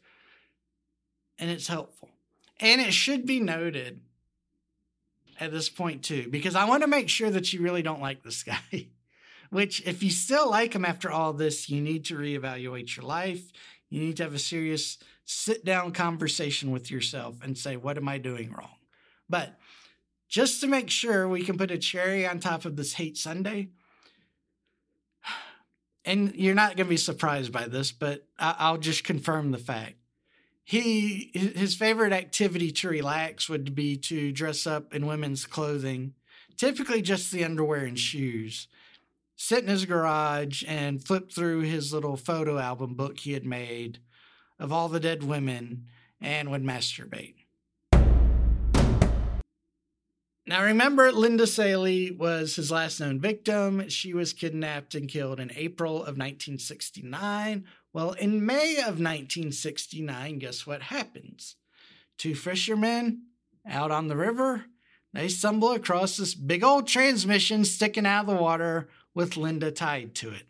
and 1.40 1.50
it's 1.50 1.68
helpful. 1.68 2.10
And 2.60 2.82
it 2.82 2.94
should 2.94 3.26
be 3.26 3.40
noted 3.40 4.02
at 5.40 5.54
this 5.54 5.70
point 5.70 6.04
too, 6.04 6.28
because 6.30 6.54
I 6.54 6.66
want 6.66 6.84
to 6.84 6.88
make 6.88 7.08
sure 7.08 7.30
that 7.30 7.54
you 7.54 7.62
really 7.62 7.82
don't 7.82 8.02
like 8.02 8.24
this 8.24 8.44
guy. 8.72 8.90
Which, 9.52 9.86
if 9.86 10.02
you 10.02 10.10
still 10.10 10.50
like 10.50 10.74
him 10.74 10.86
after 10.86 11.12
all 11.12 11.34
this, 11.34 11.70
you 11.70 11.82
need 11.82 12.06
to 12.06 12.16
reevaluate 12.16 12.96
your 12.96 13.06
life. 13.06 13.52
You 13.90 14.00
need 14.00 14.18
to 14.18 14.24
have 14.24 14.34
a 14.34 14.40
serious 14.40 14.98
sit 15.26 15.64
down 15.64 15.92
conversation 15.92 16.72
with 16.72 16.90
yourself 16.90 17.36
and 17.44 17.58
say, 17.58 17.76
What 17.76 17.98
am 17.98 18.08
I 18.08 18.18
doing 18.18 18.52
wrong? 18.52 18.78
But 19.30 19.60
just 20.30 20.62
to 20.62 20.68
make 20.68 20.90
sure 20.90 21.28
we 21.28 21.44
can 21.44 21.58
put 21.58 21.70
a 21.70 21.78
cherry 21.78 22.26
on 22.26 22.40
top 22.40 22.64
of 22.64 22.78
this 22.78 22.94
hate 22.94 23.18
sundae, 23.18 23.68
and 26.06 26.34
you're 26.34 26.56
not 26.56 26.78
going 26.78 26.88
to 26.88 26.92
be 26.92 26.98
surprised 26.98 27.52
by 27.52 27.68
this, 27.68 27.92
but 27.92 28.26
I'll 28.40 28.78
just 28.78 29.04
confirm 29.04 29.52
the 29.52 29.58
fact. 29.58 29.96
He 30.64 31.32
his 31.34 31.76
favorite 31.76 32.14
activity 32.14 32.72
to 32.72 32.88
relax 32.88 33.50
would 33.50 33.76
be 33.76 33.98
to 33.98 34.32
dress 34.32 34.66
up 34.66 34.96
in 34.96 35.06
women's 35.06 35.46
clothing, 35.46 36.14
typically 36.56 37.02
just 37.02 37.34
the 37.34 37.44
underwear 37.44 37.84
and 37.84 38.00
shoes. 38.00 38.70
Sit 39.44 39.64
in 39.64 39.70
his 39.70 39.86
garage 39.86 40.64
and 40.68 41.04
flip 41.04 41.32
through 41.32 41.62
his 41.62 41.92
little 41.92 42.16
photo 42.16 42.60
album 42.60 42.94
book 42.94 43.18
he 43.18 43.34
had 43.34 43.44
made 43.44 43.98
of 44.60 44.72
all 44.72 44.88
the 44.88 45.00
dead 45.00 45.24
women 45.24 45.88
and 46.22 46.52
would 46.52 46.64
masturbate. 46.64 47.34
Now, 50.46 50.64
remember, 50.64 51.12
Linda 51.12 51.48
Salee 51.48 52.12
was 52.12 52.56
his 52.56 52.70
last 52.70 53.00
known 53.00 53.20
victim. 53.20 53.90
She 53.90 54.14
was 54.14 54.32
kidnapped 54.32 54.94
and 54.94 55.10
killed 55.10 55.40
in 55.40 55.52
April 55.56 55.96
of 55.96 56.20
1969. 56.20 57.66
Well, 57.94 58.12
in 58.12 58.46
May 58.46 58.74
of 58.76 59.00
1969, 59.00 60.38
guess 60.38 60.68
what 60.68 60.84
happens? 60.84 61.56
Two 62.20 62.36
fishermen 62.36 63.24
out 63.68 63.90
on 63.90 64.08
the 64.08 64.16
river, 64.16 64.66
they 65.14 65.28
stumble 65.28 65.72
across 65.72 66.16
this 66.16 66.36
big 66.36 66.64
old 66.64 66.88
transmission 66.88 67.66
sticking 67.66 68.06
out 68.06 68.22
of 68.22 68.28
the 68.28 68.42
water 68.42 68.88
with 69.14 69.38
Linda 69.38 69.72
tied 69.72 70.16
to 70.16 70.30
it. 70.30 70.46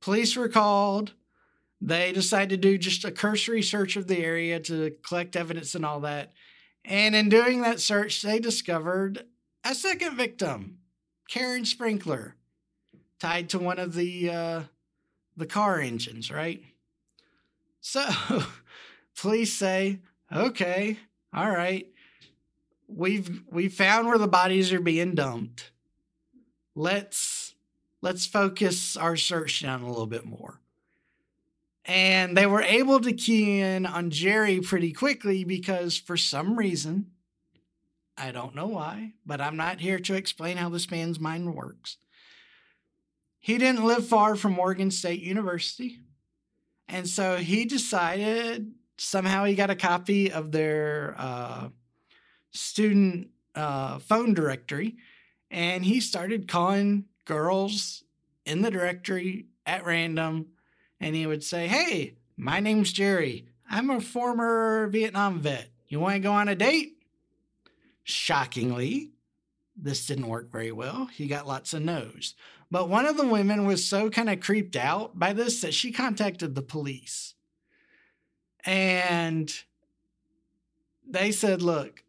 Police 0.00 0.36
were 0.36 0.48
called. 0.48 1.12
They 1.80 2.12
decided 2.12 2.50
to 2.50 2.56
do 2.56 2.78
just 2.78 3.04
a 3.04 3.10
cursory 3.10 3.62
search 3.62 3.96
of 3.96 4.06
the 4.06 4.18
area 4.18 4.60
to 4.60 4.92
collect 5.02 5.36
evidence 5.36 5.74
and 5.74 5.84
all 5.84 6.00
that. 6.00 6.32
And 6.84 7.14
in 7.14 7.28
doing 7.28 7.62
that 7.62 7.80
search, 7.80 8.22
they 8.22 8.38
discovered 8.38 9.24
a 9.64 9.74
second 9.74 10.16
victim, 10.16 10.78
Karen 11.28 11.64
Sprinker, 11.64 12.36
tied 13.18 13.48
to 13.50 13.58
one 13.58 13.78
of 13.78 13.94
the 13.94 14.30
uh, 14.30 14.62
the 15.36 15.46
car 15.46 15.80
engines, 15.80 16.30
right? 16.30 16.62
So 17.80 18.04
police 19.16 19.52
say, 19.52 20.00
okay, 20.30 20.98
all 21.32 21.50
right, 21.50 21.86
we've 22.88 23.42
we 23.50 23.68
found 23.68 24.06
where 24.06 24.18
the 24.18 24.28
bodies 24.28 24.72
are 24.72 24.80
being 24.80 25.14
dumped. 25.14 25.70
Let's 26.74 27.54
let's 28.02 28.26
focus 28.26 28.96
our 28.96 29.16
search 29.16 29.62
down 29.62 29.82
a 29.82 29.88
little 29.88 30.06
bit 30.06 30.24
more. 30.24 30.60
And 31.86 32.36
they 32.36 32.46
were 32.46 32.62
able 32.62 33.00
to 33.00 33.12
key 33.12 33.60
in 33.60 33.86
on 33.86 34.10
Jerry 34.10 34.60
pretty 34.60 34.92
quickly 34.92 35.44
because 35.44 35.98
for 35.98 36.16
some 36.16 36.56
reason, 36.56 37.10
I 38.16 38.30
don't 38.30 38.54
know 38.54 38.66
why, 38.66 39.12
but 39.26 39.40
I'm 39.40 39.56
not 39.56 39.80
here 39.80 39.98
to 39.98 40.14
explain 40.14 40.56
how 40.56 40.68
this 40.68 40.90
man's 40.90 41.20
mind 41.20 41.54
works. 41.54 41.98
He 43.40 43.58
didn't 43.58 43.84
live 43.84 44.06
far 44.06 44.36
from 44.36 44.58
Oregon 44.58 44.90
State 44.90 45.20
University. 45.20 45.98
And 46.88 47.06
so 47.06 47.36
he 47.36 47.66
decided 47.66 48.72
somehow 48.96 49.44
he 49.44 49.54
got 49.54 49.70
a 49.70 49.76
copy 49.76 50.32
of 50.32 50.52
their 50.52 51.14
uh, 51.18 51.68
student 52.52 53.28
uh, 53.54 53.98
phone 53.98 54.32
directory 54.32 54.96
and 55.54 55.84
he 55.84 56.00
started 56.00 56.48
calling 56.48 57.04
girls 57.24 58.02
in 58.44 58.62
the 58.62 58.72
directory 58.72 59.46
at 59.64 59.86
random 59.86 60.48
and 60.98 61.14
he 61.14 61.28
would 61.28 61.44
say, 61.44 61.68
Hey, 61.68 62.16
my 62.36 62.58
name's 62.58 62.92
Jerry. 62.92 63.46
I'm 63.70 63.88
a 63.88 64.00
former 64.00 64.88
Vietnam 64.88 65.38
vet. 65.38 65.70
You 65.86 66.00
want 66.00 66.16
to 66.16 66.18
go 66.18 66.32
on 66.32 66.48
a 66.48 66.56
date? 66.56 66.96
Shockingly, 68.02 69.12
this 69.76 70.06
didn't 70.06 70.26
work 70.26 70.50
very 70.50 70.72
well. 70.72 71.06
He 71.06 71.28
got 71.28 71.46
lots 71.46 71.72
of 71.72 71.82
no's. 71.82 72.34
But 72.68 72.88
one 72.88 73.06
of 73.06 73.16
the 73.16 73.26
women 73.26 73.64
was 73.64 73.86
so 73.86 74.10
kind 74.10 74.28
of 74.28 74.40
creeped 74.40 74.74
out 74.74 75.16
by 75.16 75.32
this 75.32 75.60
that 75.60 75.72
she 75.72 75.92
contacted 75.92 76.56
the 76.56 76.62
police. 76.62 77.34
And 78.64 79.54
they 81.08 81.30
said, 81.30 81.62
Look, 81.62 82.02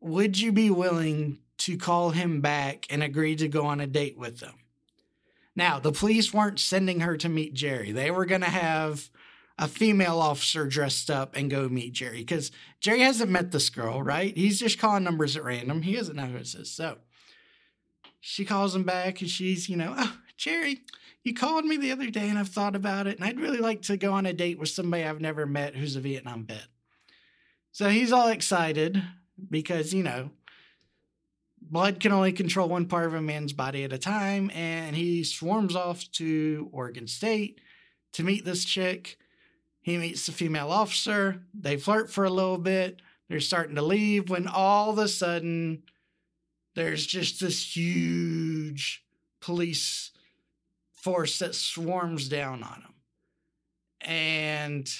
would 0.00 0.38
you 0.38 0.52
be 0.52 0.68
willing 0.68 1.38
to 1.58 1.76
call 1.76 2.10
him 2.10 2.40
back 2.40 2.86
and 2.90 3.02
agree 3.02 3.36
to 3.36 3.48
go 3.48 3.66
on 3.66 3.80
a 3.80 3.86
date 3.86 4.18
with 4.18 4.40
them? 4.40 4.54
Now, 5.54 5.80
the 5.80 5.92
police 5.92 6.32
weren't 6.32 6.60
sending 6.60 7.00
her 7.00 7.16
to 7.16 7.28
meet 7.28 7.54
Jerry. 7.54 7.90
They 7.90 8.10
were 8.10 8.26
going 8.26 8.42
to 8.42 8.46
have 8.46 9.10
a 9.58 9.66
female 9.66 10.20
officer 10.20 10.66
dressed 10.66 11.10
up 11.10 11.36
and 11.36 11.50
go 11.50 11.68
meet 11.68 11.92
Jerry 11.92 12.18
because 12.18 12.52
Jerry 12.80 13.00
hasn't 13.00 13.30
met 13.30 13.50
this 13.50 13.70
girl, 13.70 14.00
right? 14.00 14.36
He's 14.36 14.60
just 14.60 14.78
calling 14.78 15.02
numbers 15.02 15.36
at 15.36 15.42
random. 15.42 15.82
He 15.82 15.96
doesn't 15.96 16.14
know 16.14 16.26
who 16.26 16.36
it 16.36 16.54
is. 16.54 16.70
So 16.70 16.98
she 18.20 18.44
calls 18.44 18.74
him 18.74 18.84
back 18.84 19.20
and 19.20 19.28
she's, 19.28 19.68
you 19.68 19.76
know, 19.76 19.94
oh, 19.98 20.16
Jerry, 20.36 20.82
you 21.24 21.34
called 21.34 21.64
me 21.64 21.76
the 21.76 21.90
other 21.90 22.08
day 22.08 22.28
and 22.28 22.38
I've 22.38 22.48
thought 22.48 22.76
about 22.76 23.08
it 23.08 23.16
and 23.16 23.24
I'd 23.24 23.40
really 23.40 23.58
like 23.58 23.82
to 23.82 23.96
go 23.96 24.12
on 24.12 24.26
a 24.26 24.32
date 24.32 24.60
with 24.60 24.68
somebody 24.68 25.02
I've 25.02 25.20
never 25.20 25.44
met 25.44 25.74
who's 25.74 25.96
a 25.96 26.00
Vietnam 26.00 26.46
vet. 26.46 26.68
So 27.72 27.88
he's 27.88 28.12
all 28.12 28.28
excited 28.28 29.02
because, 29.50 29.92
you 29.92 30.04
know, 30.04 30.30
blood 31.70 32.00
can 32.00 32.12
only 32.12 32.32
control 32.32 32.68
one 32.68 32.86
part 32.86 33.06
of 33.06 33.14
a 33.14 33.22
man's 33.22 33.52
body 33.52 33.84
at 33.84 33.92
a 33.92 33.98
time, 33.98 34.50
and 34.54 34.96
he 34.96 35.24
swarms 35.24 35.76
off 35.76 36.10
to 36.12 36.68
Oregon 36.72 37.06
State 37.06 37.60
to 38.12 38.22
meet 38.22 38.44
this 38.44 38.64
chick. 38.64 39.18
He 39.80 39.96
meets 39.98 40.26
the 40.26 40.32
female 40.32 40.70
officer. 40.70 41.42
They 41.54 41.76
flirt 41.76 42.10
for 42.10 42.24
a 42.24 42.30
little 42.30 42.58
bit. 42.58 43.00
They're 43.28 43.40
starting 43.40 43.76
to 43.76 43.82
leave 43.82 44.30
when 44.30 44.46
all 44.46 44.90
of 44.90 44.98
a 44.98 45.08
sudden 45.08 45.82
there's 46.74 47.06
just 47.06 47.40
this 47.40 47.76
huge 47.76 49.04
police 49.40 50.10
force 50.92 51.38
that 51.38 51.54
swarms 51.54 52.28
down 52.28 52.62
on 52.62 52.82
him. 52.82 52.94
And 54.00 54.90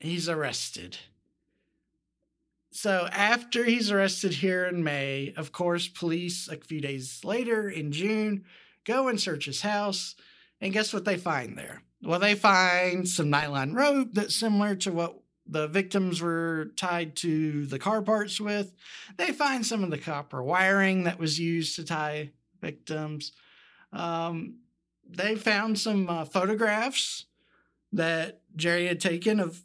he's 0.00 0.28
arrested. 0.28 0.98
So 2.80 3.08
after 3.10 3.64
he's 3.64 3.90
arrested 3.90 4.34
here 4.34 4.64
in 4.64 4.84
May, 4.84 5.34
of 5.36 5.50
course, 5.50 5.88
police 5.88 6.46
a 6.46 6.58
few 6.58 6.80
days 6.80 7.24
later 7.24 7.68
in 7.68 7.90
June 7.90 8.44
go 8.84 9.08
and 9.08 9.20
search 9.20 9.46
his 9.46 9.62
house. 9.62 10.14
And 10.60 10.72
guess 10.72 10.94
what 10.94 11.04
they 11.04 11.16
find 11.16 11.58
there? 11.58 11.82
Well, 12.04 12.20
they 12.20 12.36
find 12.36 13.08
some 13.08 13.30
nylon 13.30 13.74
rope 13.74 14.10
that's 14.12 14.36
similar 14.36 14.76
to 14.76 14.92
what 14.92 15.18
the 15.44 15.66
victims 15.66 16.22
were 16.22 16.70
tied 16.76 17.16
to 17.16 17.66
the 17.66 17.80
car 17.80 18.00
parts 18.00 18.40
with. 18.40 18.72
They 19.16 19.32
find 19.32 19.66
some 19.66 19.82
of 19.82 19.90
the 19.90 19.98
copper 19.98 20.40
wiring 20.40 21.02
that 21.02 21.18
was 21.18 21.40
used 21.40 21.74
to 21.76 21.84
tie 21.84 22.30
victims. 22.60 23.32
Um, 23.92 24.58
they 25.04 25.34
found 25.34 25.80
some 25.80 26.08
uh, 26.08 26.26
photographs 26.26 27.24
that 27.92 28.42
Jerry 28.54 28.86
had 28.86 29.00
taken 29.00 29.40
of 29.40 29.64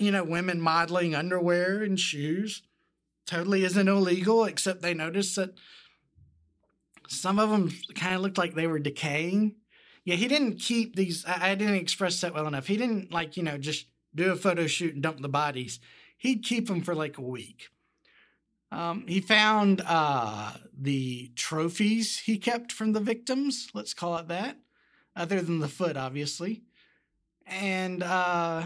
you 0.00 0.10
know, 0.10 0.24
women 0.24 0.60
modeling 0.60 1.14
underwear 1.14 1.82
and 1.82 2.00
shoes. 2.00 2.62
Totally 3.26 3.64
isn't 3.64 3.88
illegal, 3.88 4.44
except 4.44 4.82
they 4.82 4.94
noticed 4.94 5.36
that 5.36 5.54
some 7.06 7.38
of 7.38 7.50
them 7.50 7.70
kind 7.94 8.14
of 8.14 8.22
looked 8.22 8.38
like 8.38 8.54
they 8.54 8.66
were 8.66 8.78
decaying. 8.78 9.56
Yeah, 10.04 10.16
he 10.16 10.26
didn't 10.26 10.56
keep 10.56 10.96
these. 10.96 11.24
I, 11.26 11.50
I 11.50 11.54
didn't 11.54 11.74
express 11.74 12.20
that 12.22 12.34
well 12.34 12.46
enough. 12.46 12.66
He 12.66 12.76
didn't 12.76 13.12
like, 13.12 13.36
you 13.36 13.42
know, 13.42 13.58
just 13.58 13.86
do 14.14 14.32
a 14.32 14.36
photo 14.36 14.66
shoot 14.66 14.94
and 14.94 15.02
dump 15.02 15.20
the 15.20 15.28
bodies. 15.28 15.78
He'd 16.16 16.42
keep 16.42 16.66
them 16.66 16.80
for 16.80 16.94
like 16.94 17.18
a 17.18 17.22
week. 17.22 17.68
Um, 18.72 19.04
he 19.06 19.20
found 19.20 19.82
uh, 19.86 20.52
the 20.76 21.32
trophies 21.34 22.20
he 22.20 22.38
kept 22.38 22.72
from 22.72 22.92
the 22.92 23.00
victims, 23.00 23.68
let's 23.74 23.94
call 23.94 24.16
it 24.16 24.28
that, 24.28 24.56
other 25.16 25.42
than 25.42 25.58
the 25.58 25.68
foot, 25.68 25.96
obviously. 25.96 26.62
And 27.46 28.02
uh, 28.02 28.64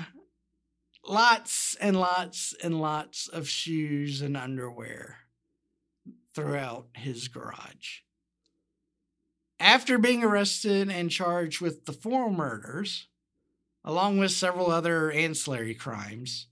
lots 1.07 1.77
and 1.81 1.99
lots 1.99 2.55
and 2.63 2.81
lots 2.81 3.29
of 3.29 3.49
shoes 3.49 4.23
and 4.23 4.37
underwear 4.37 5.19
throughout 6.35 6.87
his 6.95 7.29
garage. 7.29 8.01
After 9.61 9.99
being 9.99 10.25
arrested 10.25 10.91
and 10.91 11.11
charged 11.11 11.61
with 11.61 11.87
the 11.87 11.93
four 11.93 12.31
murders, 12.31 13.07
along 13.85 14.19
with 14.19 14.33
several 14.33 14.71
other 14.71 15.13
ancillary 15.13 15.75
crimes, 15.75 16.49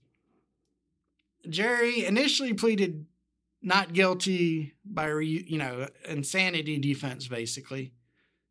Jerry 1.49 2.05
initially 2.05 2.53
pleaded 2.53 3.05
not 3.61 3.93
guilty 3.93 4.73
by 4.85 5.09
you 5.19 5.57
know 5.57 5.87
insanity 6.07 6.77
defense 6.77 7.27
basically. 7.27 7.93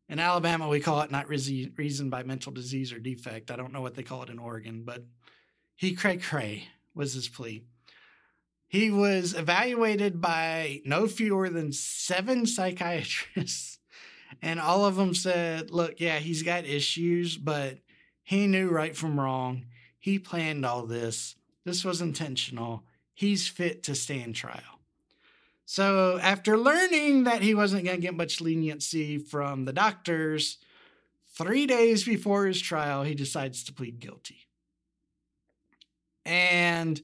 In 0.09 0.19
Alabama, 0.19 0.67
we 0.67 0.79
call 0.79 1.01
it 1.01 1.11
not 1.11 1.29
reason 1.29 2.09
by 2.09 2.23
mental 2.23 2.51
disease 2.51 2.91
or 2.91 2.99
defect. 2.99 3.49
I 3.49 3.55
don't 3.55 3.71
know 3.71 3.81
what 3.81 3.95
they 3.95 4.03
call 4.03 4.21
it 4.21 4.29
in 4.29 4.37
Oregon, 4.37 4.83
but 4.85 5.03
He 5.75 5.93
cray 5.93 6.17
cray 6.17 6.67
was 6.93 7.13
his 7.13 7.27
plea. 7.27 7.63
He 8.67 8.89
was 8.89 9.35
evaluated 9.35 10.19
by 10.19 10.81
no 10.83 11.07
fewer 11.07 11.49
than 11.49 11.71
seven 11.71 12.47
psychiatrists, 12.47 13.77
and 14.41 14.59
all 14.59 14.85
of 14.85 14.95
them 14.95 15.13
said, 15.13 15.69
Look, 15.69 15.99
yeah, 15.99 16.19
he's 16.19 16.41
got 16.41 16.65
issues, 16.65 17.37
but 17.37 17.79
he 18.23 18.47
knew 18.47 18.69
right 18.69 18.95
from 18.95 19.19
wrong. 19.19 19.65
He 19.99 20.17
planned 20.17 20.65
all 20.65 20.85
this. 20.85 21.35
This 21.65 21.85
was 21.85 22.01
intentional. 22.01 22.83
He's 23.13 23.47
fit 23.47 23.83
to 23.83 23.95
stand 23.95 24.35
trial. 24.35 24.79
So, 25.65 26.19
after 26.21 26.57
learning 26.57 27.23
that 27.23 27.41
he 27.41 27.55
wasn't 27.55 27.85
going 27.85 27.97
to 27.97 28.01
get 28.01 28.15
much 28.15 28.41
leniency 28.41 29.17
from 29.17 29.65
the 29.65 29.73
doctors, 29.73 30.57
three 31.33 31.65
days 31.65 32.03
before 32.03 32.45
his 32.45 32.61
trial, 32.61 33.03
he 33.03 33.15
decides 33.15 33.63
to 33.63 33.73
plead 33.73 33.99
guilty. 33.99 34.42
And 36.25 37.01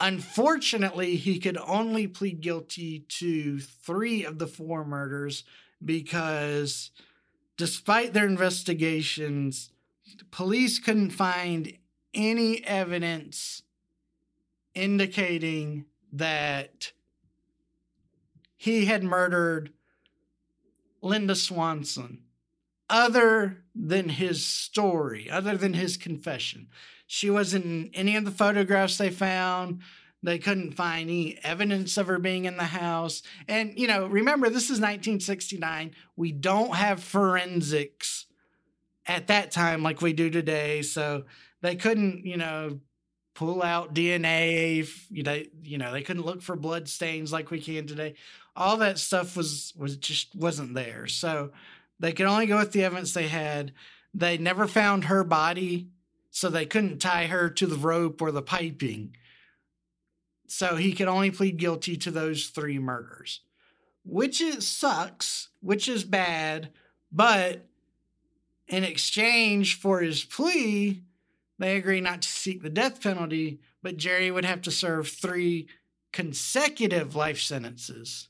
unfortunately, 0.00 1.16
he 1.16 1.38
could 1.38 1.56
only 1.56 2.06
plead 2.06 2.40
guilty 2.40 3.00
to 3.08 3.60
three 3.60 4.24
of 4.24 4.38
the 4.38 4.46
four 4.46 4.84
murders 4.84 5.44
because, 5.84 6.90
despite 7.56 8.12
their 8.12 8.26
investigations, 8.26 9.70
police 10.30 10.78
couldn't 10.78 11.10
find 11.10 11.72
any 12.12 12.64
evidence 12.64 13.62
indicating 14.74 15.84
that 16.12 16.92
he 18.56 18.84
had 18.86 19.02
murdered 19.02 19.72
Linda 21.02 21.34
Slawson 21.34 22.22
other 22.88 23.62
than 23.74 24.08
his 24.08 24.44
story, 24.44 25.30
other 25.30 25.56
than 25.56 25.74
his 25.74 25.96
confession. 25.96 26.68
She 27.12 27.28
wasn't 27.28 27.64
in 27.64 27.90
any 27.92 28.14
of 28.14 28.24
the 28.24 28.30
photographs 28.30 28.96
they 28.96 29.10
found. 29.10 29.80
They 30.22 30.38
couldn't 30.38 30.76
find 30.76 31.10
any 31.10 31.40
evidence 31.42 31.96
of 31.96 32.06
her 32.06 32.20
being 32.20 32.44
in 32.44 32.56
the 32.56 32.62
house. 32.62 33.22
And, 33.48 33.76
you 33.76 33.88
know, 33.88 34.06
remember, 34.06 34.48
this 34.48 34.70
is 34.70 34.78
1969. 34.78 35.90
We 36.14 36.30
don't 36.30 36.76
have 36.76 37.02
forensics 37.02 38.26
at 39.06 39.26
that 39.26 39.50
time 39.50 39.82
like 39.82 40.00
we 40.00 40.12
do 40.12 40.30
today. 40.30 40.82
So 40.82 41.24
they 41.62 41.74
couldn't, 41.74 42.26
you 42.26 42.36
know, 42.36 42.78
pull 43.34 43.60
out 43.60 43.92
DNA. 43.92 44.88
You 45.10 45.24
know, 45.24 45.42
you 45.64 45.78
know, 45.78 45.90
they 45.90 46.02
couldn't 46.02 46.24
look 46.24 46.42
for 46.42 46.54
blood 46.54 46.88
stains 46.88 47.32
like 47.32 47.50
we 47.50 47.60
can 47.60 47.88
today. 47.88 48.14
All 48.54 48.76
that 48.76 49.00
stuff 49.00 49.36
was 49.36 49.72
was 49.76 49.96
just 49.96 50.36
wasn't 50.36 50.74
there. 50.74 51.08
So 51.08 51.50
they 51.98 52.12
could 52.12 52.26
only 52.26 52.46
go 52.46 52.58
with 52.58 52.70
the 52.70 52.84
evidence 52.84 53.14
they 53.14 53.26
had. 53.26 53.72
They 54.14 54.38
never 54.38 54.68
found 54.68 55.06
her 55.06 55.24
body, 55.24 55.88
so 56.30 56.48
they 56.48 56.66
couldn't 56.66 56.98
tie 56.98 57.26
her 57.26 57.50
to 57.50 57.66
the 57.66 57.76
rope 57.76 58.22
or 58.22 58.30
the 58.30 58.42
piping. 58.42 59.16
So 60.46 60.76
he 60.76 60.92
could 60.92 61.08
only 61.08 61.30
plead 61.30 61.56
guilty 61.58 61.96
to 61.98 62.10
those 62.10 62.46
three 62.48 62.78
murders, 62.78 63.40
which 64.04 64.42
sucks, 64.60 65.48
which 65.60 65.88
is 65.88 66.04
bad, 66.04 66.70
but 67.12 67.66
in 68.66 68.84
exchange 68.84 69.78
for 69.78 70.00
his 70.00 70.24
plea, 70.24 71.02
they 71.58 71.76
agree 71.76 72.00
not 72.00 72.22
to 72.22 72.28
seek 72.28 72.62
the 72.62 72.70
death 72.70 73.02
penalty, 73.02 73.60
but 73.82 73.96
Jerry 73.96 74.30
would 74.30 74.44
have 74.44 74.62
to 74.62 74.70
serve 74.70 75.08
three 75.08 75.68
consecutive 76.12 77.14
life 77.14 77.40
sentences. 77.40 78.28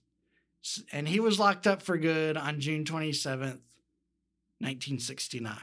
And 0.93 1.09
he 1.09 1.21
was 1.21 1.39
locked 1.39 1.67
up 1.67 1.83
for 1.83 1.97
good 1.97 2.37
on 2.37 2.61
June 2.61 2.85
27th, 2.85 3.61
1969. 4.59 5.57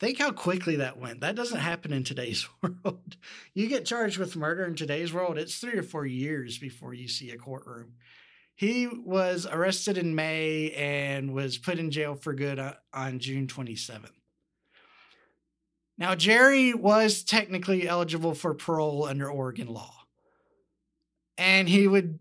Think 0.00 0.18
how 0.18 0.30
quickly 0.30 0.76
that 0.76 0.98
went. 0.98 1.20
That 1.20 1.34
doesn't 1.34 1.58
happen 1.58 1.92
in 1.92 2.04
today's 2.04 2.48
world. 2.62 3.16
You 3.54 3.68
get 3.68 3.84
charged 3.84 4.18
with 4.18 4.36
murder 4.36 4.64
in 4.64 4.74
today's 4.74 5.12
world, 5.12 5.38
it's 5.38 5.58
three 5.58 5.78
or 5.78 5.82
four 5.82 6.06
years 6.06 6.58
before 6.58 6.94
you 6.94 7.08
see 7.08 7.30
a 7.30 7.36
courtroom. 7.36 7.94
He 8.54 8.88
was 8.88 9.46
arrested 9.46 9.98
in 9.98 10.14
May 10.16 10.72
and 10.72 11.32
was 11.32 11.58
put 11.58 11.78
in 11.78 11.92
jail 11.92 12.16
for 12.16 12.32
good 12.32 12.60
on 12.92 13.18
June 13.20 13.46
27th. 13.46 14.10
Now, 15.96 16.14
Jerry 16.14 16.74
was 16.74 17.24
technically 17.24 17.88
eligible 17.88 18.34
for 18.34 18.54
parole 18.54 19.04
under 19.04 19.30
Oregon 19.30 19.68
law, 19.68 19.94
and 21.36 21.68
he 21.68 21.88
would 21.88 22.20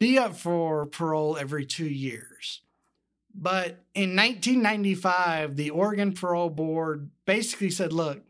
be 0.00 0.18
up 0.18 0.36
for 0.36 0.86
parole 0.86 1.36
every 1.36 1.64
two 1.64 1.86
years. 1.86 2.62
But 3.34 3.80
in 3.94 4.14
1995, 4.14 5.56
the 5.56 5.70
Oregon 5.70 6.12
Parole 6.12 6.50
Board 6.50 7.10
basically 7.24 7.70
said, 7.70 7.92
look, 7.92 8.22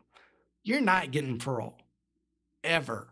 you're 0.63 0.81
not 0.81 1.11
getting 1.11 1.39
parole 1.39 1.77
ever. 2.63 3.09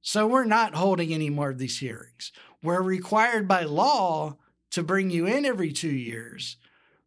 So 0.00 0.26
we're 0.26 0.44
not 0.44 0.74
holding 0.74 1.12
any 1.12 1.28
more 1.28 1.50
of 1.50 1.58
these 1.58 1.80
hearings. 1.80 2.32
We're 2.62 2.82
required 2.82 3.48
by 3.48 3.64
law 3.64 4.36
to 4.70 4.82
bring 4.82 5.10
you 5.10 5.26
in 5.26 5.44
every 5.44 5.72
two 5.72 5.90
years, 5.90 6.56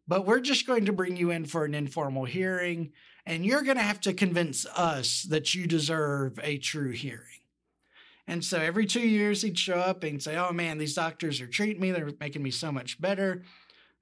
but 0.06 0.26
we're 0.26 0.40
just 0.40 0.66
going 0.66 0.84
to 0.86 0.92
bring 0.92 1.16
you 1.16 1.30
in 1.30 1.46
for 1.46 1.64
an 1.64 1.74
informal 1.74 2.24
hearing 2.24 2.92
and 3.24 3.46
you're 3.46 3.62
going 3.62 3.76
to 3.76 3.82
have 3.82 4.00
to 4.00 4.12
convince 4.12 4.66
us 4.66 5.22
that 5.24 5.54
you 5.54 5.66
deserve 5.66 6.40
a 6.42 6.58
true 6.58 6.90
hearing. 6.90 7.26
And 8.26 8.44
so 8.44 8.58
every 8.58 8.86
two 8.86 9.06
years, 9.06 9.42
he'd 9.42 9.58
show 9.58 9.76
up 9.76 10.04
and 10.04 10.22
say, 10.22 10.36
Oh 10.36 10.52
man, 10.52 10.78
these 10.78 10.94
doctors 10.94 11.40
are 11.40 11.46
treating 11.46 11.80
me. 11.80 11.90
They're 11.90 12.12
making 12.20 12.42
me 12.42 12.50
so 12.50 12.70
much 12.72 13.00
better. 13.00 13.42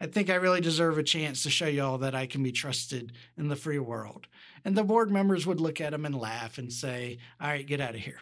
I 0.01 0.07
think 0.07 0.31
I 0.31 0.37
really 0.37 0.63
deserve 0.63 0.97
a 0.97 1.03
chance 1.03 1.43
to 1.43 1.51
show 1.51 1.67
y'all 1.67 1.99
that 1.99 2.15
I 2.15 2.27
can 2.27 2.43
be 2.43 2.53
trusted 2.53 3.13
in 3.37 3.49
the 3.49 3.57
free 3.57 3.79
world. 3.79 4.27
And 4.65 4.77
the 4.77 4.83
board 4.83 5.11
members 5.11 5.47
would 5.47 5.61
look 5.61 5.81
at 5.81 5.93
him 5.93 6.07
and 6.07 6.15
laugh 6.15 6.57
and 6.57 6.73
say, 6.73 7.19
All 7.41 7.49
right, 7.49 7.67
get 7.67 7.81
out 7.81 7.95
of 7.95 8.01
here. 8.01 8.21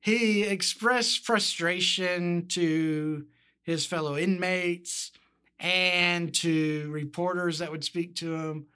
He 0.00 0.44
expressed 0.44 1.26
frustration 1.26 2.46
to 2.48 3.26
his 3.62 3.84
fellow 3.84 4.16
inmates 4.16 5.12
and 5.60 6.32
to 6.36 6.88
reporters 6.90 7.58
that 7.58 7.70
would 7.70 7.84
speak 7.84 8.14
to 8.16 8.34
him 8.34 8.66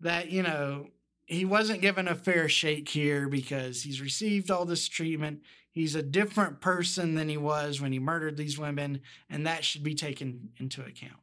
that, 0.00 0.30
you 0.30 0.42
know, 0.42 0.86
he 1.26 1.44
wasn't 1.44 1.82
given 1.82 2.08
a 2.08 2.14
fair 2.14 2.48
shake 2.48 2.88
here 2.88 3.28
because 3.28 3.82
he's 3.82 4.00
received 4.00 4.50
all 4.50 4.64
this 4.64 4.88
treatment. 4.88 5.42
He's 5.70 5.94
a 5.94 6.02
different 6.02 6.60
person 6.60 7.14
than 7.14 7.28
he 7.28 7.36
was 7.36 7.80
when 7.80 7.92
he 7.92 7.98
murdered 7.98 8.36
these 8.36 8.58
women, 8.58 9.00
and 9.30 9.46
that 9.46 9.64
should 9.64 9.82
be 9.82 9.94
taken 9.94 10.50
into 10.58 10.82
account. 10.82 11.21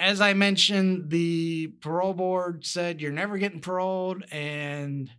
As 0.00 0.22
I 0.22 0.32
mentioned, 0.32 1.10
the 1.10 1.74
parole 1.82 2.14
board 2.14 2.64
said 2.64 3.02
you're 3.02 3.12
never 3.12 3.36
getting 3.36 3.60
paroled, 3.60 4.24
and 4.32 5.10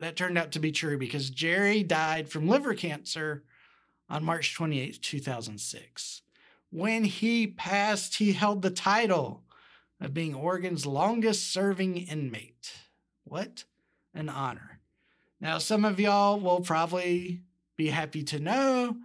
that 0.00 0.16
turned 0.16 0.38
out 0.38 0.52
to 0.52 0.58
be 0.58 0.72
true 0.72 0.96
because 0.96 1.28
Jerry 1.28 1.82
died 1.82 2.30
from 2.30 2.48
liver 2.48 2.72
cancer 2.72 3.44
on 4.08 4.24
March 4.24 4.54
28, 4.54 5.02
2006. 5.02 6.22
When 6.70 7.04
he 7.04 7.46
passed, 7.46 8.16
he 8.16 8.32
held 8.32 8.62
the 8.62 8.70
title 8.70 9.42
of 10.00 10.14
being 10.14 10.34
Oregon's 10.34 10.86
longest 10.86 11.52
serving 11.52 11.98
inmate. 11.98 12.72
What 13.24 13.64
an 14.14 14.30
honor. 14.30 14.80
Now, 15.42 15.58
some 15.58 15.84
of 15.84 16.00
y'all 16.00 16.40
will 16.40 16.62
probably 16.62 17.42
be 17.76 17.88
happy 17.88 18.22
to 18.22 18.40
know 18.40 18.96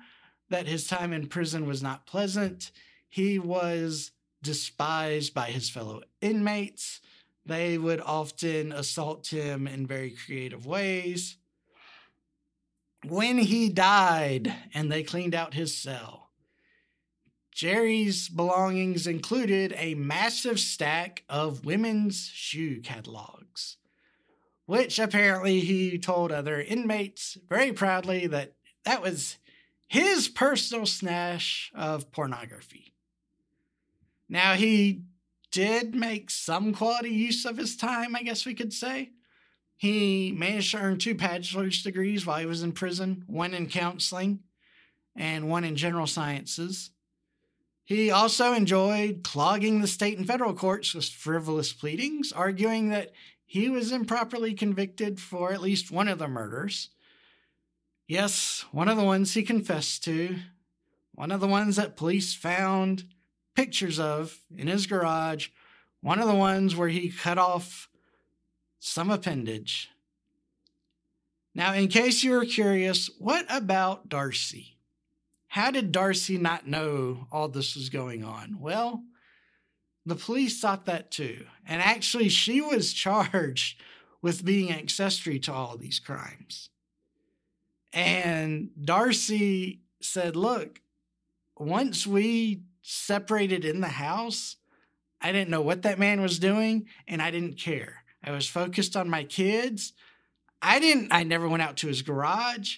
that 0.50 0.68
his 0.68 0.88
time 0.88 1.12
in 1.12 1.28
prison 1.28 1.68
was 1.68 1.84
not 1.84 2.06
pleasant. 2.06 2.72
He 3.10 3.40
was 3.40 4.12
despised 4.44 5.34
by 5.34 5.48
his 5.48 5.70
fellow 5.70 6.02
inmates. 6.22 7.02
They 7.46 7.78
would 7.78 8.02
often 8.02 8.72
assault 8.72 9.28
him 9.28 9.68
in 9.68 9.88
very 9.88 10.12
creative 10.12 10.66
ways. 10.66 11.38
When 13.06 13.38
he 13.38 13.70
died 13.70 14.54
and 14.74 14.92
they 14.92 15.04
cleaned 15.04 15.36
out 15.36 15.54
his 15.54 15.76
cell, 15.76 16.30
Jerry's 17.52 18.30
belongings 18.30 19.08
included 19.08 19.74
a 19.78 19.96
massive 19.96 20.60
stack 20.60 21.24
of 21.28 21.66
women's 21.66 22.28
shoe 22.28 22.82
catalogs, 22.82 23.78
which 24.68 25.00
apparently 25.00 25.62
he 25.62 25.98
told 25.98 26.32
other 26.32 26.62
inmates 26.62 27.38
very 27.50 27.74
proudly 27.74 28.28
that 28.28 28.54
that 28.86 29.02
was 29.02 29.38
his 29.88 30.28
personal 30.28 30.86
stash 30.86 31.72
of 31.74 32.12
pornography. 32.12 32.94
Now, 34.30 34.54
he 34.54 35.04
did 35.52 35.96
make 35.96 36.30
some 36.30 36.74
quality 36.74 37.10
use 37.10 37.46
of 37.46 37.58
his 37.58 37.76
time, 37.76 38.16
I 38.16 38.24
guess 38.24 38.46
we 38.46 38.54
could 38.54 38.74
say. 38.74 39.12
He 39.78 40.32
managed 40.32 40.72
to 40.72 40.80
earn 40.80 40.98
two 40.98 41.16
bachelor's 41.16 41.84
degrees 41.84 42.26
while 42.26 42.40
he 42.40 42.46
was 42.46 42.64
in 42.64 42.72
prison 42.72 43.24
one 43.28 43.54
in 43.54 43.68
counseling 43.68 44.40
and 45.16 45.50
one 45.50 45.64
in 45.64 45.76
general 45.76 46.08
sciences. 46.08 46.92
He 47.86 48.12
also 48.12 48.54
enjoyed 48.54 49.24
clogging 49.24 49.80
the 49.80 49.88
state 49.88 50.18
and 50.18 50.28
federal 50.28 50.54
courts 50.54 50.94
with 50.94 51.06
frivolous 51.06 51.72
pleadings, 51.72 52.34
arguing 52.34 52.90
that 52.90 53.14
he 53.46 53.70
was 53.70 53.94
improperly 53.94 54.54
convicted 54.54 55.22
for 55.22 55.54
at 55.54 55.62
least 55.62 55.90
one 55.90 56.10
of 56.10 56.20
the 56.20 56.28
murders. 56.28 56.90
Yes, 58.08 58.66
one 58.72 58.90
of 58.90 58.98
the 58.98 59.04
ones 59.04 59.34
he 59.34 59.44
confessed 59.44 60.04
to, 60.04 60.38
one 61.14 61.32
of 61.32 61.40
the 61.40 61.48
ones 61.48 61.78
that 61.78 61.96
police 61.96 62.34
found 62.34 63.06
pictures 63.58 64.00
of 64.00 64.40
in 64.56 64.68
his 64.68 64.86
garage, 64.86 65.50
one 66.02 66.20
of 66.20 66.28
the 66.28 66.36
ones 66.36 66.76
where 66.76 66.90
he 66.90 67.10
cut 67.10 67.40
off 67.40 67.90
some 68.80 69.10
appendage. 69.10 69.90
Now, 71.56 71.74
in 71.74 71.88
case 71.88 72.24
you 72.24 72.34
were 72.34 72.46
curious, 72.46 73.10
what 73.18 73.48
about 73.50 74.10
Darcy? 74.10 74.78
How 75.48 75.72
did 75.72 75.92
Darcy 75.92 76.38
not 76.38 76.68
know 76.68 77.26
all 77.32 77.48
this 77.48 77.76
was 77.76 77.90
going 77.90 78.24
on? 78.24 78.60
Well, 78.60 79.04
the 80.06 80.16
police 80.16 80.62
thought 80.62 80.86
that 80.86 81.10
too. 81.10 81.48
And 81.68 81.82
actually, 81.82 82.30
she 82.30 82.62
was 82.62 82.94
charged 83.06 83.82
with 84.22 84.46
being 84.46 84.72
accessory 84.72 85.40
to 85.40 85.54
all 85.54 85.78
these 85.78 86.00
crimes. 86.00 86.70
And 87.92 88.70
Darcy 88.80 89.82
said, 90.00 90.36
Look, 90.36 90.80
once 91.58 92.06
we 92.06 92.67
separated 92.90 93.66
in 93.66 93.82
the 93.82 93.88
house, 93.88 94.56
I 95.20 95.34
didn't 95.34 95.50
know 95.50 95.62
what 95.62 95.82
that 95.82 96.00
man 96.00 96.22
was 96.22 96.40
doing 96.40 96.88
and 97.06 97.22
I 97.22 97.32
didn't 97.32 97.60
care. 97.60 98.04
I 98.24 98.32
was 98.32 98.48
focused 98.48 98.96
on 98.96 99.10
my 99.10 99.26
kids. 99.26 99.92
I 100.62 100.80
didn't, 100.80 101.12
I 101.12 101.24
never 101.24 101.50
went 101.50 101.64
out 101.64 101.76
to 101.78 101.88
his 101.88 102.02
garage, 102.02 102.78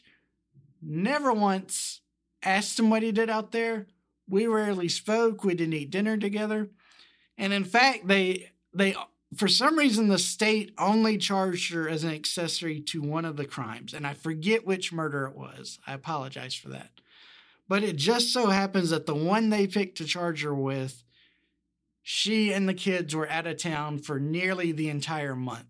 never 0.82 1.32
once 1.32 2.01
asked 2.41 2.80
him 2.80 2.89
what 2.89 3.03
he 3.03 3.12
did 3.12 3.30
out 3.30 3.51
there. 3.51 3.86
We 4.28 4.47
rarely 4.47 4.89
spoke. 4.89 5.43
We 5.43 5.53
didn't 5.53 5.76
eat 5.76 5.91
dinner 5.91 6.18
together. 6.18 6.70
And 7.38 7.53
in 7.53 7.64
fact, 7.64 8.07
they, 8.07 8.51
they, 8.74 8.95
for 9.36 9.47
some 9.47 9.78
reason, 9.78 10.07
the 10.07 10.18
state 10.18 10.74
only 10.80 11.20
charged 11.20 11.72
her 11.74 11.88
as 11.88 12.03
an 12.03 12.12
accessory 12.12 12.80
to 12.82 13.01
one 13.01 13.26
of 13.26 13.38
the 13.38 13.45
crimes. 13.45 13.93
And 13.93 14.07
I 14.07 14.16
forget 14.16 14.66
which 14.66 14.91
murder 14.91 15.26
it 15.26 15.36
was. 15.36 15.80
I 15.86 15.93
apologize 15.93 16.55
for 16.55 16.70
that. 16.70 16.89
But 17.70 17.84
it 17.84 17.95
just 17.95 18.34
so 18.34 18.47
happens 18.47 18.89
that 18.89 19.05
the 19.05 19.15
one 19.15 19.51
they 19.51 19.67
picked 19.67 19.99
to 19.99 20.05
charge 20.05 20.41
her 20.41 20.55
with, 20.55 21.03
she 22.01 22.51
and 22.51 22.67
the 22.67 22.74
kids 22.74 23.15
were 23.15 23.30
out 23.30 23.45
of 23.45 23.57
town 23.57 23.99
for 23.99 24.20
nearly 24.20 24.72
the 24.72 24.89
entire 24.89 25.36
month. 25.36 25.67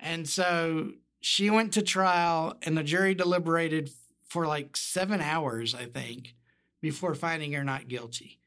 And 0.00 0.26
so 0.26 0.92
she 1.20 1.50
went 1.50 1.74
to 1.74 1.82
trial, 1.82 2.56
and 2.62 2.76
the 2.76 2.82
jury 2.82 3.14
deliberated 3.14 3.90
for 4.26 4.46
like 4.46 4.78
seven 4.78 5.20
hours, 5.20 5.74
I 5.74 5.84
think, 5.84 6.34
before 6.80 7.14
finding 7.14 7.52
her 7.52 7.62
not 7.62 7.88
guilty. 7.88 8.40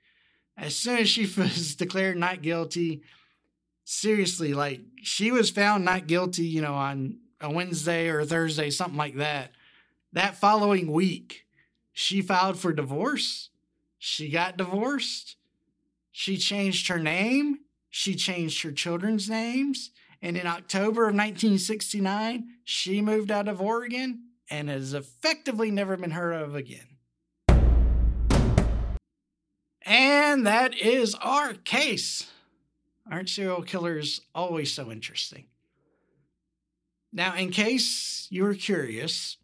As 0.58 0.76
soon 0.76 0.98
as 0.98 1.10
she 1.10 1.22
was 1.38 1.76
declared 1.76 2.18
not 2.18 2.42
guilty, 2.42 3.04
seriously, 3.84 4.56
like 4.56 4.82
she 5.04 5.32
was 5.32 5.52
found 5.52 5.86
not 5.86 6.08
guilty, 6.08 6.46
you 6.46 6.62
know, 6.62 6.74
on 6.74 7.20
a 7.40 7.52
Wednesday 7.52 8.08
or 8.08 8.26
Thursday, 8.26 8.72
something 8.72 8.98
like 8.98 9.18
that. 9.18 9.52
That 10.14 10.38
following 10.38 10.92
week, 10.92 11.47
she 11.98 12.22
filed 12.22 12.60
for 12.60 12.72
divorce. 12.72 13.50
She 13.98 14.30
got 14.30 14.56
divorced. 14.56 15.36
She 16.12 16.38
changed 16.38 16.90
her 16.90 17.00
name. 17.00 17.62
She 17.90 18.14
changed 18.14 18.62
her 18.62 18.72
children's 18.72 19.28
names. 19.28 19.90
And 20.22 20.38
in 20.38 20.46
October 20.46 21.06
of 21.06 21.16
1969, 21.16 22.50
she 22.64 23.02
moved 23.02 23.32
out 23.32 23.48
of 23.48 23.60
Oregon 23.60 24.26
and 24.48 24.70
has 24.70 24.94
effectively 24.94 25.72
never 25.72 25.98
been 25.98 26.12
heard 26.12 26.34
of 26.34 26.54
again. 26.54 26.86
And 29.82 30.46
that 30.46 30.78
is 30.78 31.16
our 31.16 31.56
case. 31.56 32.30
Aren't 33.12 33.30
serial 33.30 33.64
killers 33.64 34.22
always 34.36 34.72
so 34.72 34.92
interesting? 34.92 35.46
Now, 37.12 37.34
in 37.34 37.50
case 37.50 38.28
you 38.30 38.44
were 38.44 38.54
curious, 38.54 39.38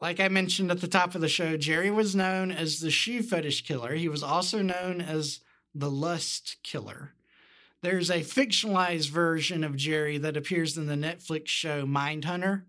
like 0.00 0.20
I 0.20 0.28
mentioned 0.28 0.70
at 0.70 0.80
the 0.80 0.88
top 0.88 1.14
of 1.14 1.20
the 1.20 1.28
show, 1.28 1.56
Jerry 1.56 1.90
was 1.90 2.14
known 2.14 2.50
as 2.50 2.80
the 2.80 2.90
shoe 2.90 3.22
fetish 3.22 3.66
killer. 3.66 3.94
He 3.94 4.08
was 4.08 4.22
also 4.22 4.62
known 4.62 5.00
as 5.00 5.40
the 5.74 5.90
lust 5.90 6.56
killer. 6.62 7.14
There's 7.82 8.10
a 8.10 8.20
fictionalized 8.20 9.10
version 9.10 9.62
of 9.62 9.76
Jerry 9.76 10.18
that 10.18 10.36
appears 10.36 10.76
in 10.78 10.86
the 10.86 10.94
Netflix 10.94 11.48
show 11.48 11.84
Mindhunter. 11.84 12.62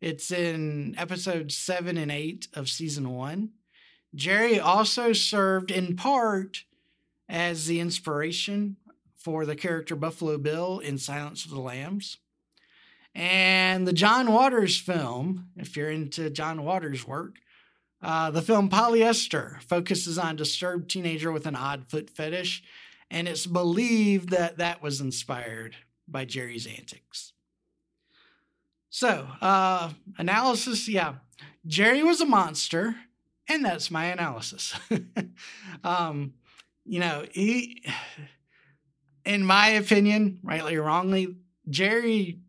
It's 0.00 0.30
in 0.30 0.94
episodes 0.98 1.56
seven 1.56 1.96
and 1.96 2.10
eight 2.10 2.48
of 2.54 2.68
season 2.68 3.10
one. 3.10 3.50
Jerry 4.14 4.58
also 4.58 5.12
served 5.12 5.70
in 5.70 5.96
part 5.96 6.64
as 7.28 7.66
the 7.66 7.80
inspiration 7.80 8.76
for 9.14 9.44
the 9.44 9.56
character 9.56 9.96
Buffalo 9.96 10.38
Bill 10.38 10.78
in 10.78 10.98
Silence 10.98 11.44
of 11.44 11.50
the 11.50 11.60
Lambs. 11.60 12.18
And 13.16 13.88
the 13.88 13.94
John 13.94 14.30
Waters 14.30 14.78
film, 14.78 15.48
if 15.56 15.74
you're 15.74 15.90
into 15.90 16.28
John 16.28 16.62
Waters' 16.64 17.06
work, 17.06 17.36
uh, 18.02 18.30
the 18.30 18.42
film 18.42 18.68
Polyester 18.68 19.62
focuses 19.62 20.18
on 20.18 20.36
disturbed 20.36 20.90
teenager 20.90 21.32
with 21.32 21.46
an 21.46 21.56
odd 21.56 21.88
foot 21.88 22.10
fetish, 22.10 22.62
and 23.10 23.26
it's 23.26 23.46
believed 23.46 24.28
that 24.28 24.58
that 24.58 24.82
was 24.82 25.00
inspired 25.00 25.76
by 26.06 26.26
Jerry's 26.26 26.66
antics. 26.66 27.32
So, 28.90 29.26
uh, 29.40 29.92
analysis 30.18 30.86
yeah, 30.86 31.14
Jerry 31.66 32.02
was 32.02 32.20
a 32.20 32.26
monster, 32.26 32.96
and 33.48 33.64
that's 33.64 33.90
my 33.90 34.04
analysis. 34.06 34.78
um, 35.84 36.34
you 36.84 37.00
know, 37.00 37.24
he, 37.32 37.82
in 39.24 39.42
my 39.42 39.68
opinion, 39.68 40.38
rightly 40.42 40.76
or 40.76 40.82
wrongly, 40.82 41.36
Jerry, 41.70 42.40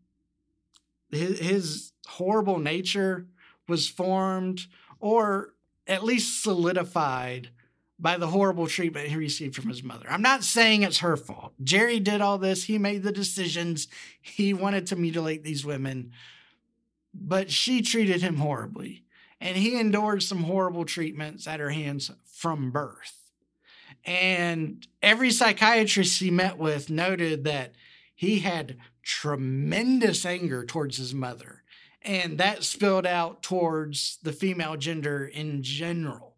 his, 1.10 1.38
his 1.38 1.92
horrible 2.06 2.58
nature 2.58 3.26
was 3.66 3.88
formed 3.88 4.66
or 5.00 5.54
at 5.86 6.04
least 6.04 6.42
solidified 6.42 7.50
by 7.98 8.16
the 8.16 8.28
horrible 8.28 8.66
treatment 8.66 9.08
he 9.08 9.16
received 9.16 9.56
from 9.56 9.68
his 9.68 9.82
mother. 9.82 10.06
I'm 10.08 10.22
not 10.22 10.44
saying 10.44 10.82
it's 10.82 10.98
her 10.98 11.16
fault. 11.16 11.52
Jerry 11.62 11.98
did 11.98 12.20
all 12.20 12.38
this, 12.38 12.64
he 12.64 12.78
made 12.78 13.02
the 13.02 13.12
decisions, 13.12 13.88
he 14.20 14.54
wanted 14.54 14.86
to 14.88 14.96
mutilate 14.96 15.42
these 15.42 15.64
women, 15.64 16.12
but 17.12 17.50
she 17.50 17.82
treated 17.82 18.22
him 18.22 18.36
horribly 18.36 19.04
and 19.40 19.56
he 19.56 19.78
endured 19.78 20.22
some 20.22 20.44
horrible 20.44 20.84
treatments 20.84 21.46
at 21.46 21.60
her 21.60 21.70
hands 21.70 22.10
from 22.24 22.70
birth. 22.70 23.14
And 24.04 24.86
every 25.02 25.30
psychiatrist 25.30 26.20
he 26.20 26.30
met 26.30 26.58
with 26.58 26.90
noted 26.90 27.44
that 27.44 27.74
he 28.18 28.40
had 28.40 28.76
tremendous 29.04 30.26
anger 30.26 30.64
towards 30.64 30.96
his 30.96 31.14
mother, 31.14 31.62
and 32.02 32.36
that 32.38 32.64
spilled 32.64 33.06
out 33.06 33.44
towards 33.44 34.18
the 34.24 34.32
female 34.32 34.76
gender 34.76 35.24
in 35.24 35.62
general. 35.62 36.34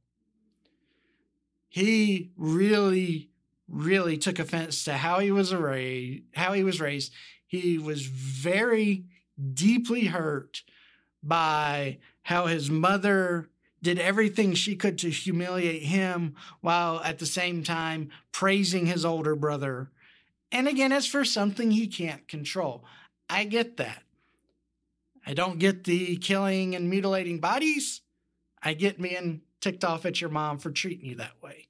He 1.70 2.33
really, 2.37 3.31
really 3.66 4.18
took 4.18 4.39
offense 4.39 4.85
to 4.85 4.99
how 4.99 5.20
he 5.20 5.31
was 5.31 5.55
raised. 5.55 6.24
How 6.35 6.53
he 6.53 6.62
was 6.62 6.83
raised. 6.83 7.14
He 7.47 7.78
was 7.78 8.03
very 8.03 9.07
deeply 9.55 10.05
hurt 10.05 10.62
by 11.22 11.97
how 12.24 12.45
his 12.45 12.70
mother 12.70 13.49
did 13.83 13.99
everything 13.99 14.53
she 14.53 14.76
could 14.76 14.99
to 14.99 15.09
humiliate 15.09 15.85
him 15.85 16.35
while 16.61 17.01
at 17.01 17.20
the 17.20 17.24
same 17.24 17.62
time 17.62 18.11
praising 18.33 18.85
his 18.85 19.03
older 19.03 19.35
brother. 19.35 19.91
And 20.53 20.66
again, 20.68 20.92
it's 20.92 21.07
for 21.07 21.24
something 21.24 21.70
he 21.70 21.86
can't 21.86 22.26
control. 22.26 22.84
I 23.28 23.44
get 23.44 23.76
that. 23.76 24.03
I 25.26 25.34
don't 25.34 25.59
get 25.59 25.84
the 25.84 26.16
killing 26.16 26.74
and 26.74 26.90
mutilating 26.90 27.40
bodies. 27.40 28.01
I 28.62 28.74
get 28.74 29.01
being 29.01 29.42
ticked 29.61 29.84
off 29.84 30.07
at 30.07 30.20
your 30.20 30.30
mom 30.30 30.59
for 30.59 30.70
treating 30.70 31.07
you 31.07 31.16
that 31.16 31.42
way. 31.42 31.68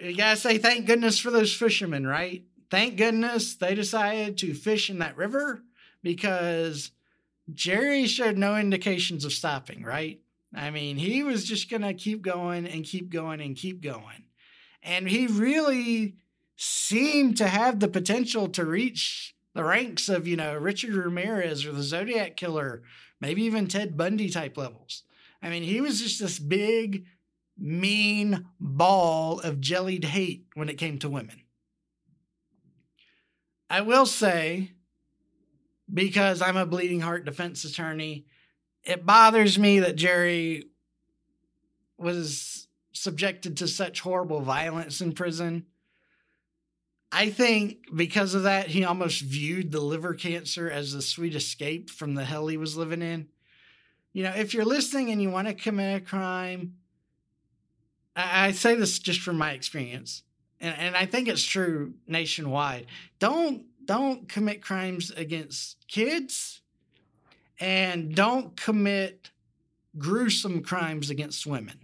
You 0.00 0.16
gotta 0.16 0.36
say 0.36 0.58
thank 0.58 0.86
goodness 0.86 1.18
for 1.18 1.30
those 1.30 1.54
fishermen, 1.54 2.06
right? 2.06 2.44
Thank 2.70 2.96
goodness 2.96 3.56
they 3.56 3.74
decided 3.74 4.38
to 4.38 4.54
fish 4.54 4.90
in 4.90 4.98
that 4.98 5.16
river 5.16 5.62
because 6.02 6.92
Jerry 7.52 8.06
showed 8.06 8.36
no 8.36 8.56
indications 8.56 9.24
of 9.24 9.32
stopping, 9.32 9.82
right? 9.82 10.20
I 10.54 10.70
mean, 10.70 10.96
he 10.96 11.22
was 11.22 11.44
just 11.44 11.68
to 11.68 11.94
keep 11.94 12.22
going 12.22 12.66
and 12.66 12.84
keep 12.84 13.10
going 13.10 13.40
and 13.40 13.56
keep 13.56 13.82
going. 13.82 14.24
And 14.82 15.08
he 15.08 15.26
really 15.26 16.16
seemed 16.56 17.36
to 17.36 17.48
have 17.48 17.80
the 17.80 17.88
potential 17.88 18.48
to 18.48 18.64
reach 18.64 19.34
the 19.54 19.64
ranks 19.64 20.08
of, 20.08 20.26
you 20.26 20.36
know, 20.36 20.54
Richard 20.56 20.94
Ramirez 20.94 21.64
or 21.64 21.72
the 21.72 21.82
Zodiac 21.82 22.36
Killer, 22.36 22.82
maybe 23.20 23.42
even 23.42 23.68
Ted 23.68 23.96
Bundy 23.96 24.30
type 24.30 24.56
levels. 24.56 25.02
I 25.42 25.48
mean, 25.48 25.62
he 25.62 25.80
was 25.80 26.00
just 26.00 26.20
this 26.20 26.38
big, 26.38 27.06
mean 27.58 28.46
ball 28.58 29.40
of 29.40 29.60
jellied 29.60 30.04
hate 30.04 30.46
when 30.54 30.68
it 30.68 30.78
came 30.78 30.98
to 30.98 31.08
women. 31.08 31.42
I 33.68 33.80
will 33.80 34.06
say 34.06 34.72
because 35.92 36.42
I'm 36.42 36.56
a 36.56 36.66
bleeding 36.66 37.00
heart 37.00 37.24
defense 37.24 37.64
attorney. 37.64 38.26
It 38.84 39.06
bothers 39.06 39.58
me 39.58 39.80
that 39.80 39.96
Jerry 39.96 40.64
was 41.98 42.68
subjected 42.92 43.56
to 43.58 43.68
such 43.68 44.00
horrible 44.00 44.40
violence 44.40 45.00
in 45.00 45.12
prison. 45.12 45.66
I 47.16 47.30
think 47.30 47.86
because 47.94 48.34
of 48.34 48.42
that, 48.42 48.68
he 48.68 48.84
almost 48.84 49.22
viewed 49.22 49.72
the 49.72 49.80
liver 49.80 50.14
cancer 50.14 50.70
as 50.70 50.92
a 50.92 51.00
sweet 51.00 51.34
escape 51.34 51.88
from 51.88 52.14
the 52.14 52.24
hell 52.24 52.46
he 52.46 52.56
was 52.56 52.76
living 52.76 53.02
in. 53.02 53.28
You 54.12 54.24
know, 54.24 54.32
if 54.36 54.52
you're 54.52 54.64
listening 54.64 55.10
and 55.10 55.22
you 55.22 55.30
want 55.30 55.48
to 55.48 55.54
commit 55.54 56.02
a 56.02 56.04
crime, 56.04 56.74
I, 58.14 58.48
I 58.48 58.52
say 58.52 58.74
this 58.74 58.98
just 58.98 59.20
from 59.20 59.38
my 59.38 59.52
experience 59.52 60.22
and, 60.60 60.78
and 60.78 60.96
I 60.96 61.06
think 61.06 61.28
it's 61.28 61.42
true 61.42 61.94
nationwide. 62.06 62.86
Don't 63.18 63.64
don't 63.84 64.28
commit 64.28 64.62
crimes 64.62 65.10
against 65.10 65.86
kids, 65.88 66.60
and 67.60 68.14
don't 68.14 68.56
commit 68.56 69.30
gruesome 69.96 70.62
crimes 70.62 71.08
against 71.10 71.46
women. 71.46 71.78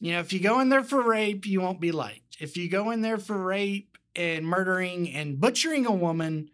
You 0.00 0.12
know, 0.12 0.20
if 0.20 0.32
you 0.32 0.40
go 0.40 0.60
in 0.60 0.70
there 0.70 0.82
for 0.82 1.02
rape, 1.02 1.46
you 1.46 1.60
won't 1.60 1.80
be 1.80 1.92
liked. 1.92 2.38
If 2.40 2.56
you 2.56 2.70
go 2.70 2.90
in 2.90 3.02
there 3.02 3.18
for 3.18 3.36
rape 3.36 3.89
and 4.16 4.46
murdering 4.46 5.10
and 5.10 5.40
butchering 5.40 5.86
a 5.86 5.92
woman, 5.92 6.50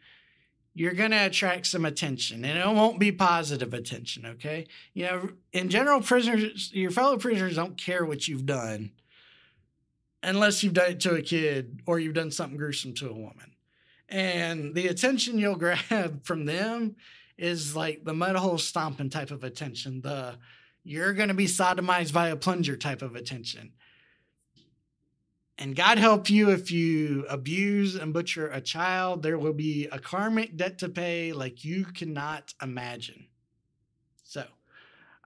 you're 0.74 0.92
going 0.92 1.10
to 1.10 1.26
attract 1.26 1.66
some 1.66 1.86
attention 1.86 2.44
and 2.44 2.58
it 2.58 2.66
won't 2.66 3.00
be 3.00 3.10
positive 3.10 3.72
attention, 3.72 4.26
okay? 4.26 4.66
You 4.92 5.04
know, 5.06 5.28
in 5.52 5.70
general, 5.70 6.02
prisoners, 6.02 6.70
your 6.72 6.90
fellow 6.90 7.16
prisoners 7.16 7.56
don't 7.56 7.78
care 7.78 8.04
what 8.04 8.28
you've 8.28 8.44
done 8.46 8.92
unless 10.22 10.62
you've 10.62 10.74
done 10.74 10.92
it 10.92 11.00
to 11.00 11.14
a 11.14 11.22
kid 11.22 11.80
or 11.86 11.98
you've 11.98 12.14
done 12.14 12.30
something 12.30 12.58
gruesome 12.58 12.92
to 12.94 13.08
a 13.08 13.14
woman. 13.14 13.54
And 14.08 14.74
the 14.74 14.88
attention 14.88 15.38
you'll 15.38 15.56
grab 15.90 16.24
from 16.24 16.44
them 16.44 16.96
is 17.38 17.74
like 17.74 18.04
the 18.04 18.14
mud 18.14 18.36
hole 18.36 18.58
stomping 18.58 19.10
type 19.10 19.30
of 19.30 19.44
attention, 19.44 20.00
the 20.02 20.36
you're 20.84 21.14
going 21.14 21.28
to 21.28 21.34
be 21.34 21.46
sodomized 21.46 22.12
by 22.12 22.28
a 22.28 22.36
plunger 22.36 22.76
type 22.76 23.02
of 23.02 23.16
attention. 23.16 23.72
And 25.58 25.74
God 25.74 25.96
help 25.98 26.28
you 26.28 26.50
if 26.50 26.70
you 26.70 27.24
abuse 27.28 27.94
and 27.94 28.12
butcher 28.12 28.48
a 28.48 28.60
child, 28.60 29.22
there 29.22 29.38
will 29.38 29.54
be 29.54 29.88
a 29.90 29.98
karmic 29.98 30.56
debt 30.56 30.78
to 30.80 30.88
pay 30.88 31.32
like 31.32 31.64
you 31.64 31.84
cannot 31.84 32.52
imagine. 32.62 33.26
So, 34.22 34.44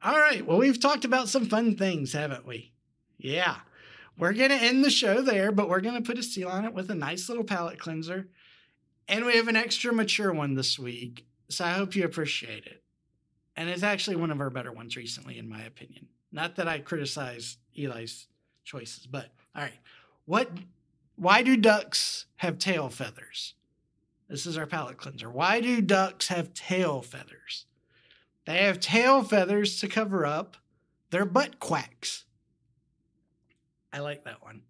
all 0.02 0.18
right. 0.18 0.46
Well, 0.46 0.58
we've 0.58 0.78
talked 0.78 1.04
about 1.04 1.28
some 1.28 1.46
fun 1.46 1.76
things, 1.76 2.12
haven't 2.12 2.46
we? 2.46 2.72
Yeah. 3.18 3.56
We're 4.16 4.32
going 4.32 4.50
to 4.50 4.56
end 4.56 4.84
the 4.84 4.90
show 4.90 5.20
there, 5.20 5.50
but 5.50 5.68
we're 5.68 5.80
going 5.80 6.00
to 6.00 6.06
put 6.06 6.18
a 6.18 6.22
seal 6.22 6.48
on 6.48 6.64
it 6.64 6.74
with 6.74 6.90
a 6.90 6.94
nice 6.94 7.28
little 7.28 7.44
palate 7.44 7.78
cleanser. 7.78 8.28
And 9.08 9.24
we 9.24 9.36
have 9.36 9.48
an 9.48 9.56
extra 9.56 9.92
mature 9.92 10.32
one 10.32 10.54
this 10.54 10.78
week. 10.78 11.26
So 11.48 11.64
I 11.64 11.70
hope 11.70 11.96
you 11.96 12.04
appreciate 12.04 12.66
it. 12.66 12.84
And 13.56 13.68
it's 13.68 13.82
actually 13.82 14.16
one 14.16 14.30
of 14.30 14.40
our 14.40 14.50
better 14.50 14.72
ones 14.72 14.96
recently, 14.96 15.38
in 15.38 15.48
my 15.48 15.62
opinion. 15.62 16.06
Not 16.30 16.56
that 16.56 16.68
I 16.68 16.78
criticize 16.78 17.56
Eli's 17.76 18.28
choices, 18.64 19.06
but 19.06 19.30
all 19.56 19.62
right. 19.62 19.72
What 20.30 20.48
why 21.16 21.42
do 21.42 21.56
ducks 21.56 22.26
have 22.36 22.56
tail 22.56 22.88
feathers? 22.88 23.54
This 24.28 24.46
is 24.46 24.56
our 24.56 24.64
palate 24.64 24.96
cleanser. 24.96 25.28
Why 25.28 25.60
do 25.60 25.80
ducks 25.80 26.28
have 26.28 26.54
tail 26.54 27.02
feathers? 27.02 27.66
They 28.46 28.58
have 28.58 28.78
tail 28.78 29.24
feathers 29.24 29.80
to 29.80 29.88
cover 29.88 30.24
up 30.24 30.56
their 31.10 31.24
butt 31.24 31.58
quacks. 31.58 32.26
I 33.92 33.98
like 33.98 34.22
that 34.22 34.40
one. 34.40 34.62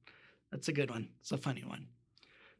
That's 0.50 0.68
a 0.68 0.72
good 0.72 0.88
one. 0.88 1.10
It's 1.20 1.30
a 1.30 1.36
funny 1.36 1.64
one. 1.66 1.88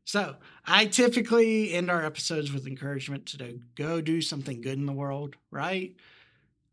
So, 0.05 0.37
I 0.67 0.85
typically 0.85 1.73
end 1.73 1.91
our 1.91 2.05
episodes 2.05 2.53
with 2.53 2.67
encouragement 2.67 3.25
to 3.29 3.61
go 3.77 4.03
do 4.03 4.21
something 4.21 4.61
good 4.61 4.77
in 4.77 4.85
the 4.85 4.93
world, 4.93 5.37
right? 5.51 5.97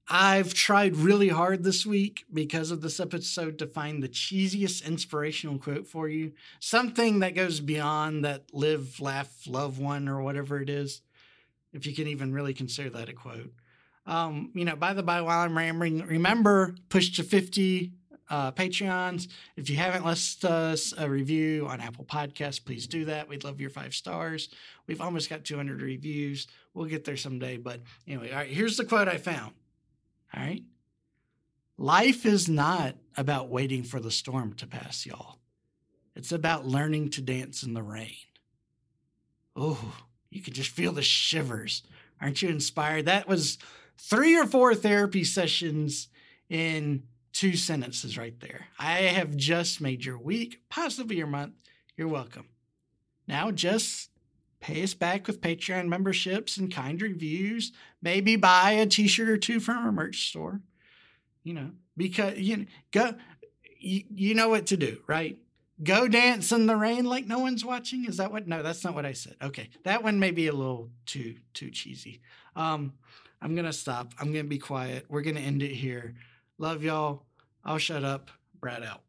I've 0.09 0.53
tried 0.53 0.95
really 0.95 1.27
hard 1.27 1.63
this 1.63 1.85
week 1.85 2.23
because 2.31 2.71
of 2.71 2.81
this 2.81 2.99
episode 2.99 3.59
to 3.59 3.67
find 3.67 4.01
the 4.01 4.07
cheesiest 4.07 4.85
inspirational 4.85 5.57
quote 5.57 5.85
for 5.85 6.07
you. 6.07 6.31
Something 6.61 7.19
that 7.19 7.35
goes 7.35 7.59
beyond 7.59 8.23
that 8.23 8.45
live, 8.53 9.01
laugh, 9.01 9.45
love 9.47 9.79
one 9.79 10.07
or 10.07 10.21
whatever 10.21 10.61
it 10.61 10.69
is, 10.69 11.01
if 11.73 11.85
you 11.85 11.93
can 11.93 12.07
even 12.07 12.31
really 12.31 12.53
consider 12.53 12.89
that 12.91 13.09
a 13.09 13.13
quote. 13.13 13.51
Um, 14.05 14.51
you 14.55 14.63
know, 14.63 14.77
by 14.77 14.93
the 14.93 15.03
by, 15.03 15.21
while 15.21 15.39
I'm 15.39 15.57
rambling, 15.57 16.05
remember 16.05 16.75
push 16.87 17.17
to 17.17 17.23
50 17.23 17.91
uh, 18.29 18.53
Patreons. 18.53 19.27
If 19.57 19.69
you 19.69 19.75
haven't 19.75 20.05
left 20.05 20.45
us 20.45 20.93
a 20.97 21.09
review 21.09 21.67
on 21.67 21.81
Apple 21.81 22.05
Podcasts, 22.05 22.63
please 22.63 22.87
do 22.87 23.03
that. 23.05 23.27
We'd 23.27 23.43
love 23.43 23.59
your 23.59 23.69
five 23.69 23.93
stars. 23.93 24.47
We've 24.87 25.01
almost 25.01 25.29
got 25.29 25.43
200 25.43 25.81
reviews. 25.81 26.47
We'll 26.73 26.85
get 26.85 27.03
there 27.03 27.17
someday. 27.17 27.57
But 27.57 27.81
anyway, 28.07 28.31
all 28.31 28.37
right, 28.37 28.49
here's 28.49 28.77
the 28.77 28.85
quote 28.85 29.09
I 29.09 29.17
found. 29.17 29.53
All 30.33 30.43
right. 30.43 30.63
Life 31.77 32.25
is 32.25 32.49
not 32.49 32.95
about 33.15 33.49
waiting 33.49 33.83
for 33.83 33.99
the 33.99 34.11
storm 34.11 34.53
to 34.55 34.67
pass, 34.67 35.05
y'all. 35.05 35.37
It's 36.15 36.31
about 36.31 36.65
learning 36.65 37.11
to 37.11 37.21
dance 37.21 37.61
in 37.61 37.73
the 37.73 37.83
rain. 37.83 38.15
Oh, 39.55 39.95
you 40.29 40.41
can 40.41 40.53
just 40.53 40.69
feel 40.69 40.91
the 40.91 41.03
shivers. 41.03 41.83
Aren't 42.19 42.41
you 42.41 42.49
inspired? 42.49 43.05
That 43.05 43.27
was 43.27 43.59
three 43.97 44.35
or 44.35 44.45
four 44.45 44.73
therapy 44.73 45.23
sessions 45.23 46.07
in 46.49 47.03
two 47.33 47.55
sentences 47.55 48.17
right 48.17 48.39
there. 48.39 48.67
I 48.79 49.01
have 49.01 49.35
just 49.35 49.79
made 49.79 50.03
your 50.03 50.17
week, 50.17 50.61
possibly 50.69 51.17
your 51.17 51.27
month. 51.27 51.53
You're 51.95 52.07
welcome. 52.07 52.47
Now 53.27 53.51
just 53.51 54.09
pay 54.59 54.83
us 54.83 54.93
back 54.93 55.27
with 55.27 55.41
Patreon 55.41 55.87
memberships 55.87 56.57
and 56.57 56.73
kind 56.73 57.01
reviews. 57.01 57.71
Maybe 58.01 58.35
buy 58.35 58.71
a 58.71 58.85
t-shirt 58.85 59.29
or 59.29 59.37
two 59.37 59.59
from 59.59 59.77
our 59.77 59.91
merch 59.91 60.29
store. 60.29 60.61
You 61.43 61.53
know, 61.53 61.71
because 61.95 62.37
you 62.37 62.57
know, 62.57 62.65
go 62.91 63.15
you, 63.79 64.03
you 64.13 64.35
know 64.35 64.49
what 64.49 64.67
to 64.67 64.77
do, 64.77 65.01
right? 65.07 65.37
Go 65.83 66.07
dance 66.07 66.51
in 66.51 66.65
the 66.65 66.75
rain 66.75 67.05
like 67.05 67.27
no 67.27 67.39
one's 67.39 67.63
watching. 67.63 68.05
Is 68.05 68.17
that 68.17 68.31
what? 68.31 68.47
No, 68.47 68.63
that's 68.63 68.83
not 68.83 68.95
what 68.95 69.05
I 69.05 69.13
said. 69.13 69.35
Okay, 69.41 69.69
that 69.83 70.03
one 70.03 70.19
may 70.19 70.31
be 70.31 70.47
a 70.47 70.53
little 70.53 70.89
too 71.05 71.35
too 71.53 71.69
cheesy. 71.69 72.21
Um, 72.55 72.93
I'm 73.41 73.55
gonna 73.55 73.73
stop. 73.73 74.13
I'm 74.19 74.31
gonna 74.31 74.43
be 74.43 74.57
quiet. 74.57 75.05
We're 75.07 75.21
gonna 75.21 75.39
end 75.39 75.61
it 75.61 75.73
here. 75.73 76.15
Love 76.57 76.83
y'all. 76.83 77.23
I'll 77.63 77.77
shut 77.77 78.03
up. 78.03 78.31
Brad 78.59 78.83
out. 78.83 79.03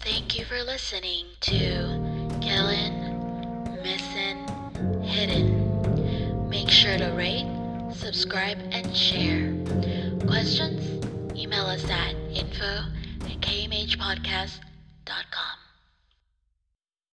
Thank 0.00 0.38
you 0.38 0.44
for 0.44 0.62
listening 0.62 1.26
to 1.40 2.07
Hidden. 5.02 6.48
Make 6.48 6.70
sure 6.70 6.96
to 6.98 7.10
rate, 7.10 7.46
subscribe, 7.92 8.58
and 8.70 8.96
share. 8.96 9.52
Questions? 10.26 11.04
Email 11.36 11.66
us 11.66 11.84
at 11.90 12.14
info 12.32 12.84
at 13.24 13.40
kmhpodcast.com. 13.40 15.67